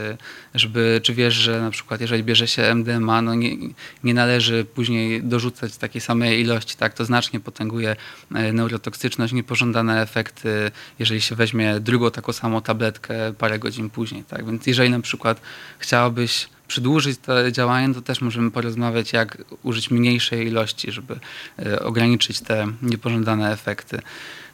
żeby, 0.55 1.01
czy 1.03 1.14
wiesz, 1.14 1.34
że 1.34 1.61
na 1.61 1.70
przykład, 1.70 2.01
jeżeli 2.01 2.24
bierze 2.24 2.48
się 2.48 2.62
MDMA, 2.62 3.22
no 3.22 3.34
nie, 3.34 3.57
nie 4.05 4.14
należy 4.14 4.64
później 4.64 5.22
dorzucać 5.22 5.76
takiej 5.76 6.01
samej 6.01 6.40
ilości, 6.40 6.76
tak? 6.76 6.94
To 6.94 7.05
znacznie 7.05 7.40
potęguje 7.40 7.96
neurotoksyczność, 8.30 9.32
niepożądane 9.32 9.89
efekty, 9.99 10.70
jeżeli 10.99 11.20
się 11.20 11.34
weźmie 11.34 11.80
drugą 11.80 12.11
taką 12.11 12.32
samą 12.32 12.62
tabletkę 12.62 13.32
parę 13.32 13.59
godzin 13.59 13.91
później. 13.91 14.24
Tak? 14.24 14.47
Więc 14.47 14.66
jeżeli 14.66 14.91
na 14.91 15.01
przykład 15.01 15.41
chciałabyś 15.78 16.49
przedłużyć 16.68 17.18
to 17.18 17.51
działanie, 17.51 17.95
to 17.95 18.03
też 18.03 18.20
możemy 18.20 18.51
porozmawiać, 18.51 19.12
jak 19.12 19.38
użyć 19.62 19.91
mniejszej 19.91 20.47
ilości, 20.47 20.93
żeby 20.93 21.20
e, 21.59 21.82
ograniczyć 21.82 22.41
te 22.41 22.66
niepożądane 22.82 23.53
efekty. 23.53 24.01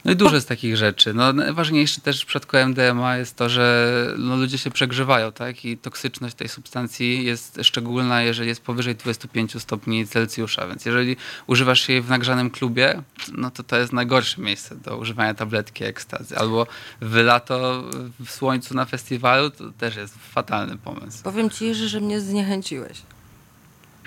No 0.06 0.12
i 0.12 0.16
dużo 0.16 0.34
jest 0.34 0.48
takich 0.48 0.76
rzeczy. 0.76 1.14
No, 1.14 1.32
najważniejsze 1.32 2.00
też 2.00 2.22
w 2.22 2.26
przypadku 2.26 2.56
MDMA 2.56 3.16
jest 3.16 3.36
to, 3.36 3.48
że 3.48 4.14
no, 4.18 4.36
ludzie 4.36 4.58
się 4.58 4.70
przegrzewają, 4.70 5.32
tak? 5.32 5.64
I 5.64 5.78
toksyczność 5.78 6.34
tej 6.34 6.48
substancji 6.48 7.24
jest 7.24 7.58
szczególna, 7.62 8.22
jeżeli 8.22 8.48
jest 8.48 8.60
powyżej 8.60 8.94
25 8.94 9.62
stopni 9.62 10.06
Celsjusza. 10.06 10.66
Więc 10.68 10.84
jeżeli 10.84 11.16
używasz 11.46 11.88
jej 11.88 12.02
w 12.02 12.08
nagrzanym 12.08 12.50
klubie, 12.50 13.02
no 13.32 13.50
to 13.50 13.62
to 13.62 13.76
jest 13.76 13.92
najgorsze 13.92 14.40
miejsce 14.40 14.76
do 14.76 14.96
używania 14.96 15.34
tabletki 15.34 15.84
ekstazy. 15.84 16.38
Albo 16.38 16.66
w 17.00 17.14
lato 17.14 17.84
w 18.20 18.30
słońcu 18.30 18.74
na 18.74 18.84
festiwalu, 18.84 19.50
to 19.50 19.70
też 19.70 19.96
jest 19.96 20.14
fatalny 20.18 20.78
pomysł. 20.78 21.22
Powiem 21.22 21.50
ci, 21.50 21.74
że 21.74 22.00
mnie 22.00 22.20
zniechęciłeś. 22.20 23.02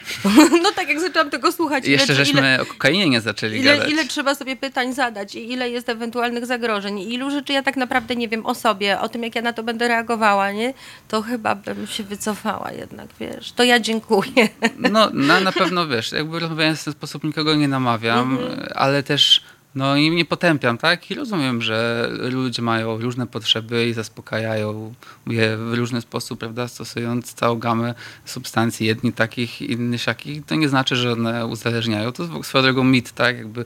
No 0.63 0.71
tak, 0.75 0.89
jak 0.89 0.99
zaczęłam 0.99 1.29
tego 1.29 1.51
słuchać. 1.51 1.87
I 1.87 1.91
jeszcze 1.91 2.13
ile, 2.13 2.25
żeśmy 2.25 2.39
ile, 2.39 2.61
o 2.61 2.65
kokainie 2.65 3.09
nie 3.09 3.21
zaczęli 3.21 3.59
ile, 3.59 3.77
gadać. 3.77 3.91
Ile 3.91 4.05
trzeba 4.05 4.35
sobie 4.35 4.55
pytań 4.55 4.93
zadać 4.93 5.35
i 5.35 5.51
ile 5.51 5.69
jest 5.69 5.89
ewentualnych 5.89 6.45
zagrożeń. 6.45 6.99
I 6.99 7.13
ilu 7.13 7.31
rzeczy 7.31 7.53
ja 7.53 7.63
tak 7.63 7.77
naprawdę 7.77 8.15
nie 8.15 8.27
wiem 8.27 8.45
o 8.45 8.55
sobie, 8.55 8.99
o 8.99 9.09
tym, 9.09 9.23
jak 9.23 9.35
ja 9.35 9.41
na 9.41 9.53
to 9.53 9.63
będę 9.63 9.87
reagowała, 9.87 10.51
nie? 10.51 10.73
To 11.07 11.21
chyba 11.21 11.55
bym 11.55 11.87
się 11.87 12.03
wycofała 12.03 12.71
jednak, 12.71 13.07
wiesz. 13.19 13.51
To 13.51 13.63
ja 13.63 13.79
dziękuję. 13.79 14.49
No, 14.79 15.09
na, 15.13 15.39
na 15.39 15.51
pewno, 15.61 15.87
wiesz, 15.87 16.11
jakby 16.11 16.39
rozmawiając 16.39 16.81
w 16.81 16.83
ten 16.83 16.93
sposób 16.93 17.23
nikogo 17.23 17.55
nie 17.55 17.67
namawiam, 17.67 18.37
mhm. 18.37 18.67
ale 18.75 19.03
też 19.03 19.41
no 19.79 19.95
i 19.95 20.09
nie 20.11 20.25
potępiam, 20.25 20.77
tak? 20.77 21.11
I 21.11 21.15
rozumiem, 21.15 21.61
że 21.61 22.09
ludzie 22.31 22.61
mają 22.61 22.97
różne 22.97 23.27
potrzeby 23.27 23.87
i 23.87 23.93
zaspokajają 23.93 24.93
je 25.27 25.57
w 25.57 25.73
różny 25.73 26.01
sposób, 26.01 26.39
prawda? 26.39 26.67
Stosując 26.67 27.33
całą 27.33 27.59
gamę 27.59 27.93
substancji, 28.25 28.87
jedni 28.87 29.13
takich, 29.13 29.61
innych 29.61 30.01
siakich. 30.01 30.45
To 30.45 30.55
nie 30.55 30.69
znaczy, 30.69 30.95
że 30.95 31.11
one 31.11 31.45
uzależniają. 31.45 32.11
To 32.11 32.43
swoją 32.43 32.63
drogą 32.63 32.83
mit, 32.83 33.11
tak? 33.11 33.37
Jakby 33.37 33.65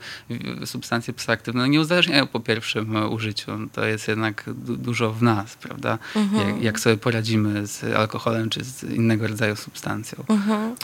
substancje 0.65 1.13
psychoaktywne 1.13 1.69
nie 1.69 1.79
uzależniają 1.79 2.27
po 2.27 2.39
pierwszym 2.39 3.13
użyciu. 3.13 3.51
To 3.73 3.85
jest 3.85 4.07
jednak 4.07 4.43
du 4.47 4.75
dużo 4.75 5.13
w 5.13 5.23
nas, 5.23 5.55
prawda? 5.55 5.97
Mhm. 6.15 6.49
Jak, 6.49 6.63
jak, 6.63 6.79
sobie 6.79 6.97
poradzimy 6.97 7.67
z 7.67 7.83
alkoholem 7.83 8.49
czy 8.49 8.63
z 8.63 8.83
innego 8.83 9.27
rodzaju 9.27 9.55
substancją. 9.55 10.23
Mhm. 10.29 10.75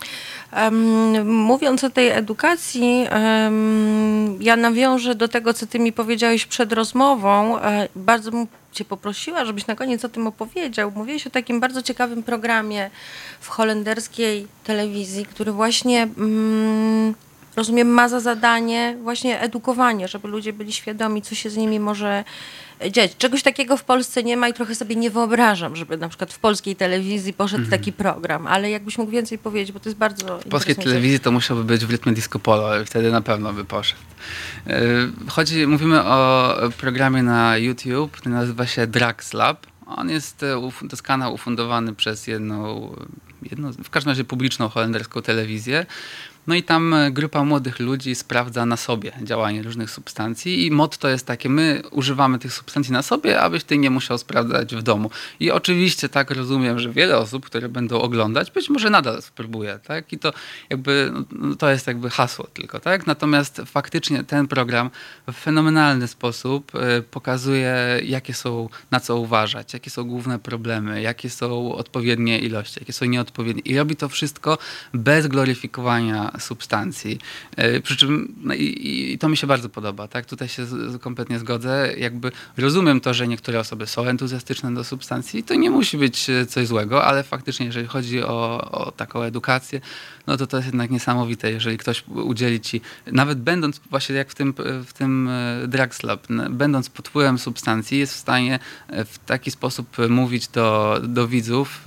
Um, 0.58 1.32
mówiąc 1.32 1.84
o 1.84 1.90
tej 1.90 2.10
edukacji, 2.10 3.08
um, 3.12 4.38
ja 4.42 4.56
nawiążę 4.56 5.16
do 5.20 5.28
tego, 5.28 5.54
co 5.54 5.68
ty 5.68 5.80
mi 5.80 5.94
powiedziałeś 5.94 6.46
przed 6.46 6.74
rozmową. 6.74 7.60
E, 7.60 7.88
bardzo 7.96 8.32
bym 8.32 8.48
cię 8.72 8.86
poprosiła, 8.86 9.46
żebyś 9.46 9.68
na 9.68 9.76
koniec 9.76 10.06
o 10.06 10.10
tym 10.10 10.28
opowiedział. 10.28 10.92
Mówiłeś 10.96 11.28
o 11.28 11.30
takim 11.30 11.60
bardzo 11.60 11.82
ciekawym 11.82 12.24
programie 12.24 12.90
w 13.40 13.48
holenderskiej 13.48 14.48
telewizji, 14.64 15.26
który 15.26 15.52
właśnie... 15.52 16.04
Mm, 16.04 17.14
rozumiem, 17.60 17.88
ma 17.88 18.10
za 18.10 18.20
zadanie 18.20 18.98
właśnie 19.04 19.40
edukowanie, 19.40 20.08
żeby 20.08 20.28
ludzie 20.28 20.54
byli 20.54 20.74
świadomi, 20.74 21.22
co 21.22 21.36
się 21.36 21.50
z 21.50 21.58
nimi 21.58 21.80
może 21.80 22.24
dziać. 22.92 23.18
Czegoś 23.18 23.44
takiego 23.44 23.78
w 23.78 23.84
Polsce 23.84 24.24
nie 24.24 24.38
ma 24.38 24.50
i 24.50 24.54
trochę 24.54 24.76
sobie 24.76 24.96
nie 24.96 25.10
wyobrażam, 25.10 25.76
żeby 25.76 25.98
na 25.98 26.10
przykład 26.10 26.34
w 26.34 26.40
polskiej 26.40 26.76
telewizji 26.76 27.34
poszedł 27.34 27.64
mhm. 27.64 27.80
taki 27.80 27.94
program, 27.94 28.48
ale 28.48 28.70
jakbyś 28.70 28.98
mógł 28.98 29.12
więcej 29.12 29.38
powiedzieć, 29.38 29.72
bo 29.72 29.80
to 29.80 29.90
jest 29.90 30.00
bardzo... 30.00 30.40
W 30.40 30.50
polskiej 30.50 30.76
telewizji 30.76 31.20
to 31.20 31.32
musiałby 31.32 31.64
być 31.64 31.86
w 31.86 31.92
rytmie 31.92 32.14
disco 32.14 32.40
polo, 32.40 32.86
wtedy 32.86 33.12
na 33.12 33.22
pewno 33.22 33.54
by 33.54 33.66
poszedł. 33.66 34.02
E, 34.68 34.80
chodzi, 35.28 35.68
mówimy 35.68 36.04
o 36.04 36.56
programie 36.78 37.24
na 37.24 37.58
YouTube, 37.58 38.12
który 38.12 38.36
nazywa 38.36 38.68
się 38.68 38.88
Drax 38.88 39.34
Lab. 39.34 39.68
On 39.86 40.10
jest, 40.10 40.44
e, 40.44 40.70
to 40.80 40.88
jest 40.92 41.04
kanał 41.04 41.34
ufundowany 41.34 41.96
przez 41.96 42.28
jedną, 42.28 42.96
jedną, 43.52 43.72
w 43.72 43.90
każdym 43.90 44.12
razie 44.12 44.24
publiczną 44.24 44.70
holenderską 44.70 45.22
telewizję. 45.22 45.86
No 46.48 46.56
i 46.56 46.64
tam 46.64 46.94
e, 46.94 47.12
grupa 47.12 47.44
młodych 47.44 47.80
ludzi 47.80 48.16
sprawdza 48.16 48.66
na 48.66 48.78
sobie 48.78 49.12
działanie 49.24 49.64
różnych 49.64 49.92
substancji 49.92 50.66
i 50.66 50.72
motto 50.72 51.10
jest 51.10 51.26
takie, 51.26 51.50
my 51.50 51.82
używamy 51.92 52.40
tych 52.40 52.54
substancji 52.54 52.94
na 52.94 53.02
sobie, 53.02 53.42
abyś 53.42 53.64
ty 53.64 53.78
nie 53.78 53.90
musiał 53.90 54.18
sprawdzać 54.18 54.76
w 54.76 54.82
domu. 54.82 55.12
I 55.40 55.52
oczywiście 55.52 56.10
tak 56.10 56.32
rozumiem, 56.32 56.80
że 56.80 56.90
wiele 56.90 57.18
osób, 57.18 57.46
które 57.46 57.70
będą 57.70 58.02
oglądać, 58.02 58.52
być 58.52 58.70
może 58.70 58.90
nadal 58.90 59.22
spróbuje, 59.22 59.80
tak? 59.84 60.14
I 60.14 60.20
to 60.20 60.34
jakby, 60.70 61.14
no, 61.32 61.56
to 61.56 61.70
jest 61.70 61.88
jakby 61.88 62.10
hasło 62.10 62.48
tylko, 62.54 62.80
tak? 62.80 63.08
Natomiast 63.08 63.62
faktycznie 63.66 64.24
ten 64.24 64.48
program 64.48 64.90
w 65.28 65.34
fenomenalny 65.34 66.08
sposób 66.08 66.72
e, 66.76 67.02
pokazuje, 67.02 68.02
jakie 68.04 68.34
są, 68.34 68.70
na 68.92 69.00
co 69.00 69.18
uważać, 69.18 69.74
jakie 69.74 69.90
są 69.90 70.04
główne 70.04 70.40
problemy, 70.40 71.02
jakie 71.02 71.30
są 71.30 71.76
odpowiednie 71.76 72.40
ilości, 72.40 72.80
jakie 72.80 72.94
są 72.94 73.06
nieodpowiednie. 73.06 73.62
I 73.62 73.78
robi 73.78 73.96
to 73.96 74.10
wszystko 74.10 74.58
bez 74.94 75.28
gloryfikowania 75.28 76.39
substancji. 76.40 77.20
E, 77.56 77.82
przy 77.82 77.98
czym 77.98 78.36
no 78.44 78.54
i, 78.54 79.12
i, 79.14 79.18
to 79.18 79.30
mi 79.30 79.38
się 79.38 79.48
bardzo 79.48 79.70
podoba, 79.70 80.08
tak? 80.08 80.26
Tutaj 80.26 80.48
się 80.48 80.66
z, 80.66 81.02
kompletnie 81.02 81.40
zgodzę. 81.40 81.94
Jakby 81.98 82.32
rozumiem 82.58 83.02
to, 83.02 83.14
że 83.14 83.28
niektóre 83.28 83.60
osoby 83.60 83.88
są 83.88 84.06
entuzjastyczne 84.06 84.74
do 84.74 84.84
substancji. 84.84 85.44
To 85.44 85.56
nie 85.56 85.70
musi 85.70 85.98
być 85.98 86.30
e, 86.30 86.46
coś 86.46 86.68
złego, 86.68 87.06
ale 87.06 87.24
faktycznie, 87.24 87.66
jeżeli 87.66 87.88
chodzi 87.88 88.24
o, 88.24 88.72
o 88.72 88.92
taką 88.92 89.22
edukację, 89.22 89.82
no 90.28 90.38
to 90.38 90.48
to 90.48 90.58
jest 90.58 90.68
jednak 90.68 90.92
niesamowite, 90.92 91.52
jeżeli 91.52 91.78
ktoś 91.78 92.04
udzieli 92.08 92.62
ci, 92.62 92.82
nawet 93.12 93.42
będąc 93.42 93.82
właśnie 93.90 94.16
jak 94.16 94.30
w 94.30 94.36
tym, 94.36 94.54
w 94.86 94.94
tym 94.94 95.30
e, 95.30 95.68
Drugs 95.68 96.04
Lab, 96.04 96.28
będąc 96.50 96.90
pod 96.90 97.08
wpływem 97.08 97.40
substancji, 97.40 98.00
jest 98.00 98.14
w 98.14 98.18
stanie 98.18 98.60
w 98.90 99.20
taki 99.26 99.52
sposób 99.52 99.98
mówić 100.10 100.48
do, 100.48 101.00
do 101.04 101.28
widzów 101.28 101.82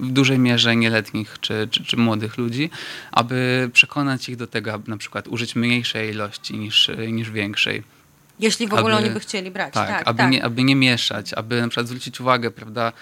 w 0.00 0.12
dużej 0.12 0.38
mierze 0.38 0.76
nieletnich 0.76 1.36
czy, 1.40 1.68
czy, 1.70 1.84
czy 1.84 1.96
młodych 1.96 2.38
ludzi, 2.38 2.70
aby 3.12 3.70
przekonać 3.82 4.28
ich 4.28 4.36
do 4.36 4.46
tego, 4.46 4.72
aby 4.72 4.90
na 4.90 4.96
przykład 4.96 5.28
użyć 5.28 5.56
mniejszej 5.56 6.10
ilości 6.10 6.58
niż, 6.58 6.90
niż 7.08 7.30
większej. 7.30 7.82
Jeśli 8.40 8.68
w 8.68 8.74
ogóle 8.74 8.94
aby, 8.94 9.04
oni 9.04 9.14
by 9.14 9.20
chcieli 9.20 9.50
brać. 9.50 9.74
Tak, 9.74 9.88
tak, 9.88 10.08
aby, 10.08 10.18
tak. 10.18 10.30
Nie, 10.30 10.44
aby 10.44 10.64
nie 10.64 10.76
mieszać, 10.76 11.34
aby 11.34 11.60
na 11.60 11.68
przykład 11.68 11.86
zwrócić 11.86 12.20
uwagę, 12.20 12.50
prawda, 12.50 12.92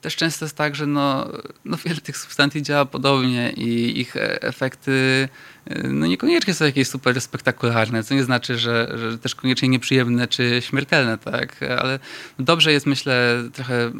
też 0.00 0.16
często 0.16 0.44
jest 0.44 0.56
tak, 0.56 0.74
że 0.74 0.86
no, 0.86 1.28
no 1.64 1.76
wiele 1.84 2.00
tych 2.00 2.16
substancji 2.16 2.62
działa 2.62 2.84
podobnie 2.84 3.52
i 3.52 4.00
ich 4.00 4.16
e, 4.16 4.42
efekty 4.42 5.28
e, 5.66 5.88
no 5.88 6.06
niekoniecznie 6.06 6.54
są 6.54 6.64
jakieś 6.64 6.88
super 6.88 7.20
spektakularne, 7.20 8.04
co 8.04 8.14
nie 8.14 8.24
znaczy, 8.24 8.58
że, 8.58 8.98
że 8.98 9.18
też 9.18 9.34
koniecznie 9.34 9.68
nieprzyjemne 9.68 10.28
czy 10.28 10.62
śmiertelne, 10.62 11.18
tak? 11.18 11.62
Ale 11.62 11.98
dobrze 12.38 12.72
jest, 12.72 12.86
myślę, 12.86 13.42
trochę 13.52 13.92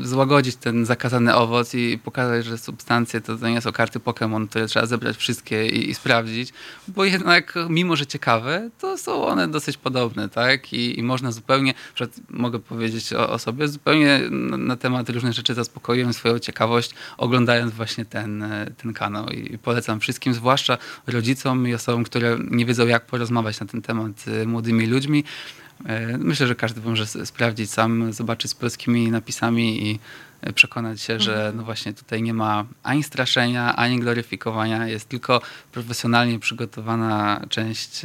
złagodzić 0.00 0.56
ten 0.56 0.86
zakazany 0.86 1.34
owoc 1.34 1.74
i 1.74 1.98
pokazać, 2.04 2.44
że 2.44 2.58
substancje 2.58 3.20
to, 3.20 3.36
to 3.36 3.48
nie 3.48 3.60
są 3.60 3.72
karty 3.72 3.98
Pokémon, 3.98 4.48
które 4.48 4.66
trzeba 4.66 4.86
zebrać 4.86 5.16
wszystkie 5.16 5.66
i, 5.66 5.90
i, 5.90 5.94
sprawdzić, 5.94 6.52
bo 6.88 7.04
jednak 7.04 7.54
mimo, 7.68 7.96
że 7.96 8.06
ciekawe, 8.06 8.70
to 8.78 8.98
są 8.98 9.26
one 9.26 9.48
dosyć 9.48 9.76
podobne, 9.76 10.28
tak? 10.28 10.72
I, 10.72 10.98
i 10.98 11.02
można 11.02 11.32
zupełnie, 11.32 11.74
mogę 12.30 12.58
powiedzieć 12.58 13.12
o, 13.12 13.30
o 13.30 13.38
sobie, 13.38 13.68
zupełnie 13.68 14.20
na, 14.30 14.56
na 14.56 14.76
temat 14.76 15.10
różnych 15.10 15.23
rzeczy 15.32 15.54
zaspokoiłem 15.54 16.12
swoją 16.12 16.38
ciekawość, 16.38 16.90
oglądając 17.18 17.74
właśnie 17.74 18.04
ten, 18.04 18.42
e, 18.42 18.66
ten 18.82 18.92
kanał. 18.92 19.28
I 19.28 19.58
polecam 19.58 20.00
wszystkim, 20.00 20.34
zwłaszcza 20.34 20.78
rodzicom 21.06 21.68
i 21.68 21.74
osobom, 21.74 22.04
które 22.04 22.38
nie 22.50 22.66
wiedzą, 22.66 22.86
jak 22.86 23.06
porozmawiać 23.06 23.60
na 23.60 23.66
ten 23.66 23.82
temat 23.82 24.20
z 24.20 24.46
młodymi 24.46 24.86
ludźmi. 24.86 25.24
E, 25.86 26.18
myślę, 26.18 26.46
że 26.46 26.54
każdy 26.54 26.80
może 26.80 27.06
sprawdzić 27.06 27.70
sam, 27.70 28.12
zobaczyć 28.12 28.50
z 28.50 28.54
polskimi 28.54 29.10
napisami 29.10 29.90
i 29.90 29.98
e, 30.40 30.52
przekonać 30.52 31.00
się, 31.00 31.20
że 31.20 31.34
mhm. 31.34 31.56
no 31.56 31.64
właśnie 31.64 31.92
tutaj 31.92 32.22
nie 32.22 32.34
ma 32.34 32.64
ani 32.82 33.02
straszenia, 33.02 33.76
ani 33.76 34.00
gloryfikowania, 34.00 34.88
jest 34.88 35.08
tylko 35.08 35.40
profesjonalnie 35.72 36.38
przygotowana 36.38 37.40
część, 37.48 38.02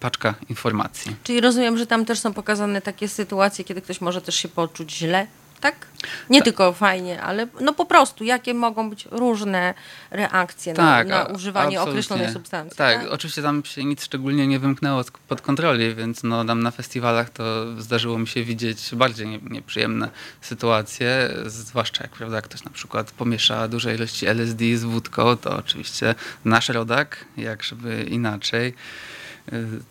paczka 0.00 0.34
informacji. 0.48 1.16
Czyli 1.24 1.40
rozumiem, 1.40 1.78
że 1.78 1.86
tam 1.86 2.04
też 2.04 2.18
są 2.18 2.32
pokazane 2.32 2.82
takie 2.82 3.08
sytuacje, 3.08 3.64
kiedy 3.64 3.82
ktoś 3.82 4.00
może 4.00 4.20
też 4.20 4.34
się 4.34 4.48
poczuć 4.48 4.96
źle 4.96 5.26
tak? 5.60 5.86
Nie 6.30 6.38
tak. 6.38 6.44
tylko 6.44 6.72
fajnie, 6.72 7.22
ale 7.22 7.46
no 7.60 7.72
po 7.72 7.84
prostu, 7.84 8.24
jakie 8.24 8.54
mogą 8.54 8.90
być 8.90 9.08
różne 9.10 9.74
reakcje 10.10 10.74
tak, 10.74 11.08
na, 11.08 11.24
na 11.24 11.24
używanie 11.24 11.66
absolutnie. 11.66 11.90
określonej 11.90 12.32
substancji. 12.32 12.78
Tak, 12.78 13.02
tak, 13.02 13.12
oczywiście 13.12 13.42
tam 13.42 13.64
się 13.64 13.84
nic 13.84 14.04
szczególnie 14.04 14.46
nie 14.46 14.58
wymknęło 14.58 15.02
pod 15.28 15.40
kontroli, 15.40 15.94
więc 15.94 16.22
no 16.22 16.44
tam 16.44 16.62
na 16.62 16.70
festiwalach 16.70 17.30
to 17.30 17.44
zdarzyło 17.78 18.18
mi 18.18 18.28
się 18.28 18.44
widzieć 18.44 18.94
bardziej 18.94 19.40
nieprzyjemne 19.50 20.10
sytuacje, 20.40 21.34
zwłaszcza 21.46 22.04
jak 22.04 22.12
prawda, 22.12 22.42
ktoś 22.42 22.64
na 22.64 22.70
przykład 22.70 23.10
pomiesza 23.10 23.68
duże 23.68 23.94
ilości 23.94 24.26
LSD 24.26 24.76
z 24.76 24.84
wódką, 24.84 25.36
to 25.36 25.56
oczywiście 25.56 26.14
nasz 26.44 26.68
rodak, 26.68 27.24
jak 27.36 27.62
żeby 27.62 28.02
inaczej. 28.02 28.74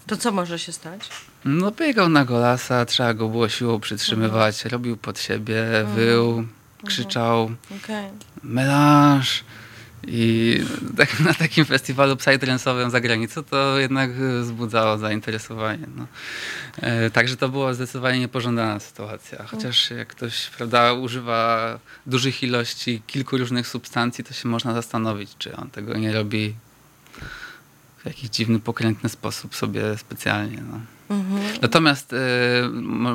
To 0.07 0.17
co 0.17 0.31
może 0.31 0.59
się 0.59 0.71
stać? 0.71 1.09
No 1.45 1.71
biegał 1.71 2.09
na 2.09 2.25
golasa, 2.25 2.85
trzeba 2.85 3.13
go 3.13 3.29
było 3.29 3.49
siłą 3.49 3.79
przytrzymywać, 3.79 4.55
mhm. 4.55 4.71
robił 4.71 4.97
pod 4.97 5.19
siebie, 5.19 5.79
mhm. 5.79 5.95
wył, 5.95 6.29
mhm. 6.29 6.47
krzyczał 6.85 7.51
okay. 7.83 8.09
melanż. 8.43 9.43
I 10.07 10.59
tak, 10.97 11.19
na 11.19 11.33
takim 11.33 11.65
festiwalu 11.65 12.15
psytransowym 12.15 12.89
za 12.89 13.01
granicą 13.01 13.43
to 13.43 13.79
jednak 13.79 14.13
wzbudzało 14.13 14.97
zainteresowanie. 14.97 15.87
No. 15.95 16.07
E, 16.77 17.09
także 17.09 17.37
to 17.37 17.49
była 17.49 17.73
zdecydowanie 17.73 18.19
niepożądana 18.19 18.79
sytuacja. 18.79 19.43
Chociaż 19.43 19.91
jak 19.91 20.07
ktoś 20.07 20.47
prawda, 20.47 20.93
używa 20.93 21.79
dużych 22.05 22.43
ilości 22.43 23.01
kilku 23.07 23.37
różnych 23.37 23.67
substancji, 23.67 24.23
to 24.23 24.33
się 24.33 24.49
można 24.49 24.73
zastanowić, 24.73 25.35
czy 25.37 25.55
on 25.55 25.69
tego 25.69 25.97
nie 25.97 26.13
robi 26.13 26.55
w 27.97 28.05
jakiś 28.05 28.29
dziwny, 28.29 28.59
pokrętny 28.59 29.09
sposób 29.09 29.55
sobie 29.55 29.97
specjalnie. 29.97 30.63
No. 30.71 30.79
Mhm. 31.09 31.41
Natomiast 31.61 32.13
y, 32.13 32.17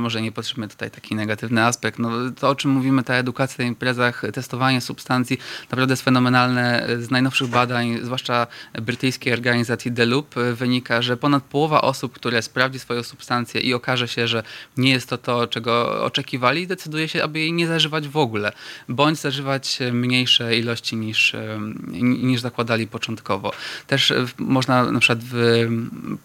może 0.00 0.22
nie 0.22 0.32
potrzebujemy 0.32 0.68
tutaj 0.68 0.90
taki 0.90 1.14
negatywny 1.14 1.64
aspekt. 1.64 1.98
No, 1.98 2.10
to, 2.40 2.48
o 2.48 2.54
czym 2.54 2.70
mówimy, 2.70 3.02
ta 3.02 3.14
edukacja 3.14 3.64
na 3.64 3.68
imprezach, 3.68 4.22
testowanie 4.32 4.80
substancji, 4.80 5.38
naprawdę 5.70 5.92
jest 5.92 6.02
fenomenalne. 6.02 6.86
Z 6.98 7.10
najnowszych 7.10 7.48
badań, 7.48 7.98
zwłaszcza 8.02 8.46
brytyjskiej 8.82 9.32
organizacji 9.32 9.92
Deloop, 9.92 10.34
wynika, 10.54 11.02
że 11.02 11.16
ponad 11.16 11.44
połowa 11.44 11.82
osób, 11.82 12.12
które 12.12 12.42
sprawdzi 12.42 12.78
swoją 12.78 13.02
substancję 13.02 13.60
i 13.60 13.74
okaże 13.74 14.08
się, 14.08 14.28
że 14.28 14.42
nie 14.76 14.90
jest 14.90 15.08
to 15.08 15.18
to, 15.18 15.46
czego 15.46 16.04
oczekiwali, 16.04 16.66
decyduje 16.66 17.08
się, 17.08 17.24
aby 17.24 17.38
jej 17.38 17.52
nie 17.52 17.66
zażywać 17.66 18.08
w 18.08 18.16
ogóle, 18.16 18.52
bądź 18.88 19.18
zażywać 19.18 19.78
mniejsze 19.92 20.56
ilości 20.56 20.96
niż, 20.96 21.36
niż 22.02 22.40
zakładali 22.40 22.86
początkowo. 22.86 23.52
Też 23.86 24.12
można 24.38 24.92
na 24.92 25.00
przykład 25.00 25.18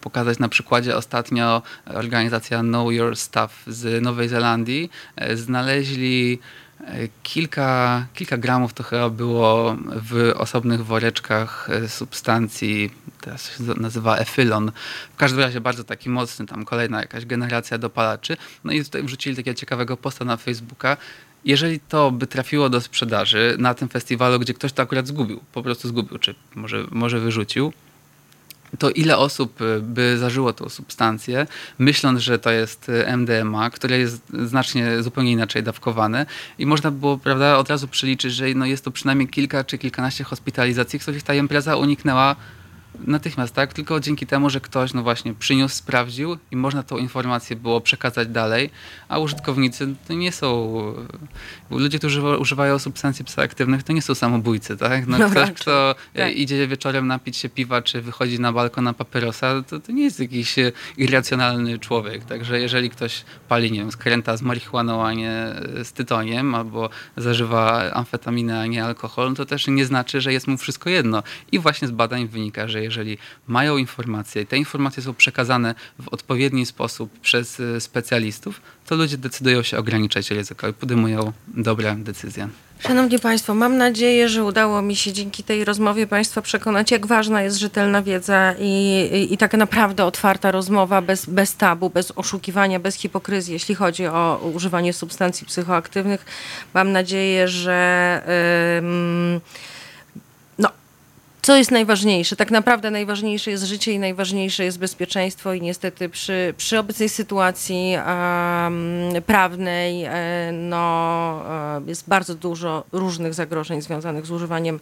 pokazać 0.00 0.38
na 0.38 0.48
przykładzie 0.48 0.96
ostatnio 0.96 1.59
organizacja 1.86 2.60
Know 2.60 2.92
Your 2.92 3.16
Stuff 3.16 3.62
z 3.66 4.02
Nowej 4.02 4.28
Zelandii 4.28 4.90
e, 5.16 5.36
znaleźli 5.36 6.38
e, 6.80 7.08
kilka, 7.22 8.06
kilka 8.14 8.36
gramów 8.36 8.74
to 8.74 8.82
chyba 8.82 9.10
było 9.10 9.76
w 9.86 10.32
osobnych 10.36 10.84
woreczkach 10.84 11.68
e, 11.70 11.88
substancji, 11.88 12.90
teraz 13.20 13.56
się 13.56 13.64
nazywa 13.76 14.16
efylon. 14.16 14.72
W 15.14 15.16
każdym 15.16 15.40
razie 15.40 15.60
bardzo 15.60 15.84
taki 15.84 16.10
mocny, 16.10 16.46
tam 16.46 16.64
kolejna 16.64 17.00
jakaś 17.00 17.26
generacja 17.26 17.78
dopalaczy. 17.78 18.36
No 18.64 18.72
i 18.72 18.84
tutaj 18.84 19.02
wrzucili 19.02 19.36
takiego 19.36 19.54
ciekawego 19.54 19.96
posta 19.96 20.24
na 20.24 20.36
Facebooka, 20.36 20.96
jeżeli 21.44 21.80
to 21.80 22.10
by 22.10 22.26
trafiło 22.26 22.68
do 22.68 22.80
sprzedaży 22.80 23.56
na 23.58 23.74
tym 23.74 23.88
festiwalu, 23.88 24.38
gdzie 24.38 24.54
ktoś 24.54 24.72
to 24.72 24.82
akurat 24.82 25.06
zgubił, 25.06 25.40
po 25.52 25.62
prostu 25.62 25.88
zgubił, 25.88 26.18
czy 26.18 26.34
może, 26.54 26.84
może 26.90 27.20
wyrzucił, 27.20 27.72
to 28.78 28.90
ile 28.90 29.18
osób 29.18 29.60
y, 29.60 29.80
by 29.82 30.18
zażyło 30.18 30.52
tą 30.52 30.68
substancję, 30.68 31.46
myśląc, 31.78 32.20
że 32.20 32.38
to 32.38 32.50
jest 32.50 32.88
y, 32.88 33.16
MDMA, 33.16 33.70
które 33.70 33.98
jest 33.98 34.22
znacznie 34.44 35.02
zupełnie 35.02 35.32
inaczej 35.32 35.62
dawkowane. 35.62 36.26
I 36.58 36.66
można 36.66 36.90
było 36.90 37.18
prawda, 37.18 37.56
od 37.56 37.70
razu 37.70 37.88
przeliczyć, 37.88 38.32
że 38.32 38.44
no 38.54 38.66
jest 38.66 38.84
to 38.84 38.90
przynajmniej 38.90 39.28
kilka 39.28 39.64
czy 39.64 39.78
kilkanaście 39.78 40.24
hospitalizacji, 40.24 40.98
których 40.98 41.22
ta 41.22 41.34
impreza 41.34 41.76
uniknęła 41.76 42.36
natychmiast, 42.98 43.54
tak? 43.54 43.72
Tylko 43.72 44.00
dzięki 44.00 44.26
temu, 44.26 44.50
że 44.50 44.60
ktoś, 44.60 44.94
no 44.94 45.02
właśnie, 45.02 45.34
przyniósł, 45.34 45.74
sprawdził 45.74 46.38
i 46.50 46.56
można 46.56 46.82
tą 46.82 46.96
informację 46.96 47.56
było 47.56 47.80
przekazać 47.80 48.28
dalej, 48.28 48.70
a 49.08 49.18
użytkownicy 49.18 49.94
to 50.08 50.14
nie 50.14 50.32
są... 50.32 50.70
Ludzie, 51.70 51.98
którzy 51.98 52.22
używają 52.22 52.78
substancji 52.78 53.24
psychoaktywnych, 53.24 53.82
to 53.82 53.92
nie 53.92 54.02
są 54.02 54.14
samobójcy, 54.14 54.76
tak? 54.76 55.06
No, 55.06 55.18
no 55.18 55.24
ktoś, 55.24 55.36
raczej. 55.36 55.54
kto 55.54 55.94
tak. 56.14 56.36
idzie 56.36 56.68
wieczorem 56.68 57.06
napić 57.06 57.36
się 57.36 57.48
piwa, 57.48 57.82
czy 57.82 58.02
wychodzi 58.02 58.40
na 58.40 58.52
balkon 58.52 58.84
na 58.84 58.94
papierosa, 58.94 59.62
to, 59.62 59.80
to 59.80 59.92
nie 59.92 60.02
jest 60.02 60.20
jakiś 60.20 60.58
e, 60.58 60.72
irracjonalny 60.96 61.78
człowiek, 61.78 62.24
także 62.24 62.60
jeżeli 62.60 62.90
ktoś 62.90 63.24
pali, 63.48 63.72
nie 63.72 63.78
wiem, 63.78 63.92
skręta 63.92 64.36
z 64.36 64.42
marihuaną, 64.42 65.06
a 65.06 65.12
nie 65.12 65.54
z 65.84 65.92
tytoniem, 65.92 66.54
albo 66.54 66.90
zażywa 67.16 67.92
amfetaminę, 67.92 68.60
a 68.60 68.66
nie 68.66 68.84
alkohol, 68.84 69.34
to 69.34 69.46
też 69.46 69.66
nie 69.68 69.86
znaczy, 69.86 70.20
że 70.20 70.32
jest 70.32 70.46
mu 70.46 70.56
wszystko 70.56 70.90
jedno. 70.90 71.22
I 71.52 71.58
właśnie 71.58 71.88
z 71.88 71.90
badań 71.90 72.28
wynika, 72.28 72.68
że 72.68 72.79
jeżeli 72.82 73.18
mają 73.46 73.76
informacje 73.76 74.42
i 74.42 74.46
te 74.46 74.56
informacje 74.58 75.02
są 75.02 75.14
przekazane 75.14 75.74
w 75.98 76.08
odpowiedni 76.08 76.66
sposób 76.66 77.20
przez 77.20 77.60
e, 77.60 77.80
specjalistów, 77.80 78.60
to 78.86 78.96
ludzie 78.96 79.18
decydują 79.18 79.62
się 79.62 79.78
ograniczać 79.78 80.30
ryzyko 80.30 80.68
i 80.68 80.72
podejmują 80.72 81.32
dobre 81.48 81.96
decyzje. 81.96 82.48
Szanowni 82.80 83.18
Państwo, 83.18 83.54
mam 83.54 83.76
nadzieję, 83.76 84.28
że 84.28 84.44
udało 84.44 84.82
mi 84.82 84.96
się 84.96 85.12
dzięki 85.12 85.44
tej 85.44 85.64
rozmowie 85.64 86.06
Państwa 86.06 86.42
przekonać, 86.42 86.90
jak 86.90 87.06
ważna 87.06 87.42
jest 87.42 87.56
rzetelna 87.56 88.02
wiedza 88.02 88.54
i, 88.58 89.08
i, 89.12 89.34
i 89.34 89.38
taka 89.38 89.56
naprawdę 89.56 90.04
otwarta 90.04 90.50
rozmowa 90.50 91.02
bez, 91.02 91.26
bez 91.26 91.56
tabu, 91.56 91.90
bez 91.90 92.12
oszukiwania, 92.16 92.80
bez 92.80 92.94
hipokryzji, 92.94 93.52
jeśli 93.52 93.74
chodzi 93.74 94.06
o 94.06 94.50
używanie 94.54 94.92
substancji 94.92 95.46
psychoaktywnych. 95.46 96.24
Mam 96.74 96.92
nadzieję, 96.92 97.48
że. 97.48 98.22
Yy, 98.82 99.40
co 101.42 101.56
jest 101.56 101.70
najważniejsze? 101.70 102.36
Tak 102.36 102.50
naprawdę 102.50 102.90
najważniejsze 102.90 103.50
jest 103.50 103.64
życie 103.64 103.92
i 103.92 103.98
najważniejsze 103.98 104.64
jest 104.64 104.78
bezpieczeństwo 104.78 105.52
i 105.52 105.62
niestety 105.62 106.08
przy, 106.08 106.54
przy 106.56 106.78
obecnej 106.78 107.08
sytuacji 107.08 107.94
um, 108.06 109.22
prawnej 109.26 110.04
e, 110.04 110.52
no, 110.52 111.42
e, 111.78 111.82
jest 111.86 112.08
bardzo 112.08 112.34
dużo 112.34 112.84
różnych 112.92 113.34
zagrożeń 113.34 113.82
związanych 113.82 114.26
z 114.26 114.30
używaniem 114.30 114.80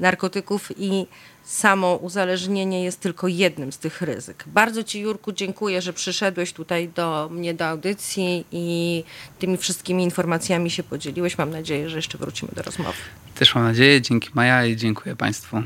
narkotyków 0.00 0.72
i 0.78 1.06
samo 1.44 1.94
uzależnienie 1.94 2.84
jest 2.84 3.00
tylko 3.00 3.28
jednym 3.28 3.72
z 3.72 3.78
tych 3.78 4.02
ryzyk. 4.02 4.44
Bardzo 4.46 4.84
Ci, 4.84 5.00
Jurku, 5.00 5.32
dziękuję, 5.32 5.82
że 5.82 5.92
przyszedłeś 5.92 6.52
tutaj 6.52 6.88
do 6.88 7.28
mnie 7.32 7.54
do 7.54 7.66
audycji 7.66 8.44
i 8.52 9.04
tymi 9.38 9.56
wszystkimi 9.56 10.04
informacjami 10.04 10.70
się 10.70 10.82
podzieliłeś. 10.82 11.38
Mam 11.38 11.50
nadzieję, 11.50 11.90
że 11.90 11.96
jeszcze 11.96 12.18
wrócimy 12.18 12.52
do 12.56 12.62
rozmowy. 12.62 12.98
Też 13.34 13.54
mam 13.54 13.64
nadzieję. 13.64 14.02
Dzięki 14.02 14.30
Maja 14.34 14.66
i 14.66 14.76
dziękuję 14.76 15.16
Państwu 15.16 15.62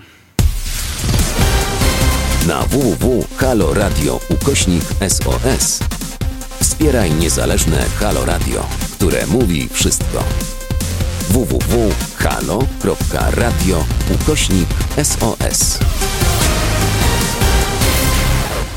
na 2.46 2.62
www.haloradio 2.62 4.20
ukośnik 4.28 4.84
SOS. 5.08 5.80
Wspieraj 6.60 7.12
niezależne 7.12 7.84
Halo 7.98 8.24
Radio, 8.24 8.66
które 8.92 9.26
mówi 9.26 9.68
wszystko. 9.72 10.24
www.halo.radio 11.30 11.84
ukośnik 14.14 14.68
SOS. 14.96 15.78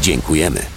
Dziękujemy. 0.01 0.76